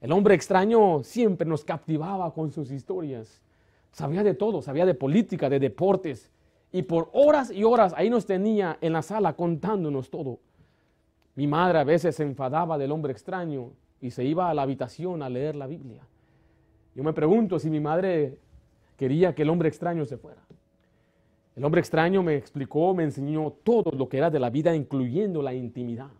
El 0.00 0.12
hombre 0.12 0.34
extraño 0.34 1.02
siempre 1.02 1.46
nos 1.46 1.64
captivaba 1.64 2.32
con 2.32 2.52
sus 2.52 2.70
historias. 2.70 3.42
Sabía 3.90 4.22
de 4.22 4.34
todo, 4.34 4.62
sabía 4.62 4.86
de 4.86 4.94
política, 4.94 5.48
de 5.48 5.58
deportes. 5.58 6.30
Y 6.70 6.82
por 6.82 7.10
horas 7.12 7.50
y 7.50 7.64
horas 7.64 7.94
ahí 7.96 8.10
nos 8.10 8.26
tenía 8.26 8.78
en 8.80 8.92
la 8.92 9.02
sala 9.02 9.34
contándonos 9.34 10.10
todo. 10.10 10.38
Mi 11.34 11.46
madre 11.46 11.78
a 11.78 11.84
veces 11.84 12.16
se 12.16 12.22
enfadaba 12.22 12.78
del 12.78 12.92
hombre 12.92 13.12
extraño 13.12 13.72
y 14.00 14.10
se 14.10 14.24
iba 14.24 14.50
a 14.50 14.54
la 14.54 14.62
habitación 14.62 15.22
a 15.22 15.28
leer 15.28 15.56
la 15.56 15.66
Biblia. 15.66 16.02
Yo 16.94 17.02
me 17.02 17.12
pregunto 17.12 17.58
si 17.58 17.70
mi 17.70 17.80
madre 17.80 18.38
quería 18.96 19.34
que 19.34 19.42
el 19.42 19.50
hombre 19.50 19.68
extraño 19.68 20.04
se 20.04 20.16
fuera. 20.16 20.42
El 21.56 21.64
hombre 21.64 21.80
extraño 21.80 22.22
me 22.22 22.36
explicó, 22.36 22.94
me 22.94 23.02
enseñó 23.02 23.52
todo 23.64 23.90
lo 23.90 24.08
que 24.08 24.18
era 24.18 24.30
de 24.30 24.38
la 24.38 24.50
vida, 24.50 24.76
incluyendo 24.76 25.42
la 25.42 25.54
intimidad. 25.54 26.10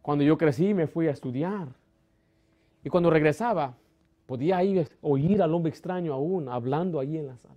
Cuando 0.00 0.24
yo 0.24 0.38
crecí 0.38 0.72
me 0.72 0.86
fui 0.86 1.08
a 1.08 1.10
estudiar. 1.10 1.68
Y 2.86 2.88
cuando 2.88 3.10
regresaba, 3.10 3.76
podía 4.26 4.60
oír 5.00 5.42
al 5.42 5.52
hombre 5.52 5.70
extraño 5.70 6.14
aún 6.14 6.48
hablando 6.48 7.00
ahí 7.00 7.18
en 7.18 7.26
la 7.26 7.36
sala. 7.36 7.56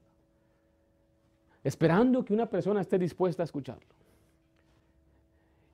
Esperando 1.64 2.26
que 2.26 2.34
una 2.34 2.50
persona 2.50 2.82
esté 2.82 2.98
dispuesta 2.98 3.44
a 3.44 3.46
escucharlo. 3.46 3.94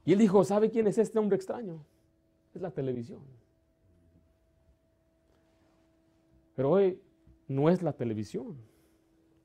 Y 0.04 0.12
él 0.12 0.20
dijo, 0.20 0.44
¿sabe 0.44 0.70
quién 0.70 0.88
es 0.88 0.98
este 0.98 1.18
hombre 1.18 1.38
extraño? 1.38 1.80
Es 2.54 2.62
la 2.62 2.70
televisión. 2.70 3.22
Pero 6.56 6.72
hoy 6.72 7.00
no 7.48 7.70
es 7.70 7.82
la 7.82 7.94
televisión 7.94 8.58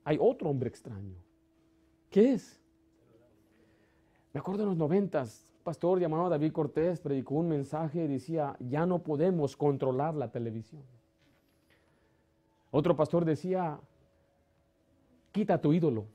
hay 0.03 0.17
otro 0.19 0.49
hombre 0.49 0.69
extraño. 0.69 1.15
¿Qué 2.09 2.33
es? 2.33 2.59
Me 4.33 4.39
acuerdo 4.39 4.63
en 4.63 4.69
los 4.69 4.77
noventas, 4.77 5.47
pastor 5.61 5.99
llamado 5.99 6.29
David 6.29 6.51
Cortés 6.51 6.99
predicó 6.99 7.35
un 7.35 7.49
mensaje 7.49 8.03
y 8.03 8.07
decía, 8.07 8.55
ya 8.59 8.85
no 8.85 8.99
podemos 8.99 9.55
controlar 9.55 10.15
la 10.15 10.31
televisión. 10.31 10.83
Otro 12.71 12.95
pastor 12.95 13.25
decía, 13.25 13.79
quita 15.31 15.59
tu 15.59 15.73
ídolo. 15.73 16.05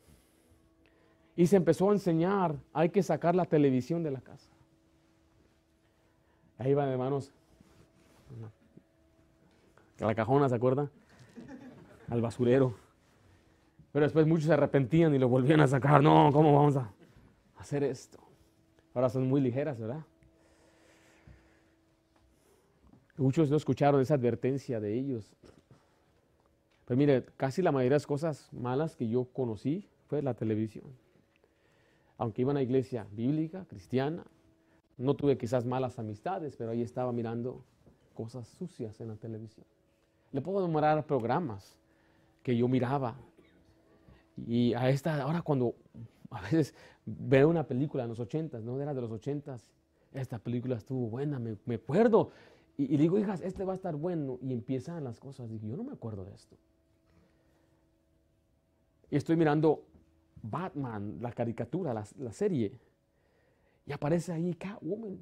Y 1.37 1.47
se 1.47 1.57
empezó 1.57 1.91
a 1.91 1.93
enseñar, 1.93 2.57
hay 2.73 2.89
que 2.89 3.03
sacar 3.03 3.35
la 3.35 3.45
televisión 3.45 4.03
de 4.03 4.11
la 4.11 4.21
casa. 4.21 4.51
Ahí 6.59 6.73
van, 6.73 6.89
hermanos. 6.89 7.33
A 10.01 10.05
la 10.05 10.15
cajona, 10.15 10.49
¿se 10.49 10.55
acuerda? 10.55 10.91
Al 12.09 12.23
basurero. 12.23 12.75
Pero 13.93 14.05
después 14.05 14.27
muchos 14.27 14.47
se 14.47 14.53
arrepentían 14.53 15.15
y 15.15 15.19
lo 15.19 15.29
volvían 15.29 15.61
a 15.61 15.67
sacar. 15.67 16.03
No, 16.03 16.31
¿cómo 16.33 16.55
vamos 16.55 16.77
a 16.77 16.91
hacer 17.59 17.83
esto? 17.83 18.26
Ahora 18.97 19.11
son 19.11 19.29
muy 19.29 19.43
ligeras, 19.43 19.79
¿verdad? 19.79 20.07
Muchos 23.19 23.51
no 23.51 23.59
escucharon 23.59 24.01
esa 24.01 24.15
advertencia 24.15 24.81
de 24.81 24.95
ellos. 24.95 25.37
Pero 26.87 26.97
mire, 26.97 27.27
casi 27.37 27.61
la 27.61 27.73
mayoría 27.73 27.91
de 27.91 27.97
las 27.97 28.07
cosas 28.07 28.51
malas 28.55 28.97
que 28.97 29.07
yo 29.07 29.27
conocí 29.27 29.87
fue 30.07 30.23
la 30.23 30.33
televisión. 30.33 30.87
Aunque 32.17 32.41
iba 32.41 32.53
a 32.53 32.55
una 32.55 32.63
iglesia 32.63 33.07
bíblica, 33.13 33.67
cristiana, 33.67 34.25
no 34.97 35.13
tuve 35.13 35.37
quizás 35.37 35.67
malas 35.67 35.99
amistades, 35.99 36.57
pero 36.57 36.71
ahí 36.71 36.81
estaba 36.81 37.13
mirando 37.13 37.63
cosas 38.15 38.49
sucias 38.49 38.99
en 39.03 39.09
la 39.09 39.17
televisión. 39.17 39.67
Le 40.33 40.41
puedo 40.41 40.65
enumerar 40.65 41.05
programas 41.05 41.77
que 42.43 42.57
yo 42.57 42.67
miraba 42.67 43.15
y 44.39 44.73
a 44.73 44.89
esta, 44.89 45.21
ahora 45.21 45.43
cuando 45.43 45.75
a 46.37 46.41
veces 46.43 46.75
veo 47.05 47.49
una 47.49 47.67
película 47.67 48.05
en 48.05 48.11
los 48.11 48.21
ochentas, 48.21 48.63
no 48.63 48.81
era 48.81 48.95
de 48.95 49.01
los 49.01 49.11
ochentas, 49.11 49.71
esta 50.13 50.39
película 50.39 50.77
estuvo 50.77 51.09
buena, 51.09 51.39
me, 51.39 51.75
acuerdo. 51.75 52.31
Y, 52.79 52.97
digo, 52.97 53.19
hijas, 53.19 53.41
este 53.43 53.65
va 53.65 53.73
a 53.73 53.77
estar 53.77 53.97
bueno. 53.97 54.39
Y 54.43 54.53
empiezan 54.53 55.05
las 55.05 55.19
cosas. 55.19 55.51
Y 55.51 55.59
yo 55.59 55.77
no 55.77 55.85
me 55.85 55.93
acuerdo 55.93 56.25
de 56.25 56.35
esto. 56.35 56.57
Y 59.11 59.17
estoy 59.17 59.37
mirando 59.37 59.85
Batman, 60.43 61.19
la 61.21 61.33
caricatura, 61.33 61.93
la, 61.93 62.33
serie. 62.33 62.79
Y 63.87 63.93
aparece 63.93 64.33
ahí 64.33 64.55
Catwoman. 64.55 65.19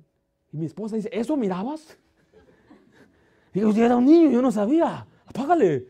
Y 0.53 0.57
mi 0.57 0.67
esposa 0.67 0.97
dice, 0.97 1.11
¿eso 1.13 1.37
mirabas? 1.37 1.99
Y 3.53 3.61
yo 3.61 3.85
era 3.85 3.97
un 3.97 4.05
niño, 4.05 4.31
yo 4.31 4.43
no 4.43 4.51
sabía. 4.51 5.07
Apágale 5.27 5.87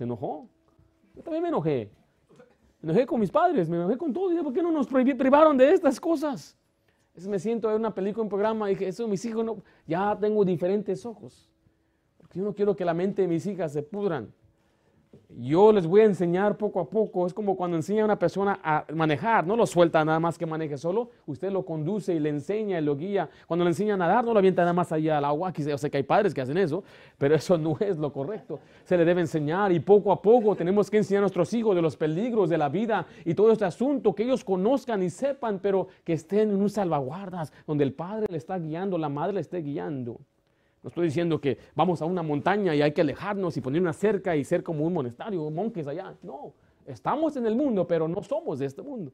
se 0.00 0.04
enojó. 0.04 0.48
Yo 1.14 1.22
también 1.22 1.42
me 1.42 1.50
enojé. 1.50 1.90
Me 2.80 2.90
enojé 2.90 3.06
con 3.06 3.20
mis 3.20 3.30
padres, 3.30 3.68
me 3.68 3.76
enojé 3.76 3.96
con 3.96 4.12
todo. 4.12 4.42
¿Por 4.42 4.52
qué 4.52 4.62
no 4.62 4.70
nos 4.70 4.86
privaron 4.86 5.56
de 5.56 5.72
estas 5.72 6.00
cosas? 6.00 6.56
Me 7.28 7.38
siento 7.38 7.68
a 7.68 7.72
ver 7.72 7.80
una 7.80 7.94
película, 7.94 8.22
un 8.22 8.28
programa, 8.28 8.70
y 8.70 8.74
dije, 8.74 8.88
eso 8.88 9.06
mis 9.06 9.24
hijos 9.24 9.44
no, 9.44 9.58
ya 9.86 10.16
tengo 10.18 10.44
diferentes 10.44 11.04
ojos. 11.04 11.50
Porque 12.16 12.38
yo 12.38 12.44
no 12.44 12.54
quiero 12.54 12.74
que 12.74 12.84
la 12.84 12.94
mente 12.94 13.22
de 13.22 13.28
mis 13.28 13.44
hijas 13.46 13.72
se 13.72 13.82
pudran. 13.82 14.32
Yo 15.42 15.72
les 15.72 15.86
voy 15.86 16.02
a 16.02 16.04
enseñar 16.04 16.56
poco 16.56 16.80
a 16.80 16.90
poco. 16.90 17.26
Es 17.26 17.32
como 17.32 17.56
cuando 17.56 17.76
enseña 17.76 18.02
a 18.02 18.04
una 18.04 18.18
persona 18.18 18.60
a 18.62 18.84
manejar, 18.94 19.46
no 19.46 19.56
lo 19.56 19.64
suelta 19.64 20.04
nada 20.04 20.20
más 20.20 20.36
que 20.36 20.44
maneje 20.44 20.76
solo. 20.76 21.10
Usted 21.24 21.50
lo 21.50 21.64
conduce 21.64 22.14
y 22.14 22.20
le 22.20 22.28
enseña 22.28 22.78
y 22.78 22.82
lo 22.82 22.94
guía. 22.96 23.30
Cuando 23.46 23.64
le 23.64 23.70
enseña 23.70 23.94
a 23.94 23.96
nadar, 23.96 24.24
no 24.24 24.32
lo 24.32 24.38
avienta 24.38 24.62
nada 24.62 24.72
más 24.72 24.92
allá 24.92 25.18
al 25.18 25.24
agua. 25.24 25.52
Yo 25.52 25.78
sé 25.78 25.90
que 25.90 25.96
hay 25.96 26.02
padres 26.02 26.34
que 26.34 26.40
hacen 26.40 26.58
eso, 26.58 26.84
pero 27.16 27.34
eso 27.34 27.56
no 27.56 27.76
es 27.80 27.96
lo 27.96 28.12
correcto. 28.12 28.60
Se 28.84 28.98
le 28.98 29.04
debe 29.04 29.22
enseñar 29.22 29.72
y 29.72 29.80
poco 29.80 30.12
a 30.12 30.20
poco 30.20 30.54
tenemos 30.56 30.90
que 30.90 30.98
enseñar 30.98 31.20
a 31.20 31.22
nuestros 31.22 31.54
hijos 31.54 31.74
de 31.74 31.82
los 31.82 31.96
peligros 31.96 32.50
de 32.50 32.58
la 32.58 32.68
vida 32.68 33.06
y 33.24 33.34
todo 33.34 33.50
este 33.50 33.64
asunto, 33.64 34.14
que 34.14 34.24
ellos 34.24 34.44
conozcan 34.44 35.02
y 35.02 35.10
sepan, 35.10 35.60
pero 35.60 35.88
que 36.04 36.12
estén 36.12 36.50
en 36.50 36.60
un 36.60 36.68
salvaguardas 36.68 37.52
donde 37.66 37.84
el 37.84 37.94
padre 37.94 38.26
le 38.28 38.36
está 38.36 38.58
guiando, 38.58 38.98
la 38.98 39.08
madre 39.08 39.34
le 39.34 39.40
esté 39.40 39.58
guiando. 39.58 40.20
No 40.82 40.88
estoy 40.88 41.06
diciendo 41.06 41.40
que 41.40 41.58
vamos 41.74 42.00
a 42.00 42.06
una 42.06 42.22
montaña 42.22 42.74
y 42.74 42.80
hay 42.80 42.92
que 42.92 43.02
alejarnos 43.02 43.56
y 43.56 43.60
poner 43.60 43.82
una 43.82 43.92
cerca 43.92 44.34
y 44.34 44.44
ser 44.44 44.62
como 44.62 44.86
un 44.86 44.94
monasterio, 44.94 45.50
monjes 45.50 45.86
allá. 45.86 46.14
No, 46.22 46.54
estamos 46.86 47.36
en 47.36 47.46
el 47.46 47.54
mundo, 47.54 47.86
pero 47.86 48.08
no 48.08 48.22
somos 48.22 48.58
de 48.58 48.66
este 48.66 48.82
mundo. 48.82 49.12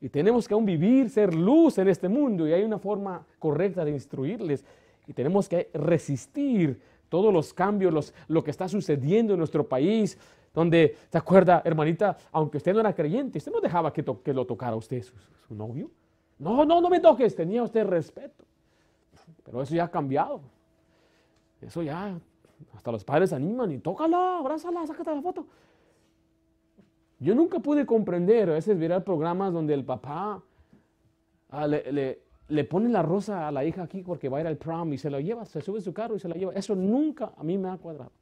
Y 0.00 0.08
tenemos 0.08 0.46
que 0.46 0.54
aún 0.54 0.64
vivir, 0.64 1.10
ser 1.10 1.34
luz 1.34 1.78
en 1.78 1.88
este 1.88 2.08
mundo 2.08 2.46
y 2.48 2.52
hay 2.52 2.62
una 2.62 2.78
forma 2.78 3.26
correcta 3.38 3.84
de 3.84 3.92
instruirles. 3.92 4.64
Y 5.06 5.12
tenemos 5.12 5.48
que 5.48 5.70
resistir 5.74 6.80
todos 7.08 7.32
los 7.32 7.52
cambios, 7.52 7.92
los, 7.92 8.14
lo 8.28 8.44
que 8.44 8.50
está 8.50 8.68
sucediendo 8.68 9.34
en 9.34 9.38
nuestro 9.38 9.68
país, 9.68 10.18
donde, 10.54 10.96
¿se 11.10 11.18
acuerda, 11.18 11.62
hermanita? 11.64 12.16
Aunque 12.32 12.58
usted 12.58 12.72
no 12.72 12.80
era 12.80 12.94
creyente, 12.94 13.38
usted 13.38 13.52
no 13.52 13.60
dejaba 13.60 13.92
que, 13.92 14.04
que 14.22 14.32
lo 14.32 14.46
tocara 14.46 14.76
usted, 14.76 15.02
su, 15.02 15.14
su, 15.48 15.54
novio. 15.54 15.90
No, 16.38 16.64
no, 16.64 16.80
no 16.80 16.88
me 16.88 17.00
toques, 17.00 17.34
tenía 17.34 17.62
usted 17.62 17.84
respeto. 17.84 18.44
Pero 19.44 19.62
eso 19.62 19.74
ya 19.74 19.84
ha 19.84 19.90
cambiado. 19.90 20.40
Eso 21.60 21.82
ya, 21.82 22.18
hasta 22.74 22.92
los 22.92 23.04
padres 23.04 23.32
animan 23.32 23.72
y 23.72 23.78
tócala, 23.78 24.38
abrázala, 24.38 24.86
sácate 24.86 25.14
la 25.14 25.22
foto. 25.22 25.46
Yo 27.18 27.34
nunca 27.34 27.58
pude 27.58 27.84
comprender, 27.84 28.48
a 28.48 28.54
veces 28.54 28.76
mirar 28.76 29.04
programas 29.04 29.52
donde 29.52 29.74
el 29.74 29.84
papá 29.84 30.42
ah, 31.50 31.66
le, 31.66 32.22
le, 32.48 32.64
pone 32.64 32.88
la 32.88 33.02
rosa 33.02 33.46
a 33.46 33.52
la 33.52 33.64
hija 33.64 33.82
aquí 33.82 34.02
porque 34.02 34.30
va 34.30 34.38
a 34.38 34.40
ir 34.40 34.46
al 34.46 34.56
prom 34.56 34.92
y 34.94 34.98
se 34.98 35.10
la 35.10 35.20
lleva, 35.20 35.44
se 35.44 35.60
sube 35.60 35.82
su 35.82 35.92
carro 35.92 36.16
y 36.16 36.18
se 36.18 36.28
la 36.28 36.34
lleva. 36.36 36.52
Eso 36.54 36.74
nunca 36.74 37.32
a 37.36 37.42
mí 37.42 37.58
me 37.58 37.68
ha 37.68 37.76
cuadrado. 37.76 38.12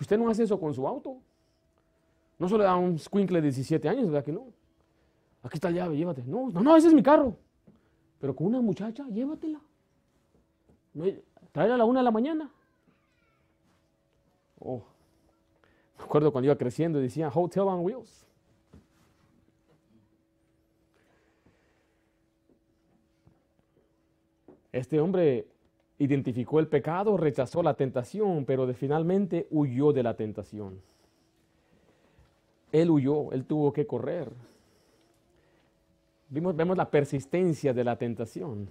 Usted 0.00 0.16
no 0.16 0.28
hace 0.28 0.44
eso 0.44 0.58
con 0.60 0.72
su 0.72 0.86
auto. 0.86 1.18
No 2.38 2.48
solo 2.48 2.64
da 2.64 2.76
un 2.76 2.98
squinkle 2.98 3.40
de 3.40 3.48
17 3.48 3.88
años, 3.88 4.06
¿verdad 4.06 4.24
que 4.24 4.32
no? 4.32 4.46
Aquí 5.42 5.56
está 5.56 5.70
la 5.70 5.76
llave, 5.76 5.96
llévate. 5.96 6.22
No, 6.24 6.50
no, 6.50 6.62
no, 6.62 6.76
ese 6.76 6.88
es 6.88 6.94
mi 6.94 7.02
carro. 7.02 7.36
Pero 8.18 8.34
con 8.34 8.46
una 8.46 8.60
muchacha, 8.60 9.06
llévatela. 9.08 9.60
Tráela 11.52 11.74
a 11.74 11.78
la 11.78 11.84
una 11.84 12.00
de 12.00 12.04
la 12.04 12.10
mañana. 12.10 12.50
Oh, 14.60 14.82
me 15.98 16.04
acuerdo 16.04 16.32
cuando 16.32 16.46
iba 16.46 16.56
creciendo 16.56 17.00
decía 17.00 17.30
Hotel 17.32 17.62
on 17.62 17.84
Wheels. 17.84 18.26
Este 24.72 25.00
hombre 25.00 25.46
identificó 25.98 26.60
el 26.60 26.68
pecado, 26.68 27.16
rechazó 27.16 27.62
la 27.62 27.74
tentación, 27.74 28.44
pero 28.44 28.72
finalmente 28.72 29.46
huyó 29.50 29.92
de 29.92 30.02
la 30.02 30.14
tentación. 30.14 30.80
Él 32.72 32.90
huyó, 32.90 33.32
él 33.32 33.44
tuvo 33.44 33.72
que 33.72 33.86
correr. 33.86 34.30
Vimos, 36.28 36.54
vemos 36.54 36.76
la 36.76 36.88
persistencia 36.88 37.74
de 37.74 37.82
la 37.82 37.96
tentación. 37.96 38.68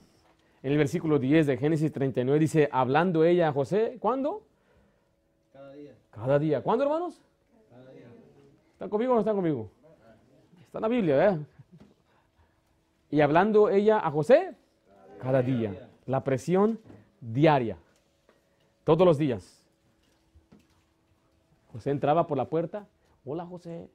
En 0.61 0.71
el 0.71 0.77
versículo 0.77 1.19
10 1.19 1.47
de 1.47 1.57
Génesis 1.57 1.91
39 1.91 2.39
dice, 2.39 2.69
hablando 2.71 3.23
ella 3.23 3.49
a 3.49 3.53
José, 3.53 3.97
¿cuándo? 3.99 4.43
Cada 5.53 5.71
día. 5.73 5.95
Cada 6.11 6.39
día. 6.39 6.61
¿Cuándo, 6.61 6.83
hermanos? 6.83 7.21
Cada 7.69 7.91
día. 7.91 8.07
¿Están 8.73 8.89
conmigo 8.89 9.13
o 9.13 9.15
no 9.15 9.21
están 9.21 9.35
conmigo? 9.35 9.69
Está 10.65 10.79
en 10.79 10.81
la 10.81 10.87
Biblia, 10.87 11.29
¿eh? 11.29 11.39
Y 13.11 13.21
hablando 13.21 13.69
ella 13.69 13.99
a 14.05 14.11
José, 14.11 14.55
cada 15.19 15.41
día. 15.41 15.89
La 16.05 16.23
presión 16.23 16.79
diaria, 17.21 17.77
todos 18.83 19.05
los 19.05 19.17
días. 19.17 19.63
José 21.71 21.91
entraba 21.91 22.27
por 22.27 22.37
la 22.37 22.49
puerta, 22.49 22.87
hola 23.25 23.45
José, 23.45 23.89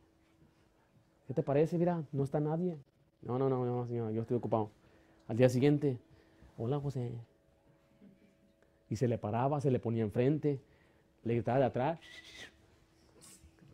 ¿qué 1.27 1.35
te 1.35 1.43
parece? 1.43 1.77
Mira, 1.77 2.03
no 2.13 2.25
está 2.25 2.41
nadie. 2.41 2.79
No, 3.23 3.39
no, 3.39 3.49
no, 3.49 3.65
no, 3.65 3.87
señor, 3.87 4.13
yo 4.13 4.23
estoy 4.23 4.37
ocupado. 4.37 4.71
Al 5.29 5.37
día 5.37 5.49
siguiente, 5.49 5.99
hola 6.57 6.79
José. 6.81 7.13
Y 8.89 8.97
se 8.97 9.09
le 9.09 9.19
paraba, 9.19 9.61
se 9.61 9.71
le 9.71 9.81
ponía 9.81 10.03
enfrente, 10.03 10.61
le 11.23 11.35
gritaba 11.35 11.59
de 11.59 11.65
atrás. 11.65 11.99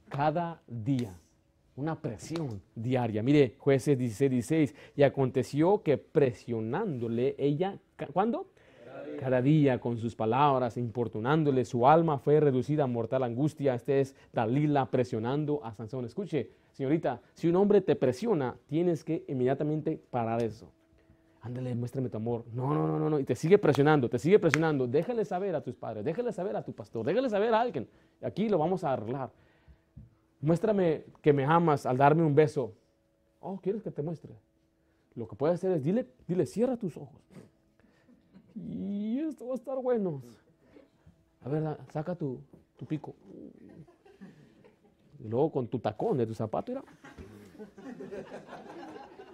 Cada 0.09 0.61
día, 0.67 1.15
una 1.77 2.01
presión 2.01 2.63
diaria. 2.75 3.23
Mire, 3.23 3.55
jueces 3.59 3.99
16, 3.99 4.31
16. 4.31 4.75
Y 4.97 5.03
aconteció 5.03 5.83
que 5.83 5.99
presionándole 5.99 7.35
ella, 7.39 7.79
¿cuándo? 8.13 8.47
cada 9.19 9.43
día 9.43 9.79
con 9.81 9.99
sus 9.99 10.15
palabras, 10.15 10.77
importunándole, 10.77 11.65
su 11.65 11.87
alma 11.87 12.19
fue 12.19 12.41
reducida 12.41 12.85
a 12.85 12.87
mortal 12.87 13.23
angustia. 13.23 13.75
Este 13.75 14.01
es 14.01 14.17
Dalila 14.33 14.91
presionando 14.91 15.65
a 15.65 15.75
Sansón. 15.75 16.05
Escuche, 16.05 16.51
señorita, 16.73 17.21
si 17.35 17.49
un 17.49 17.57
hombre 17.57 17.81
te 17.81 17.97
presiona, 17.97 18.57
tienes 18.67 19.05
que 19.05 19.25
inmediatamente 19.29 20.01
parar 20.11 20.43
eso. 20.43 20.73
Ándale, 21.43 21.75
muéstrame 21.75 22.11
tu 22.11 22.17
amor. 22.19 22.45
No, 22.53 22.75
no, 22.75 22.87
no, 22.87 22.99
no, 22.99 23.11
no. 23.11 23.19
Y 23.19 23.25
te 23.25 23.35
sigue 23.35 23.59
presionando, 23.59 24.09
te 24.11 24.19
sigue 24.19 24.39
presionando. 24.39 24.87
Déjale 24.87 25.25
saber 25.25 25.55
a 25.55 25.63
tus 25.63 25.75
padres, 25.75 26.05
déjale 26.05 26.33
saber 26.33 26.57
a 26.57 26.63
tu 26.63 26.73
pastor, 26.73 27.07
déjale 27.07 27.31
saber 27.31 27.55
a 27.55 27.61
alguien. 27.61 27.89
Aquí 28.23 28.49
lo 28.49 28.59
vamos 28.59 28.85
a 28.85 28.93
arreglar. 28.93 29.31
Muéstrame 30.41 31.05
que 31.23 31.33
me 31.33 31.45
amas 31.45 31.87
al 31.87 31.97
darme 31.97 32.23
un 32.25 32.35
beso. 32.35 32.75
Oh, 33.41 33.59
¿quieres 33.59 33.83
que 33.83 33.91
te 33.91 34.03
muestre? 34.03 34.33
Lo 35.15 35.27
que 35.27 35.37
puedes 35.37 35.55
hacer 35.55 35.73
es, 35.73 35.83
dile, 35.83 36.07
dile, 36.27 36.47
cierra 36.47 36.77
tus 36.77 36.97
ojos 36.97 37.21
y 38.55 39.19
esto 39.19 39.47
va 39.47 39.53
a 39.53 39.57
estar 39.57 39.77
bueno. 39.79 40.23
A 41.45 41.49
ver, 41.49 41.77
saca 41.93 42.15
tu, 42.15 42.41
pico. 42.89 43.15
Y 45.23 45.29
luego 45.29 45.51
con 45.51 45.69
tu 45.69 45.79
tacón 45.79 46.19
de 46.19 46.27
tu 46.27 46.35
zapato, 46.35 46.73
mira. 46.73 46.85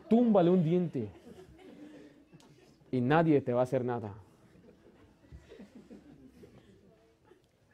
Túmbale 0.08 0.50
un 0.50 0.62
diente. 0.62 1.08
Y 2.96 3.00
nadie 3.02 3.42
te 3.42 3.52
va 3.52 3.60
a 3.60 3.64
hacer 3.64 3.84
nada. 3.84 4.14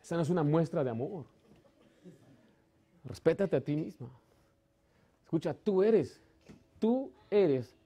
Esa 0.02 0.16
no 0.16 0.22
es 0.22 0.30
una 0.30 0.42
muestra 0.42 0.82
de 0.82 0.90
amor. 0.90 1.26
Respétate 3.04 3.54
a 3.54 3.60
ti 3.60 3.76
misma. 3.76 4.08
Escucha, 5.22 5.54
tú 5.54 5.82
eres, 5.82 6.20
tú 6.80 7.12
eres. 7.30 7.76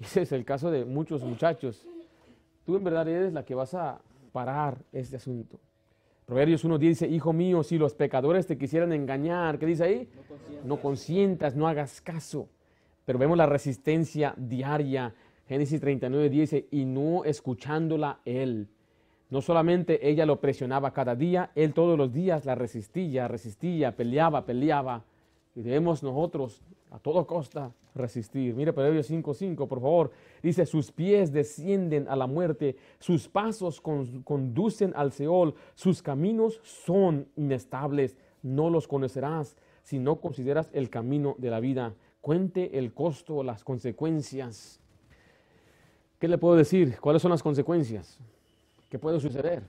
Ese 0.00 0.22
es 0.22 0.32
el 0.32 0.44
caso 0.44 0.70
de 0.70 0.84
muchos 0.84 1.22
muchachos 1.22 1.86
Tú 2.64 2.76
en 2.76 2.84
verdad 2.84 3.06
eres 3.08 3.32
la 3.32 3.44
que 3.44 3.54
vas 3.54 3.74
a 3.74 4.00
parar 4.32 4.78
este 4.92 5.16
asunto. 5.16 5.58
Proverbios 6.24 6.64
1.10 6.64 6.78
dice, 6.78 7.08
Hijo 7.08 7.32
mío, 7.32 7.62
si 7.62 7.76
los 7.76 7.94
pecadores 7.94 8.46
te 8.46 8.56
quisieran 8.56 8.92
engañar, 8.92 9.58
¿qué 9.58 9.66
dice 9.66 9.84
ahí? 9.84 10.08
No 10.64 10.80
consientas, 10.80 11.56
no, 11.56 11.66
hagas 11.66 12.00
caso. 12.00 12.48
Pero 13.04 13.18
vemos 13.18 13.36
la 13.36 13.46
resistencia 13.46 14.32
diaria. 14.36 15.12
Génesis 15.52 15.82
39 15.82 16.30
dice, 16.30 16.66
y 16.70 16.86
no 16.86 17.24
escuchándola 17.24 18.20
él. 18.24 18.68
No 19.28 19.42
solamente 19.42 20.08
ella 20.08 20.24
lo 20.24 20.40
presionaba 20.40 20.94
cada 20.94 21.14
día, 21.14 21.50
él 21.54 21.74
todos 21.74 21.98
los 21.98 22.10
días 22.10 22.46
la 22.46 22.54
resistía, 22.54 23.28
resistía, 23.28 23.94
peleaba, 23.94 24.46
peleaba. 24.46 25.04
Y 25.54 25.60
debemos 25.60 26.02
nosotros 26.02 26.62
a 26.90 26.98
toda 26.98 27.26
costa 27.26 27.70
resistir. 27.94 28.54
Mire 28.54 28.72
Proverbios 28.72 29.10
5.5, 29.10 29.68
por 29.68 29.82
favor. 29.82 30.10
Dice, 30.42 30.64
sus 30.64 30.90
pies 30.90 31.34
descienden 31.34 32.08
a 32.08 32.16
la 32.16 32.26
muerte, 32.26 32.76
sus 32.98 33.28
pasos 33.28 33.82
conducen 33.82 34.94
al 34.96 35.12
Seol, 35.12 35.54
sus 35.74 36.00
caminos 36.00 36.60
son 36.62 37.28
inestables. 37.36 38.16
No 38.42 38.70
los 38.70 38.88
conocerás 38.88 39.58
si 39.82 39.98
no 39.98 40.16
consideras 40.16 40.70
el 40.72 40.88
camino 40.88 41.34
de 41.36 41.50
la 41.50 41.60
vida. 41.60 41.92
Cuente 42.22 42.78
el 42.78 42.94
costo, 42.94 43.42
las 43.42 43.64
consecuencias. 43.64 44.81
¿Qué 46.22 46.28
le 46.28 46.38
puedo 46.38 46.54
decir? 46.54 47.00
¿Cuáles 47.00 47.20
son 47.20 47.32
las 47.32 47.42
consecuencias? 47.42 48.16
¿Qué 48.88 48.96
puede 48.96 49.18
suceder? 49.18 49.64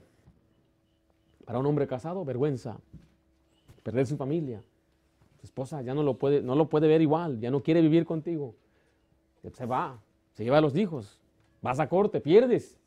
Para 1.44 1.58
un 1.58 1.66
hombre 1.66 1.84
casado, 1.88 2.24
vergüenza, 2.24 2.78
perder 3.82 4.06
su 4.06 4.16
familia, 4.16 4.62
esposa 5.42 5.82
ya 5.82 5.94
no 5.94 6.04
lo 6.04 6.16
puede, 6.16 6.42
no 6.42 6.54
lo 6.54 6.68
puede 6.68 6.86
ver 6.86 7.02
igual, 7.02 7.40
ya 7.40 7.50
no 7.50 7.60
quiere 7.60 7.82
vivir 7.82 8.04
contigo. 8.04 8.54
Se 9.52 9.66
va, 9.66 9.98
se 10.34 10.44
lleva 10.44 10.58
a 10.58 10.60
los 10.60 10.76
hijos, 10.76 11.18
vas 11.60 11.80
a 11.80 11.88
corte, 11.88 12.20
pierdes. 12.20 12.78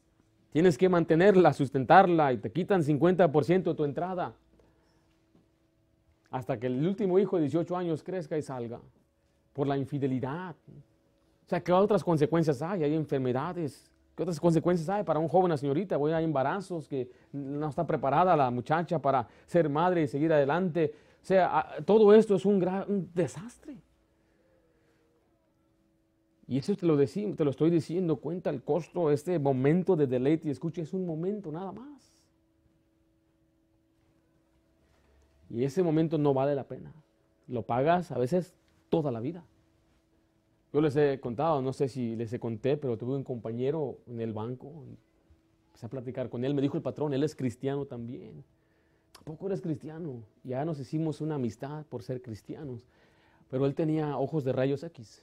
Tienes 0.54 0.78
que 0.78 0.88
mantenerla, 0.88 1.52
sustentarla 1.52 2.32
y 2.32 2.38
te 2.38 2.50
quitan 2.50 2.84
50% 2.84 3.64
de 3.64 3.74
tu 3.74 3.84
entrada. 3.84 4.34
Hasta 6.32 6.58
que 6.58 6.68
el 6.68 6.88
último 6.88 7.20
hijo 7.20 7.36
de 7.36 7.42
18 7.42 7.76
años 7.76 8.02
crezca 8.02 8.38
y 8.38 8.42
salga 8.42 8.80
por 9.52 9.68
la 9.68 9.78
infidelidad. 9.78 10.56
O 11.48 11.50
sea, 11.50 11.64
¿qué 11.64 11.72
otras 11.72 12.04
consecuencias 12.04 12.62
hay? 12.62 12.84
Hay 12.84 12.94
enfermedades. 12.94 13.90
¿Qué 14.16 14.24
otras 14.24 14.40
consecuencias 14.40 14.88
hay 14.90 15.04
para 15.04 15.20
un 15.20 15.28
joven, 15.28 15.46
una 15.46 15.58
señorita? 15.58 15.98
Voy 15.98 16.12
a 16.12 16.22
embarazos 16.22 16.88
que 16.88 17.10
no 17.32 17.70
está 17.70 17.88
preparada 17.88 18.36
la 18.36 18.52
muchacha 18.52 19.00
para 19.00 19.28
ser 19.46 19.70
madre 19.70 20.04
y 20.04 20.08
seguir 20.08 20.32
adelante 20.34 20.94
o 21.22 21.26
sea, 21.28 21.76
todo 21.84 22.14
esto 22.14 22.36
es 22.36 22.46
un, 22.46 22.58
gran, 22.58 23.10
desastre. 23.14 23.76
Y 26.48 26.58
eso 26.58 26.74
te 26.74 26.86
lo, 26.86 26.96
te 26.96 27.44
lo 27.44 27.52
estoy 27.52 27.70
diciendo, 27.70 28.16
cuenta 28.16 28.50
el 28.50 28.64
costo, 28.64 29.12
este 29.12 29.38
momento 29.38 29.98
de 29.98 30.08
deleite 30.08 30.48
y 30.48 30.52
escucha, 30.52 30.82
es 30.82 30.94
un 30.94 31.06
momento 31.06 31.52
nada 31.52 31.74
más. 31.74 32.14
Y 35.50 35.66
ese 35.66 35.84
momento 35.84 36.18
no 36.18 36.34
vale 36.34 36.56
la 36.56 36.64
pena. 36.64 36.94
Lo 37.46 37.64
pagas 37.64 38.10
a 38.14 38.18
veces 38.18 38.54
toda 38.88 39.12
la 39.12 39.20
vida. 39.20 39.44
Yo 40.74 40.82
les 40.82 40.96
he 40.96 41.20
contado, 41.20 41.62
no 41.62 41.74
sé 41.74 41.88
si 41.88 42.16
les 42.16 42.32
he 42.34 42.40
conté, 42.40 42.78
pero 42.78 42.98
tuve 42.98 43.16
un 43.16 43.24
compañero 43.24 44.00
en 44.08 44.22
el 44.22 44.34
banco. 44.34 44.84
empecé 45.68 45.86
a 45.86 45.90
platicar 45.90 46.30
con 46.30 46.44
él. 46.44 46.54
Me 46.54 46.62
dijo 46.62 46.78
el 46.78 46.84
patrón, 46.84 47.14
él 47.14 47.24
es 47.24 47.36
cristiano 47.36 47.86
también 47.86 48.44
poco 49.28 49.48
eres 49.48 49.62
cristiano? 49.62 50.24
Ya 50.44 50.64
nos 50.64 50.80
hicimos 50.80 51.20
una 51.20 51.36
amistad 51.36 51.86
por 51.88 52.02
ser 52.02 52.22
cristianos. 52.22 52.88
Pero 53.50 53.66
él 53.66 53.76
tenía 53.76 54.18
ojos 54.18 54.44
de 54.46 54.54
rayos 54.54 54.84
X. 54.84 55.22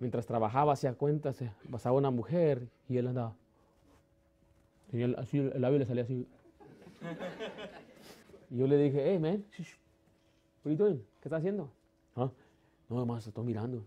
Mientras 0.00 0.26
trabajaba, 0.26 0.72
hacía 0.72 0.92
cuentas, 0.94 1.38
pasaba 1.70 1.96
una 1.96 2.10
mujer 2.10 2.68
y 2.88 2.96
él 2.98 3.06
andaba. 3.06 3.34
Así, 5.16 5.38
el 5.38 5.60
labio 5.60 5.78
le 5.78 5.86
salía 5.86 6.02
así. 6.02 6.26
Y 8.50 8.58
yo 8.58 8.66
le 8.66 8.76
dije, 8.76 9.02
hey, 9.04 9.18
man? 9.18 9.44
¿Qué 10.62 10.72
estás 11.24 11.38
haciendo? 11.38 11.70
"Ah, 12.16 12.30
No, 12.88 13.04
más 13.06 13.26
estoy 13.26 13.44
mirando. 13.44 13.84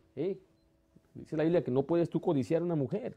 Dice 1.13 1.35
la 1.37 1.43
Biblia 1.43 1.63
que 1.63 1.71
no 1.71 1.83
puedes 1.83 2.09
tú 2.09 2.19
codiciar 2.21 2.61
a 2.61 2.65
una 2.65 2.75
mujer. 2.75 3.15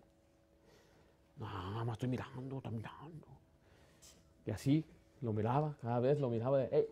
No, 1.39 1.85
más 1.85 1.95
estoy 1.95 2.09
mirando, 2.09 2.57
estoy 2.59 2.73
mirando. 2.73 3.27
Y 4.47 4.51
así 4.51 4.85
lo 5.21 5.33
miraba, 5.33 5.77
cada 5.83 6.01
vez 6.01 6.19
lo 6.21 6.29
miraba. 6.31 6.59
de. 6.59 6.89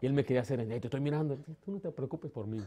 Y 0.00 0.06
él 0.06 0.12
me 0.14 0.24
quería 0.24 0.42
hacer 0.42 0.60
en, 0.60 0.70
hey, 0.72 0.80
te 0.80 0.86
estoy 0.86 1.00
mirando. 1.00 1.36
Tú 1.64 1.72
no 1.72 1.80
te 1.80 1.90
preocupes 1.90 2.30
por 2.30 2.46
mí. 2.46 2.62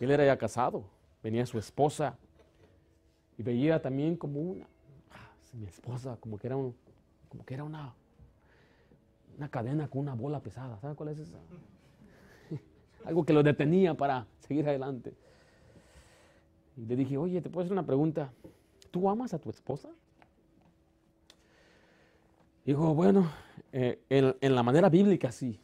Él 0.00 0.10
era 0.12 0.24
ya 0.24 0.36
casado, 0.38 0.84
venía 1.22 1.44
su 1.46 1.58
esposa 1.58 2.16
y 3.36 3.42
veía 3.42 3.82
también 3.82 4.16
como 4.16 4.40
una, 4.40 4.64
ah, 5.10 5.30
mi 5.54 5.66
esposa, 5.66 6.16
como 6.20 6.38
que 6.38 6.46
era, 6.46 6.56
un- 6.56 6.74
como 7.28 7.44
que 7.44 7.54
era 7.54 7.64
una, 7.64 7.92
una 9.36 9.48
cadena 9.48 9.88
con 9.88 10.02
una 10.02 10.14
bola 10.14 10.38
pesada. 10.40 10.78
¿Saben 10.80 10.94
cuál 10.94 11.08
es 11.10 11.18
esa? 11.18 11.38
Algo 13.08 13.24
que 13.24 13.32
lo 13.32 13.42
detenía 13.42 13.94
para 13.94 14.26
seguir 14.40 14.68
adelante. 14.68 15.14
Y 16.76 16.84
le 16.84 16.94
dije, 16.94 17.16
oye, 17.16 17.40
te 17.40 17.48
puedo 17.48 17.64
hacer 17.64 17.72
una 17.72 17.86
pregunta. 17.86 18.30
¿Tú 18.90 19.08
amas 19.08 19.32
a 19.32 19.38
tu 19.38 19.48
esposa? 19.48 19.88
Dijo, 22.66 22.94
bueno, 22.94 23.32
eh, 23.72 23.98
en, 24.10 24.54
la 24.54 24.62
manera 24.62 24.90
bíblica 24.90 25.32
sí. 25.32 25.58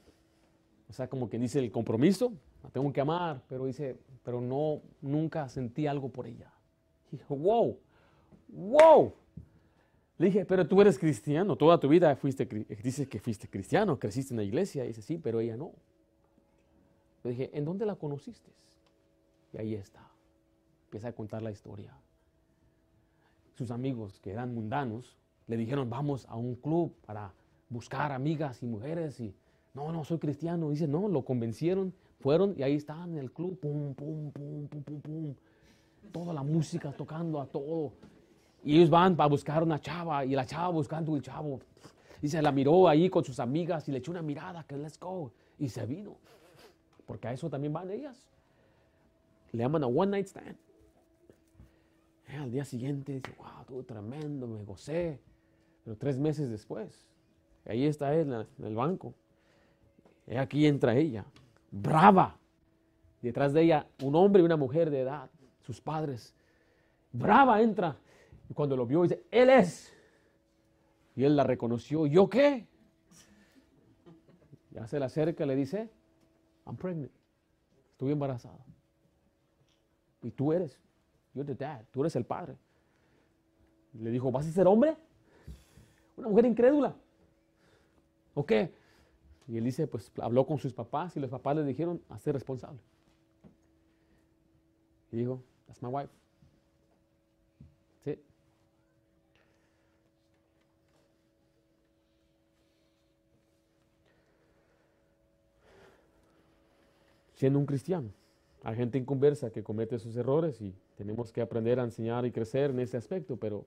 O 0.88 0.94
sea, 0.94 1.06
como 1.06 1.28
que 1.28 1.38
dice 1.38 1.58
el 1.58 1.70
compromiso, 1.70 2.32
la 2.62 2.70
tengo 2.70 2.90
que 2.94 3.02
amar, 3.02 3.42
pero 3.46 3.66
dice, 3.66 3.98
pero 4.22 4.40
no, 4.40 4.80
nunca 5.02 5.46
sentí 5.50 5.86
algo 5.86 6.08
por 6.08 6.26
ella. 6.26 6.50
Dijo, 7.10 7.36
wow, 7.36 7.78
wow. 8.48 9.12
Le 10.16 10.26
dije, 10.28 10.46
pero 10.46 10.66
tú 10.66 10.80
eres 10.80 10.98
cristiano, 10.98 11.56
toda 11.56 11.78
tu 11.78 11.88
vida 11.90 12.16
fuiste, 12.16 12.46
dices 12.82 13.06
que 13.06 13.20
fuiste 13.20 13.48
cristiano, 13.48 13.98
creciste 13.98 14.32
en 14.32 14.38
la 14.38 14.44
iglesia. 14.44 14.84
Dice, 14.84 15.02
sí, 15.02 15.18
pero 15.18 15.40
ella 15.40 15.58
no. 15.58 15.72
Le 17.24 17.30
dije, 17.30 17.50
¿en 17.54 17.64
dónde 17.64 17.86
la 17.86 17.96
conociste? 17.96 18.50
Y 19.52 19.58
ahí 19.58 19.74
está. 19.74 20.06
Empieza 20.84 21.08
a 21.08 21.12
contar 21.12 21.42
la 21.42 21.50
historia. 21.50 21.92
Sus 23.54 23.70
amigos, 23.70 24.20
que 24.20 24.30
eran 24.30 24.54
mundanos, 24.54 25.16
le 25.46 25.56
dijeron, 25.56 25.88
vamos 25.88 26.26
a 26.28 26.36
un 26.36 26.54
club 26.56 26.94
para 27.06 27.32
buscar 27.68 28.12
amigas 28.12 28.62
y 28.62 28.66
mujeres. 28.66 29.18
Y 29.20 29.34
no, 29.72 29.90
no, 29.90 30.04
soy 30.04 30.18
cristiano. 30.18 30.70
Dice, 30.70 30.86
no, 30.86 31.08
lo 31.08 31.24
convencieron, 31.24 31.94
fueron 32.20 32.54
y 32.58 32.62
ahí 32.62 32.74
estaban 32.74 33.12
en 33.12 33.18
el 33.18 33.32
club, 33.32 33.58
pum, 33.58 33.94
pum, 33.94 34.30
pum, 34.30 34.68
pum, 34.68 34.82
pum, 34.82 35.00
pum. 35.00 35.34
Toda 36.12 36.34
la 36.34 36.42
música 36.42 36.92
tocando 36.92 37.40
a 37.40 37.46
todo. 37.46 37.92
Y 38.62 38.76
ellos 38.76 38.90
van 38.90 39.16
para 39.16 39.28
buscar 39.28 39.62
una 39.62 39.80
chava 39.80 40.24
y 40.24 40.34
la 40.34 40.44
chava 40.44 40.68
buscando 40.68 41.16
el 41.16 41.22
chavo. 41.22 41.60
Y 42.20 42.28
se 42.28 42.40
la 42.42 42.52
miró 42.52 42.86
ahí 42.86 43.08
con 43.08 43.24
sus 43.24 43.40
amigas 43.40 43.88
y 43.88 43.92
le 43.92 43.98
echó 43.98 44.10
una 44.10 44.22
mirada 44.22 44.64
que 44.64 44.76
let's 44.76 44.98
go. 44.98 45.32
Y 45.58 45.68
se 45.68 45.86
vino. 45.86 46.16
Porque 47.06 47.28
a 47.28 47.32
eso 47.32 47.50
también 47.50 47.72
van 47.72 47.90
ellas. 47.90 48.28
Le 49.52 49.60
llaman 49.60 49.84
a 49.84 49.86
one 49.86 50.10
night 50.10 50.26
stand. 50.26 50.56
Eh, 52.28 52.36
al 52.36 52.50
día 52.50 52.64
siguiente 52.64 53.12
dice, 53.12 53.32
wow, 53.38 53.60
estuvo 53.60 53.82
tremendo, 53.84 54.46
me 54.46 54.64
gocé. 54.64 55.20
Pero 55.84 55.96
tres 55.96 56.18
meses 56.18 56.50
después, 56.50 57.06
ahí 57.66 57.84
está 57.84 58.14
él 58.14 58.32
en 58.58 58.64
el 58.64 58.74
banco. 58.74 59.14
Y 60.26 60.36
aquí 60.36 60.66
entra 60.66 60.96
ella, 60.96 61.26
brava. 61.70 62.38
Detrás 63.20 63.52
de 63.52 63.62
ella, 63.62 63.86
un 64.02 64.14
hombre 64.16 64.42
y 64.42 64.44
una 64.44 64.56
mujer 64.56 64.90
de 64.90 65.00
edad, 65.00 65.30
sus 65.60 65.80
padres. 65.80 66.34
Brava 67.12 67.60
entra. 67.62 67.96
Y 68.48 68.54
cuando 68.54 68.76
lo 68.76 68.86
vio, 68.86 69.02
dice, 69.02 69.22
Él 69.30 69.50
es. 69.50 69.92
Y 71.16 71.24
él 71.24 71.36
la 71.36 71.44
reconoció. 71.44 72.06
¿Yo 72.06 72.28
qué? 72.28 72.66
Ya 74.72 74.86
se 74.86 74.98
le 74.98 75.04
acerca 75.04 75.46
le 75.46 75.54
dice, 75.54 75.88
I'm 76.66 76.76
pregnant. 76.76 77.12
Estoy 77.92 78.12
embarazada. 78.12 78.64
Y 80.22 80.30
tú 80.30 80.52
eres. 80.52 80.78
You're 81.34 81.46
the 81.46 81.54
dad. 81.54 81.84
Tú 81.90 82.00
eres 82.00 82.16
el 82.16 82.24
padre. 82.24 82.56
Le 83.92 84.10
dijo, 84.10 84.30
¿vas 84.32 84.46
a 84.46 84.50
ser 84.50 84.66
hombre? 84.66 84.96
Una 86.16 86.28
mujer 86.28 86.46
incrédula. 86.46 86.94
¿O 88.34 88.44
qué? 88.44 88.72
Y 89.46 89.58
él 89.58 89.64
dice, 89.64 89.86
pues 89.86 90.10
habló 90.20 90.46
con 90.46 90.58
sus 90.58 90.72
papás 90.72 91.16
y 91.16 91.20
los 91.20 91.30
papás 91.30 91.56
le 91.56 91.64
dijeron, 91.64 92.02
hazte 92.08 92.32
responsable. 92.32 92.80
Y 95.12 95.16
dijo, 95.16 95.42
that's 95.66 95.82
my 95.82 95.88
wife. 95.88 96.10
That's 98.04 98.18
it. 98.18 98.24
Siendo 107.44 107.58
un 107.58 107.66
cristiano, 107.66 108.10
hay 108.62 108.74
gente 108.74 108.96
inconversa 108.96 109.50
que 109.50 109.62
comete 109.62 109.98
sus 109.98 110.16
errores 110.16 110.62
y 110.62 110.74
tenemos 110.96 111.30
que 111.30 111.42
aprender 111.42 111.78
a 111.78 111.84
enseñar 111.84 112.24
y 112.24 112.32
crecer 112.32 112.70
en 112.70 112.80
ese 112.80 112.96
aspecto, 112.96 113.36
pero 113.36 113.66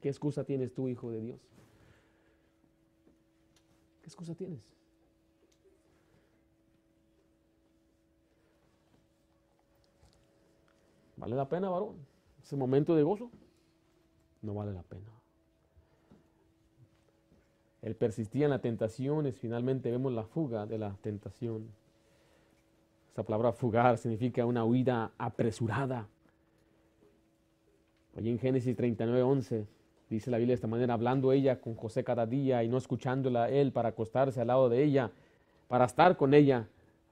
¿qué 0.00 0.08
excusa 0.08 0.42
tienes 0.42 0.74
tú, 0.74 0.88
hijo 0.88 1.08
de 1.12 1.20
Dios? 1.20 1.38
¿Qué 4.00 4.06
excusa 4.08 4.34
tienes? 4.34 4.74
¿Vale 11.18 11.36
la 11.36 11.48
pena, 11.48 11.68
varón? 11.68 11.94
Ese 12.42 12.56
momento 12.56 12.96
de 12.96 13.04
gozo 13.04 13.30
no 14.40 14.54
vale 14.54 14.72
la 14.72 14.82
pena. 14.82 15.06
Él 17.80 17.94
persistía 17.94 18.46
en 18.46 18.50
la 18.50 18.60
tentación 18.60 19.32
finalmente 19.32 19.88
vemos 19.88 20.12
la 20.12 20.24
fuga 20.24 20.66
de 20.66 20.78
la 20.78 20.96
tentación. 21.00 21.80
Esa 23.12 23.22
palabra 23.22 23.52
fugar 23.52 23.98
significa 23.98 24.46
una 24.46 24.64
huida 24.64 25.12
apresurada. 25.18 26.08
Allí 28.16 28.30
en 28.30 28.38
Génesis 28.38 28.74
39, 28.74 29.22
11 29.22 29.66
dice 30.08 30.30
la 30.30 30.38
Biblia 30.38 30.52
de 30.52 30.56
esta 30.56 30.66
manera, 30.66 30.94
hablando 30.94 31.30
ella 31.30 31.60
con 31.60 31.74
José 31.74 32.04
cada 32.04 32.24
día 32.24 32.62
y 32.64 32.68
no 32.68 32.78
escuchándola 32.78 33.50
él 33.50 33.70
para 33.70 33.90
acostarse 33.90 34.40
al 34.40 34.46
lado 34.46 34.70
de 34.70 34.82
ella, 34.82 35.10
para 35.68 35.84
estar 35.84 36.16
con 36.16 36.32
ella. 36.32 36.68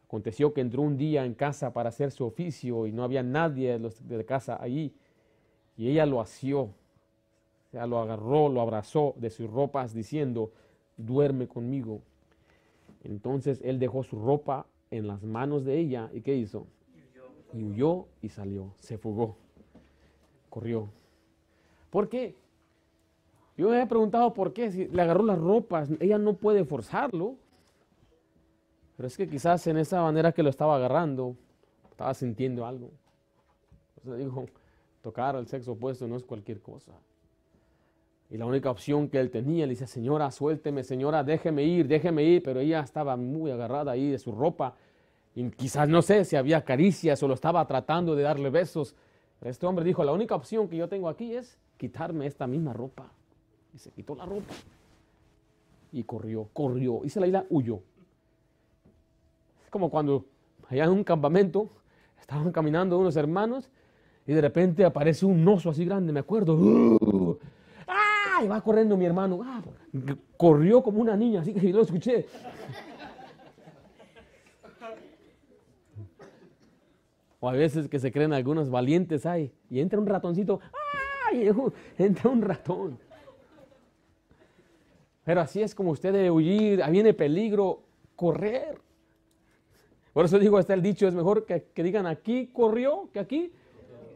Aconteció 0.06 0.54
que 0.54 0.62
entró 0.62 0.80
un 0.80 0.96
día 0.96 1.26
en 1.26 1.34
casa 1.34 1.74
para 1.74 1.90
hacer 1.90 2.12
su 2.12 2.24
oficio 2.24 2.86
y 2.86 2.92
no 2.92 3.04
había 3.04 3.22
nadie 3.22 3.78
de, 3.78 4.24
casa 4.24 4.56
allí. 4.58 4.94
Y 5.76 5.90
ella 5.90 6.06
lo 6.06 6.22
asió, 6.22 6.70
o 7.72 7.86
lo 7.86 7.98
agarró, 7.98 8.48
lo 8.48 8.62
abrazó 8.62 9.14
de 9.18 9.28
sus 9.28 9.50
ropas 9.50 9.92
diciendo, 9.92 10.50
duerme 10.96 11.46
conmigo. 11.46 12.00
Entonces 13.04 13.60
él 13.62 13.78
dejó 13.78 14.02
su 14.02 14.18
ropa 14.18 14.66
en 14.90 15.06
las 15.06 15.22
manos 15.22 15.64
de 15.64 15.78
ella 15.78 16.10
y 16.12 16.20
¿qué 16.20 16.34
hizo? 16.34 16.66
Y 17.52 17.64
huyó 17.64 18.06
y 18.22 18.28
salió, 18.28 18.74
se 18.78 18.98
fugó, 18.98 19.36
corrió. 20.48 20.88
¿Por 21.90 22.08
qué? 22.08 22.36
Yo 23.56 23.68
me 23.68 23.82
he 23.82 23.86
preguntado 23.86 24.32
por 24.32 24.52
qué, 24.52 24.70
si 24.70 24.86
le 24.86 25.02
agarró 25.02 25.22
las 25.22 25.38
ropas, 25.38 25.90
ella 26.00 26.18
no 26.18 26.34
puede 26.34 26.64
forzarlo. 26.64 27.36
Pero 28.96 29.06
es 29.06 29.16
que 29.16 29.28
quizás 29.28 29.66
en 29.66 29.76
esa 29.76 30.02
manera 30.02 30.32
que 30.32 30.42
lo 30.42 30.50
estaba 30.50 30.76
agarrando, 30.76 31.36
estaba 31.90 32.14
sintiendo 32.14 32.64
algo. 32.64 32.90
Entonces 33.96 34.24
dijo, 34.24 34.46
tocar 35.02 35.36
al 35.36 35.46
sexo 35.46 35.72
opuesto 35.72 36.06
no 36.06 36.16
es 36.16 36.24
cualquier 36.24 36.60
cosa. 36.60 36.92
Y 38.30 38.38
la 38.38 38.46
única 38.46 38.70
opción 38.70 39.08
que 39.08 39.18
él 39.18 39.30
tenía, 39.30 39.66
le 39.66 39.70
dice, 39.70 39.88
señora, 39.88 40.30
suélteme, 40.30 40.84
señora, 40.84 41.24
déjeme 41.24 41.64
ir, 41.64 41.88
déjeme 41.88 42.22
ir, 42.22 42.42
pero 42.44 42.60
ella 42.60 42.80
estaba 42.80 43.16
muy 43.16 43.50
agarrada 43.50 43.92
ahí 43.92 44.10
de 44.10 44.18
su 44.18 44.30
ropa. 44.30 44.76
Y 45.34 45.50
quizás 45.50 45.88
no 45.88 46.00
sé 46.00 46.24
si 46.24 46.36
había 46.36 46.64
caricias 46.64 47.20
o 47.24 47.28
lo 47.28 47.34
estaba 47.34 47.66
tratando 47.66 48.14
de 48.14 48.22
darle 48.22 48.50
besos. 48.50 48.94
Este 49.42 49.66
hombre 49.66 49.84
dijo, 49.84 50.04
la 50.04 50.12
única 50.12 50.36
opción 50.36 50.68
que 50.68 50.76
yo 50.76 50.88
tengo 50.88 51.08
aquí 51.08 51.34
es 51.34 51.58
quitarme 51.76 52.26
esta 52.26 52.46
misma 52.46 52.72
ropa. 52.72 53.10
Y 53.74 53.78
se 53.78 53.90
quitó 53.90 54.14
la 54.14 54.26
ropa. 54.26 54.54
Y 55.90 56.04
corrió, 56.04 56.48
corrió. 56.52 57.00
Y 57.04 57.10
se 57.10 57.18
la 57.18 57.26
isla 57.26 57.46
huyó. 57.50 57.80
Es 59.64 59.70
como 59.70 59.90
cuando 59.90 60.24
allá 60.68 60.84
en 60.84 60.90
un 60.90 61.02
campamento 61.02 61.68
estaban 62.20 62.52
caminando 62.52 62.96
unos 62.96 63.16
hermanos 63.16 63.70
y 64.24 64.32
de 64.32 64.40
repente 64.40 64.84
aparece 64.84 65.26
un 65.26 65.46
oso 65.48 65.70
así 65.70 65.84
grande, 65.84 66.12
me 66.12 66.20
acuerdo. 66.20 67.38
¡Uh! 68.40 68.42
¡Ah! 68.42 68.44
Y 68.44 68.48
va 68.48 68.60
corriendo 68.60 68.96
mi 68.96 69.06
hermano. 69.06 69.40
¡Ah! 69.44 69.62
Corrió 70.36 70.82
como 70.82 71.00
una 71.00 71.16
niña, 71.16 71.40
así 71.40 71.52
que 71.52 71.72
lo 71.72 71.82
escuché. 71.82 72.26
O 77.40 77.48
a 77.48 77.52
veces 77.52 77.88
que 77.88 77.98
se 77.98 78.12
creen 78.12 78.34
algunos 78.34 78.68
valientes 78.68 79.24
ahí 79.24 79.50
y 79.70 79.80
entra 79.80 79.98
un 79.98 80.06
ratoncito. 80.06 80.60
¡Ay! 81.30 81.50
Entra 81.98 82.28
un 82.28 82.42
ratón. 82.42 82.98
Pero 85.24 85.40
así 85.40 85.62
es 85.62 85.74
como 85.74 85.92
usted 85.92 86.12
debe 86.12 86.30
huir, 86.30 86.82
ahí 86.82 86.92
viene 86.92 87.14
peligro, 87.14 87.82
correr. 88.16 88.80
Por 90.12 90.24
eso 90.24 90.38
digo, 90.38 90.58
está 90.58 90.74
el 90.74 90.82
dicho, 90.82 91.06
es 91.06 91.14
mejor 91.14 91.46
que, 91.46 91.68
que 91.72 91.82
digan 91.82 92.06
aquí 92.06 92.48
corrió 92.48 93.08
que 93.12 93.20
aquí 93.20 93.52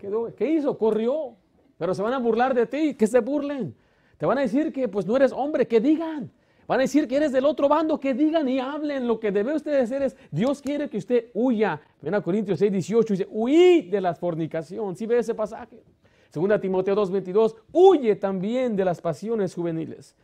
quedó. 0.00 0.34
¿Qué 0.34 0.50
hizo? 0.50 0.76
Corrió. 0.76 1.36
Pero 1.78 1.94
se 1.94 2.02
van 2.02 2.12
a 2.14 2.18
burlar 2.18 2.52
de 2.54 2.66
ti, 2.66 2.94
que 2.94 3.06
se 3.06 3.20
burlen. 3.20 3.74
Te 4.18 4.26
van 4.26 4.38
a 4.38 4.42
decir 4.42 4.72
que 4.72 4.88
pues 4.88 5.06
no 5.06 5.16
eres 5.16 5.32
hombre, 5.32 5.66
que 5.66 5.80
digan. 5.80 6.30
Van 6.66 6.80
a 6.80 6.82
decir 6.82 7.06
que 7.06 7.16
eres 7.16 7.32
del 7.32 7.44
otro 7.44 7.68
bando, 7.68 8.00
que 8.00 8.14
digan 8.14 8.48
y 8.48 8.58
hablen. 8.58 9.06
Lo 9.06 9.20
que 9.20 9.30
debe 9.30 9.54
usted 9.54 9.80
hacer 9.80 10.02
es, 10.02 10.16
Dios 10.30 10.62
quiere 10.62 10.88
que 10.88 10.96
usted 10.96 11.26
huya. 11.34 11.80
Ven 12.00 12.14
a 12.14 12.22
Corintios 12.22 12.58
6, 12.58 12.72
18, 12.72 13.14
dice, 13.14 13.28
huí 13.30 13.82
de 13.82 14.00
la 14.00 14.14
fornicación. 14.14 14.96
¿Sí 14.96 15.06
ve 15.06 15.18
ese 15.18 15.34
pasaje? 15.34 15.82
Segunda 16.30 16.58
Timoteo 16.58 16.94
2, 16.94 17.10
22, 17.10 17.56
huye 17.72 18.16
también 18.16 18.74
de 18.74 18.84
las 18.84 19.00
pasiones 19.00 19.54
juveniles. 19.54 20.16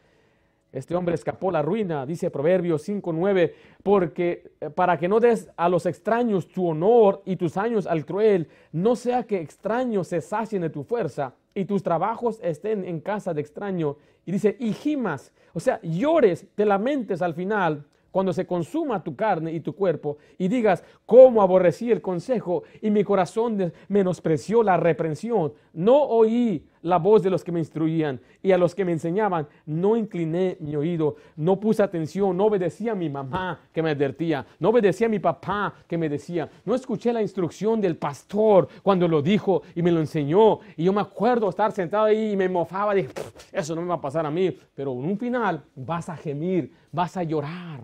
Este 0.73 0.95
hombre 0.95 1.16
escapó 1.16 1.51
la 1.51 1.62
ruina, 1.62 2.07
dice 2.07 2.31
Proverbios 2.31 2.89
5:9, 2.89 3.53
porque 3.83 4.53
eh, 4.61 4.71
para 4.71 4.97
que 4.99 5.09
no 5.09 5.18
des 5.18 5.51
a 5.57 5.68
los 5.68 5.85
extraños 5.87 6.47
tu 6.47 6.68
honor 6.68 7.23
y 7.25 7.37
tus 7.37 7.57
años 7.57 7.87
al 7.87 8.07
cruel, 8.07 8.49
no 8.73 8.95
sea 8.95 9.25
que 9.25 9.41
extraños 9.41 10.09
se 10.09 10.21
sacien 10.21 10.62
de 10.62 10.71
tu 10.71 10.85
fuerza 10.85 11.35
y 11.55 11.64
tus 11.64 11.83
trabajos 11.83 12.39
estén 12.43 12.85
en 12.85 13.01
casa 13.01 13.35
de 13.35 13.41
extraño. 13.41 13.97
Y 14.25 14.33
dice, 14.33 14.57
y 14.61 14.73
gimas, 14.73 15.33
o 15.53 15.61
sea, 15.61 15.81
llores, 15.83 16.47
te 16.55 16.64
lamentes 16.64 17.21
al 17.21 17.35
final 17.35 17.85
cuando 18.11 18.33
se 18.33 18.47
consuma 18.47 19.03
tu 19.03 19.16
carne 19.16 19.53
y 19.53 19.61
tu 19.61 19.75
cuerpo 19.75 20.18
y 20.39 20.49
digas, 20.49 20.85
cómo 21.07 21.43
aborrecí 21.43 21.91
el 21.91 22.01
consejo 22.01 22.62
y 22.81 22.91
mi 22.91 23.05
corazón 23.05 23.73
menospreció 23.89 24.62
la 24.62 24.77
reprensión. 24.77 25.53
No 25.73 26.03
oí 26.03 26.64
la 26.83 26.99
voz 26.99 27.22
de 27.22 27.31
los 27.31 27.45
que 27.45 27.53
me 27.53 27.59
instruían 27.59 28.20
y 28.43 28.53
a 28.53 28.59
los 28.59 28.74
que 28.74 28.85
me 28.85 28.93
enseñaban, 28.93 29.47
no 29.66 29.97
incliné 29.97 30.57
mi 30.61 30.74
oído, 30.76 31.16
no 31.37 31.59
puse 31.61 31.83
atención, 31.83 32.37
no 32.37 32.47
obedecía 32.47 32.93
a 32.93 32.95
mi 32.95 33.09
mamá 33.09 33.61
que 33.72 33.83
me 33.83 33.91
advertía, 33.91 34.47
no 34.59 34.70
obedecía 34.70 35.07
a 35.07 35.11
mi 35.11 35.18
papá 35.18 35.74
que 35.87 35.99
me 35.99 36.09
decía, 36.09 36.51
no 36.64 36.74
escuché 36.74 37.12
la 37.12 37.22
instrucción 37.22 37.81
del 37.81 37.97
pastor 37.97 38.68
cuando 38.83 39.07
lo 39.09 39.22
dijo 39.22 39.62
y 39.74 39.83
me 39.83 39.93
lo 39.93 40.01
enseñó. 40.01 40.61
Y 40.76 40.85
yo 40.85 40.93
me 40.93 41.01
acuerdo 41.01 41.49
estar 41.49 41.72
sentado 41.72 42.05
ahí 42.05 42.33
y 42.33 42.37
me 42.37 42.49
mofaba, 42.49 42.95
dije, 42.95 43.11
eso 43.53 43.74
no 43.74 43.83
me 43.83 43.89
va 43.89 43.95
a 43.95 44.01
pasar 44.01 44.24
a 44.26 44.31
mí, 44.31 44.57
pero 44.74 44.93
en 44.93 45.05
un 45.05 45.18
final 45.18 45.62
vas 45.74 46.09
a 46.09 46.16
gemir, 46.16 46.72
vas 46.93 47.16
a 47.16 47.22
llorar 47.22 47.81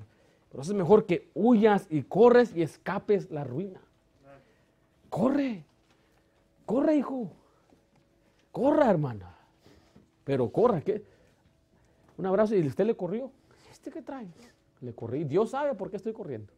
por 0.56 0.62
eso 0.62 0.72
es 0.72 0.78
mejor 0.78 1.04
que 1.04 1.30
huyas 1.34 1.86
y 1.90 2.02
corres 2.02 2.56
y 2.56 2.62
escapes 2.62 3.30
la 3.30 3.44
ruina. 3.44 3.78
Corre, 5.10 5.64
corre 6.64 6.96
hijo, 6.96 7.30
corra 8.56 8.88
hermana, 8.88 9.36
pero 10.24 10.50
corra, 10.50 10.80
¿qué? 10.80 11.04
Un 12.16 12.24
abrazo 12.24 12.54
y 12.54 12.66
usted 12.66 12.86
le 12.86 12.96
corrió. 12.96 13.30
¿Este 13.70 13.90
qué 13.90 14.00
trae? 14.00 14.26
Le 14.80 14.94
corrí. 14.94 15.24
Dios 15.24 15.50
sabe 15.50 15.74
por 15.74 15.90
qué 15.90 15.98
estoy 15.98 16.14
corriendo. 16.14 16.50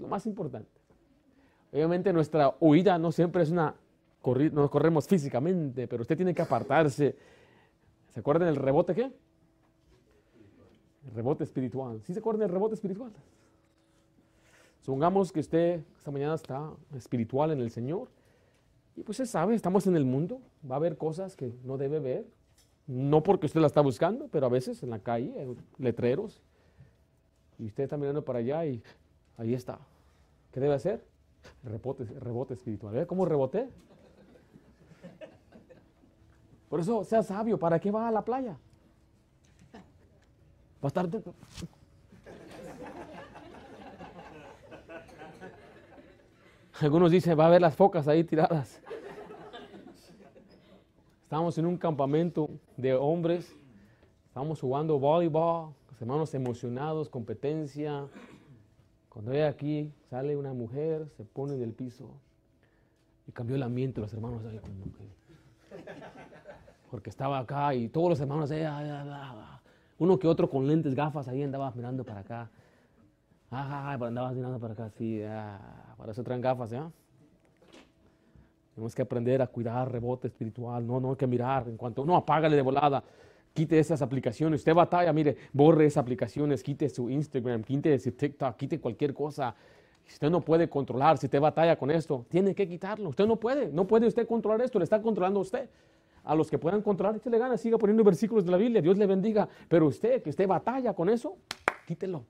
Lo 0.00 0.08
más 0.08 0.26
importante. 0.26 0.68
Obviamente 1.72 2.12
nuestra 2.12 2.56
huida 2.58 2.98
no 2.98 3.12
siempre 3.12 3.44
es 3.44 3.52
una, 3.52 3.76
nos 4.50 4.70
corremos 4.70 5.06
físicamente, 5.06 5.86
pero 5.86 6.02
usted 6.02 6.16
tiene 6.16 6.34
que 6.34 6.42
apartarse. 6.42 7.14
¿Se 8.08 8.18
acuerdan 8.18 8.48
del 8.48 8.56
rebote 8.56 8.92
qué? 8.92 9.04
El 11.04 11.14
rebote 11.14 11.44
espiritual. 11.44 12.02
¿Sí 12.02 12.12
se 12.12 12.18
acuerdan 12.18 12.40
del 12.40 12.50
rebote 12.50 12.74
espiritual? 12.74 13.12
Supongamos 14.80 15.30
que 15.30 15.38
usted 15.38 15.80
esta 15.96 16.10
mañana 16.10 16.34
está 16.34 16.72
espiritual 16.96 17.52
en 17.52 17.60
el 17.60 17.70
Señor. 17.70 18.08
Y 18.96 19.02
pues 19.02 19.18
usted 19.20 19.30
sabe, 19.30 19.54
estamos 19.54 19.86
en 19.86 19.96
el 19.96 20.04
mundo. 20.04 20.40
Va 20.68 20.76
a 20.76 20.78
haber 20.78 20.96
cosas 20.96 21.36
que 21.36 21.52
no 21.64 21.78
debe 21.78 21.98
ver. 21.98 22.26
No 22.86 23.22
porque 23.22 23.46
usted 23.46 23.60
la 23.60 23.68
está 23.68 23.80
buscando, 23.80 24.28
pero 24.28 24.46
a 24.46 24.48
veces 24.48 24.82
en 24.82 24.90
la 24.90 24.98
calle 24.98 25.38
hay 25.38 25.56
letreros. 25.78 26.42
Y 27.58 27.66
usted 27.66 27.84
está 27.84 27.96
mirando 27.96 28.24
para 28.24 28.40
allá 28.40 28.66
y 28.66 28.82
ahí 29.36 29.54
está. 29.54 29.78
¿Qué 30.50 30.60
debe 30.60 30.74
hacer? 30.74 31.04
Rebote, 31.64 32.04
rebote 32.04 32.54
espiritual. 32.54 32.94
¿Ve 32.94 33.06
cómo 33.06 33.24
rebote? 33.24 33.68
Por 36.68 36.80
eso 36.80 37.04
sea 37.04 37.22
sabio. 37.22 37.58
¿Para 37.58 37.78
qué 37.78 37.90
va 37.90 38.08
a 38.08 38.10
la 38.10 38.24
playa? 38.24 38.58
Va 40.82 40.84
a 40.84 40.86
estar... 40.88 41.08
Algunos 46.82 47.12
dicen, 47.12 47.38
va 47.38 47.44
a 47.44 47.46
haber 47.46 47.60
las 47.60 47.76
focas 47.76 48.08
ahí 48.08 48.24
tiradas. 48.24 48.82
Estamos 51.22 51.56
en 51.56 51.66
un 51.66 51.76
campamento 51.76 52.50
de 52.76 52.92
hombres, 52.94 53.56
estamos 54.26 54.60
jugando 54.60 54.98
voleibol, 54.98 55.72
los 55.88 56.02
hermanos 56.02 56.34
emocionados, 56.34 57.08
competencia. 57.08 58.08
Cuando 59.08 59.30
ve 59.30 59.44
aquí, 59.44 59.92
sale 60.10 60.36
una 60.36 60.52
mujer, 60.52 61.06
se 61.16 61.24
pone 61.24 61.54
en 61.54 61.62
el 61.62 61.72
piso 61.72 62.10
y 63.28 63.32
cambió 63.32 63.54
el 63.54 63.62
ambiente, 63.62 64.00
los 64.00 64.12
hermanos 64.12 64.44
ahí 64.44 64.60
porque 66.90 67.10
estaba 67.10 67.38
acá 67.38 67.74
y 67.74 67.88
todos 67.88 68.10
los 68.10 68.20
hermanos 68.20 68.50
ahí, 68.50 68.64
uno 69.98 70.18
que 70.18 70.26
otro 70.26 70.50
con 70.50 70.66
lentes, 70.66 70.96
gafas, 70.96 71.28
ahí 71.28 71.42
andaba 71.42 71.70
mirando 71.70 72.04
para 72.04 72.20
acá. 72.20 72.50
Ajá, 73.54 73.92
andaba 73.92 74.32
mirando 74.32 74.58
para 74.58 74.72
acá, 74.72 74.88
sí, 74.96 75.22
ah, 75.22 75.94
para 75.98 76.12
eso 76.12 76.24
traen 76.24 76.40
gafas. 76.40 76.70
Tenemos 78.74 78.94
que 78.94 79.02
aprender 79.02 79.42
a 79.42 79.46
cuidar 79.46 79.92
rebote 79.92 80.28
espiritual, 80.28 80.86
no, 80.86 80.98
no 80.98 81.10
hay 81.10 81.16
que 81.16 81.26
mirar 81.26 81.68
en 81.68 81.76
cuanto, 81.76 82.02
no, 82.06 82.16
apágale 82.16 82.56
de 82.56 82.62
volada, 82.62 83.04
quite 83.52 83.78
esas 83.78 84.00
aplicaciones, 84.00 84.60
usted 84.60 84.74
batalla, 84.74 85.12
mire, 85.12 85.36
borre 85.52 85.84
esas 85.84 86.00
aplicaciones, 86.00 86.62
quite 86.62 86.88
su 86.88 87.10
Instagram, 87.10 87.62
quite 87.62 87.98
su 87.98 88.12
TikTok, 88.12 88.56
quite 88.56 88.80
cualquier 88.80 89.12
cosa. 89.12 89.54
Usted 90.08 90.30
no 90.30 90.40
puede 90.40 90.70
controlar, 90.70 91.18
si 91.18 91.26
usted 91.26 91.38
batalla 91.38 91.76
con 91.76 91.90
esto, 91.90 92.24
tiene 92.30 92.54
que 92.54 92.66
quitarlo. 92.66 93.10
Usted 93.10 93.26
no 93.26 93.36
puede, 93.36 93.68
no 93.68 93.86
puede 93.86 94.06
usted 94.06 94.26
controlar 94.26 94.62
esto, 94.62 94.78
le 94.78 94.84
está 94.84 95.02
controlando 95.02 95.40
a 95.40 95.42
usted 95.42 95.68
a 96.24 96.34
los 96.34 96.50
que 96.50 96.58
puedan 96.58 96.80
controlar, 96.80 97.20
le 97.22 97.38
gana, 97.38 97.58
siga 97.58 97.76
poniendo 97.76 98.02
versículos 98.02 98.46
de 98.46 98.50
la 98.50 98.56
Biblia, 98.56 98.80
Dios 98.80 98.96
le 98.96 99.06
bendiga. 99.06 99.46
Pero 99.68 99.88
usted, 99.88 100.22
que 100.22 100.30
usted 100.30 100.48
batalla 100.48 100.94
con 100.94 101.10
eso, 101.10 101.36
quítelo. 101.86 102.24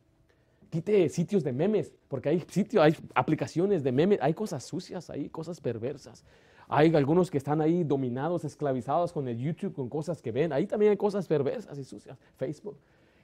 Quite 0.73 1.11
sitios 1.11 1.45
de 1.45 1.53
memes, 1.53 1.93
porque 2.09 2.31
hay 2.31 2.41
sitios, 2.49 2.83
hay 2.83 2.97
aplicaciones 3.14 3.83
de 3.83 3.93
memes, 3.93 4.18
hay 4.23 4.33
cosas 4.33 4.64
sucias, 4.64 5.11
hay 5.11 5.29
cosas 5.29 5.61
perversas. 5.61 6.25
Hay 6.66 6.95
algunos 6.95 7.31
que 7.31 7.37
están 7.37 7.61
ahí 7.61 7.85
dominados, 7.85 8.43
esclavizados 8.47 9.12
con 9.12 9.29
el 9.29 9.37
YouTube, 9.37 9.75
con 9.75 9.91
cosas 9.91 10.23
que 10.23 10.33
ven. 10.33 10.51
Ahí 10.51 10.66
también 10.66 10.93
hay 10.93 10.97
cosas 10.97 11.27
perversas 11.27 11.77
y 11.77 11.85
sucias. 11.85 12.18
Facebook. 12.39 12.79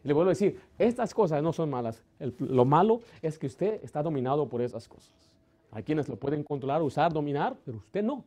le 0.05 0.13
vuelvo 0.13 0.29
a 0.29 0.33
decir, 0.33 0.61
estas 0.79 1.15
cosas 1.15 1.43
no 1.43 1.55
son 1.55 1.71
malas. 1.71 2.05
lo 2.19 2.67
malo 2.67 3.01
es 3.23 3.39
que 3.39 3.47
usted 3.47 3.83
está 3.83 4.03
dominado 4.03 4.47
por 4.47 4.61
esas 4.61 4.87
cosas. 4.87 5.15
Hay 5.71 5.85
quienes 5.85 6.07
lo 6.07 6.17
pueden 6.17 6.45
controlar, 6.45 6.83
usar, 6.83 7.15
dominar, 7.15 7.57
pero 7.65 7.79
usted 7.79 8.03
no 8.03 8.25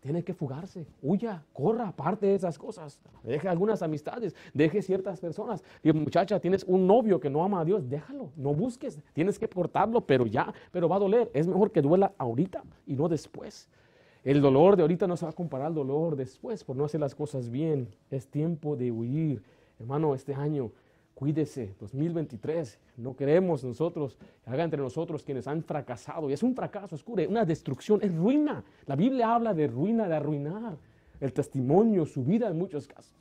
tiene 0.00 0.22
que 0.24 0.34
fugarse, 0.34 0.86
huya, 1.02 1.44
corra, 1.52 1.88
aparte 1.88 2.26
de 2.26 2.34
esas 2.34 2.58
cosas. 2.58 2.98
Deje 3.22 3.48
algunas 3.48 3.82
amistades, 3.82 4.34
deje 4.54 4.82
ciertas 4.82 5.20
personas. 5.20 5.62
Y 5.82 5.92
muchacha, 5.92 6.40
tienes 6.40 6.64
un 6.64 6.86
novio 6.86 7.20
que 7.20 7.30
no 7.30 7.44
ama 7.44 7.60
a 7.60 7.64
Dios, 7.64 7.88
déjalo, 7.88 8.30
no 8.36 8.54
busques, 8.54 8.98
tienes 9.12 9.38
que 9.38 9.46
portarlo, 9.46 10.00
pero 10.00 10.26
ya, 10.26 10.52
pero 10.72 10.88
va 10.88 10.96
a 10.96 11.00
doler. 11.00 11.30
Es 11.34 11.46
mejor 11.46 11.70
que 11.70 11.82
duela 11.82 12.12
ahorita 12.18 12.62
y 12.86 12.94
no 12.94 13.08
después. 13.08 13.68
El 14.24 14.40
dolor 14.40 14.76
de 14.76 14.82
ahorita 14.82 15.06
no 15.06 15.16
se 15.16 15.24
va 15.24 15.30
a 15.30 15.34
comparar 15.34 15.68
al 15.68 15.74
dolor 15.74 16.16
después 16.16 16.64
por 16.64 16.76
no 16.76 16.84
hacer 16.84 17.00
las 17.00 17.14
cosas 17.14 17.50
bien. 17.50 17.88
Es 18.10 18.26
tiempo 18.26 18.76
de 18.76 18.90
huir. 18.92 19.42
Hermano, 19.78 20.14
este 20.14 20.34
año 20.34 20.72
cuídese, 21.20 21.74
2023, 21.78 22.78
no 22.96 23.14
queremos 23.14 23.62
nosotros, 23.62 24.16
haga 24.46 24.64
entre 24.64 24.80
nosotros 24.80 25.22
quienes 25.22 25.46
han 25.46 25.62
fracasado, 25.62 26.30
y 26.30 26.32
es 26.32 26.42
un 26.42 26.54
fracaso, 26.54 26.96
es 26.96 27.04
una 27.28 27.44
destrucción, 27.44 28.00
es 28.02 28.16
ruina. 28.16 28.64
La 28.86 28.96
Biblia 28.96 29.34
habla 29.34 29.52
de 29.52 29.66
ruina, 29.66 30.08
de 30.08 30.14
arruinar 30.14 30.78
el 31.20 31.32
testimonio, 31.34 32.06
su 32.06 32.24
vida 32.24 32.48
en 32.48 32.56
muchos 32.56 32.88
casos. 32.88 33.12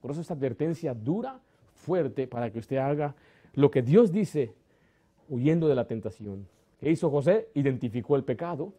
Por 0.00 0.10
eso 0.10 0.22
esta 0.22 0.32
advertencia 0.32 0.94
dura, 0.94 1.38
fuerte, 1.74 2.26
para 2.26 2.50
que 2.50 2.60
usted 2.60 2.78
haga 2.78 3.14
lo 3.52 3.70
que 3.70 3.82
Dios 3.82 4.10
dice, 4.10 4.54
huyendo 5.28 5.68
de 5.68 5.74
la 5.74 5.86
tentación. 5.86 6.48
¿Qué 6.80 6.90
hizo 6.90 7.10
José? 7.10 7.50
Identificó 7.52 8.16
el 8.16 8.24
pecado, 8.24 8.72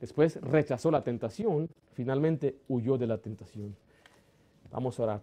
después 0.00 0.40
rechazó 0.40 0.90
la 0.90 1.04
tentación, 1.04 1.68
finalmente 1.92 2.56
huyó 2.66 2.96
de 2.96 3.08
la 3.08 3.18
tentación. 3.18 3.76
Vamos 4.70 4.98
a 4.98 5.02
orar. 5.02 5.20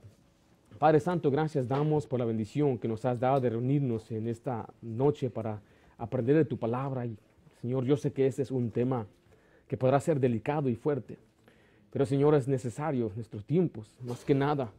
Padre 0.79 0.99
Santo, 0.99 1.31
gracias 1.31 1.69
damos 1.69 2.05
por 2.05 2.19
la 2.19 2.25
bendición 2.25 2.77
que 2.77 2.89
nos 2.89 3.05
has 3.05 3.17
dado 3.17 3.39
de 3.39 3.49
reunirnos 3.49 4.11
en 4.11 4.27
esta 4.27 4.67
noche 4.81 5.29
para 5.29 5.61
aprender 5.97 6.35
de 6.35 6.43
tu 6.43 6.57
palabra. 6.57 7.05
Y, 7.05 7.15
Señor, 7.61 7.85
yo 7.85 7.95
sé 7.95 8.11
que 8.11 8.27
este 8.27 8.41
es 8.41 8.51
un 8.51 8.71
tema 8.71 9.07
que 9.69 9.77
podrá 9.77 10.01
ser 10.01 10.19
delicado 10.19 10.67
y 10.67 10.75
fuerte, 10.75 11.17
pero 11.91 12.05
Señor, 12.05 12.35
es 12.35 12.49
necesario 12.49 13.09
nuestros 13.15 13.45
tiempos, 13.45 13.89
más 14.05 14.25
que 14.25 14.35
nada, 14.35 14.69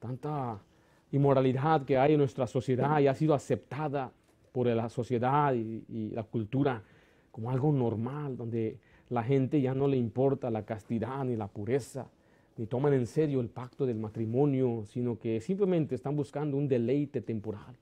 tanta 0.00 0.58
inmoralidad 1.10 1.86
que 1.86 1.96
hay 1.96 2.12
en 2.12 2.18
nuestra 2.18 2.46
sociedad 2.46 3.00
y 3.00 3.06
ha 3.06 3.14
sido 3.14 3.32
aceptada 3.32 4.12
por 4.52 4.66
la 4.66 4.90
sociedad 4.90 5.54
y, 5.54 5.82
y 5.88 6.10
la 6.10 6.24
cultura 6.24 6.82
como 7.30 7.50
algo 7.50 7.72
normal, 7.72 8.36
donde 8.36 8.76
la 9.08 9.22
gente 9.22 9.62
ya 9.62 9.74
no 9.74 9.88
le 9.88 9.96
importa 9.96 10.50
la 10.50 10.66
castidad 10.66 11.24
ni 11.24 11.36
la 11.36 11.48
pureza 11.48 12.06
ni 12.62 12.68
toman 12.68 12.92
en 12.92 13.08
serio 13.08 13.40
el 13.40 13.48
pacto 13.48 13.86
del 13.86 13.98
matrimonio, 13.98 14.84
sino 14.86 15.18
que 15.18 15.40
simplemente 15.40 15.96
están 15.96 16.14
buscando 16.14 16.56
un 16.56 16.68
deleite 16.68 17.20
temporal, 17.20 17.76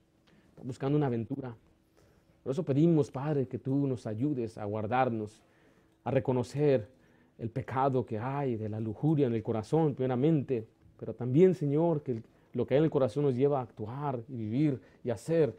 están 0.49 0.65
buscando 0.65 0.97
una 0.97 1.05
aventura. 1.05 1.55
Por 2.41 2.51
eso 2.51 2.65
pedimos, 2.65 3.11
Padre, 3.11 3.47
que 3.47 3.59
tú 3.59 3.85
nos 3.85 4.07
ayudes 4.07 4.57
a 4.57 4.65
guardarnos, 4.65 5.43
a 6.03 6.09
reconocer 6.09 6.87
el 7.37 7.51
pecado 7.51 8.07
que 8.07 8.17
hay 8.17 8.55
de 8.55 8.69
la 8.69 8.79
lujuria 8.79 9.27
en 9.27 9.35
el 9.35 9.43
corazón, 9.43 9.93
primeramente, 9.93 10.65
pero 10.99 11.13
también, 11.13 11.53
Señor, 11.53 12.01
que 12.01 12.23
lo 12.53 12.65
que 12.65 12.73
hay 12.73 12.79
en 12.79 12.85
el 12.85 12.89
corazón 12.89 13.25
nos 13.25 13.35
lleva 13.35 13.59
a 13.59 13.61
actuar 13.61 14.23
y 14.29 14.35
vivir 14.35 14.81
y 15.03 15.11
hacer 15.11 15.55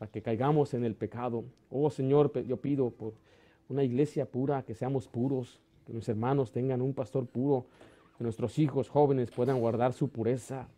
para 0.00 0.10
que 0.10 0.22
caigamos 0.22 0.74
en 0.74 0.84
el 0.84 0.96
pecado. 0.96 1.44
Oh 1.70 1.88
Señor, 1.88 2.32
yo 2.44 2.56
pido 2.56 2.90
por 2.90 3.12
una 3.68 3.84
iglesia 3.84 4.26
pura, 4.26 4.64
que 4.64 4.74
seamos 4.74 5.06
puros, 5.06 5.60
que 5.86 5.92
nuestros 5.92 6.16
hermanos 6.16 6.50
tengan 6.50 6.82
un 6.82 6.94
pastor 6.94 7.26
puro, 7.26 7.66
que 8.20 8.24
nuestros 8.24 8.58
hijos 8.58 8.90
jóvenes 8.90 9.30
puedan 9.30 9.58
guardar 9.60 9.94
su 9.94 10.10
pureza. 10.10 10.68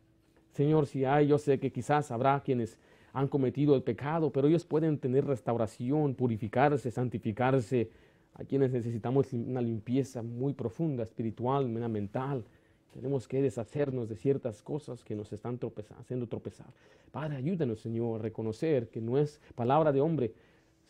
Señor, 0.53 0.86
si 0.86 1.05
hay, 1.05 1.26
yo 1.26 1.38
sé 1.38 1.59
que 1.59 1.72
quizás 1.72 2.12
habrá 2.12 2.38
quienes 2.38 2.78
han 3.12 3.26
cometido 3.26 3.74
el 3.74 3.82
pecado, 3.82 4.30
pero 4.30 4.47
ellos 4.47 4.64
pueden 4.64 4.97
tener 4.97 5.24
restauración, 5.24 6.14
purificarse, 6.14 6.93
santificarse. 6.93 7.90
A 8.34 8.45
quienes 8.45 8.70
necesitamos 8.70 9.32
una 9.32 9.61
limpieza 9.61 10.22
muy 10.22 10.53
profunda, 10.53 11.03
espiritual, 11.03 11.68
mental. 11.68 12.45
Tenemos 12.95 13.26
que 13.26 13.43
deshacernos 13.43 14.09
de 14.09 14.14
ciertas 14.14 14.62
cosas 14.62 15.03
que 15.03 15.16
nos 15.16 15.32
están 15.32 15.59
haciendo 15.99 16.28
tropezar. 16.28 16.68
Padre, 17.11 17.38
ayúdanos, 17.38 17.80
Señor, 17.80 18.20
a 18.20 18.22
reconocer 18.22 18.88
que 18.88 19.01
no 19.01 19.18
es 19.18 19.40
palabra 19.57 19.90
de 19.90 20.01
hombre, 20.01 20.32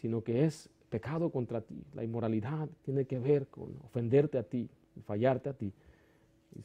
sino 0.03 0.23
que 0.23 0.45
es 0.45 0.69
pecado 0.91 1.31
contra 1.31 1.63
ti. 1.63 1.83
La 1.95 2.05
inmoralidad 2.05 2.69
tiene 2.83 3.07
que 3.07 3.19
ver 3.19 3.47
con 3.47 3.75
ofenderte 3.87 4.37
a 4.37 4.43
ti, 4.43 4.69
fallarte 5.07 5.49
a 5.49 5.55
ti. 5.55 5.73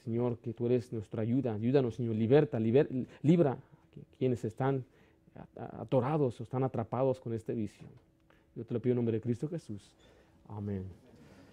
Señor, 0.04 0.38
que 0.38 0.54
tú 0.54 0.66
eres 0.66 0.92
nuestra 0.92 1.22
ayuda. 1.22 1.54
Ayúdanos, 1.54 1.96
Señor, 1.96 2.16
liberta, 2.16 2.60
libra 2.60 3.52
a 3.52 3.58
quienes 4.18 4.44
están 4.44 4.84
atorados 5.56 6.40
o 6.40 6.44
están 6.44 6.64
atrapados 6.64 7.20
con 7.20 7.34
este 7.34 7.54
vicio. 7.54 7.88
Yo 8.56 8.66
te 8.66 8.74
lo 8.74 8.82
pido 8.82 8.94
en 8.94 8.98
nombre 8.98 9.18
de 9.18 9.22
Cristo 9.22 9.48
Jesús. 9.48 9.94
Amén. 10.48 11.07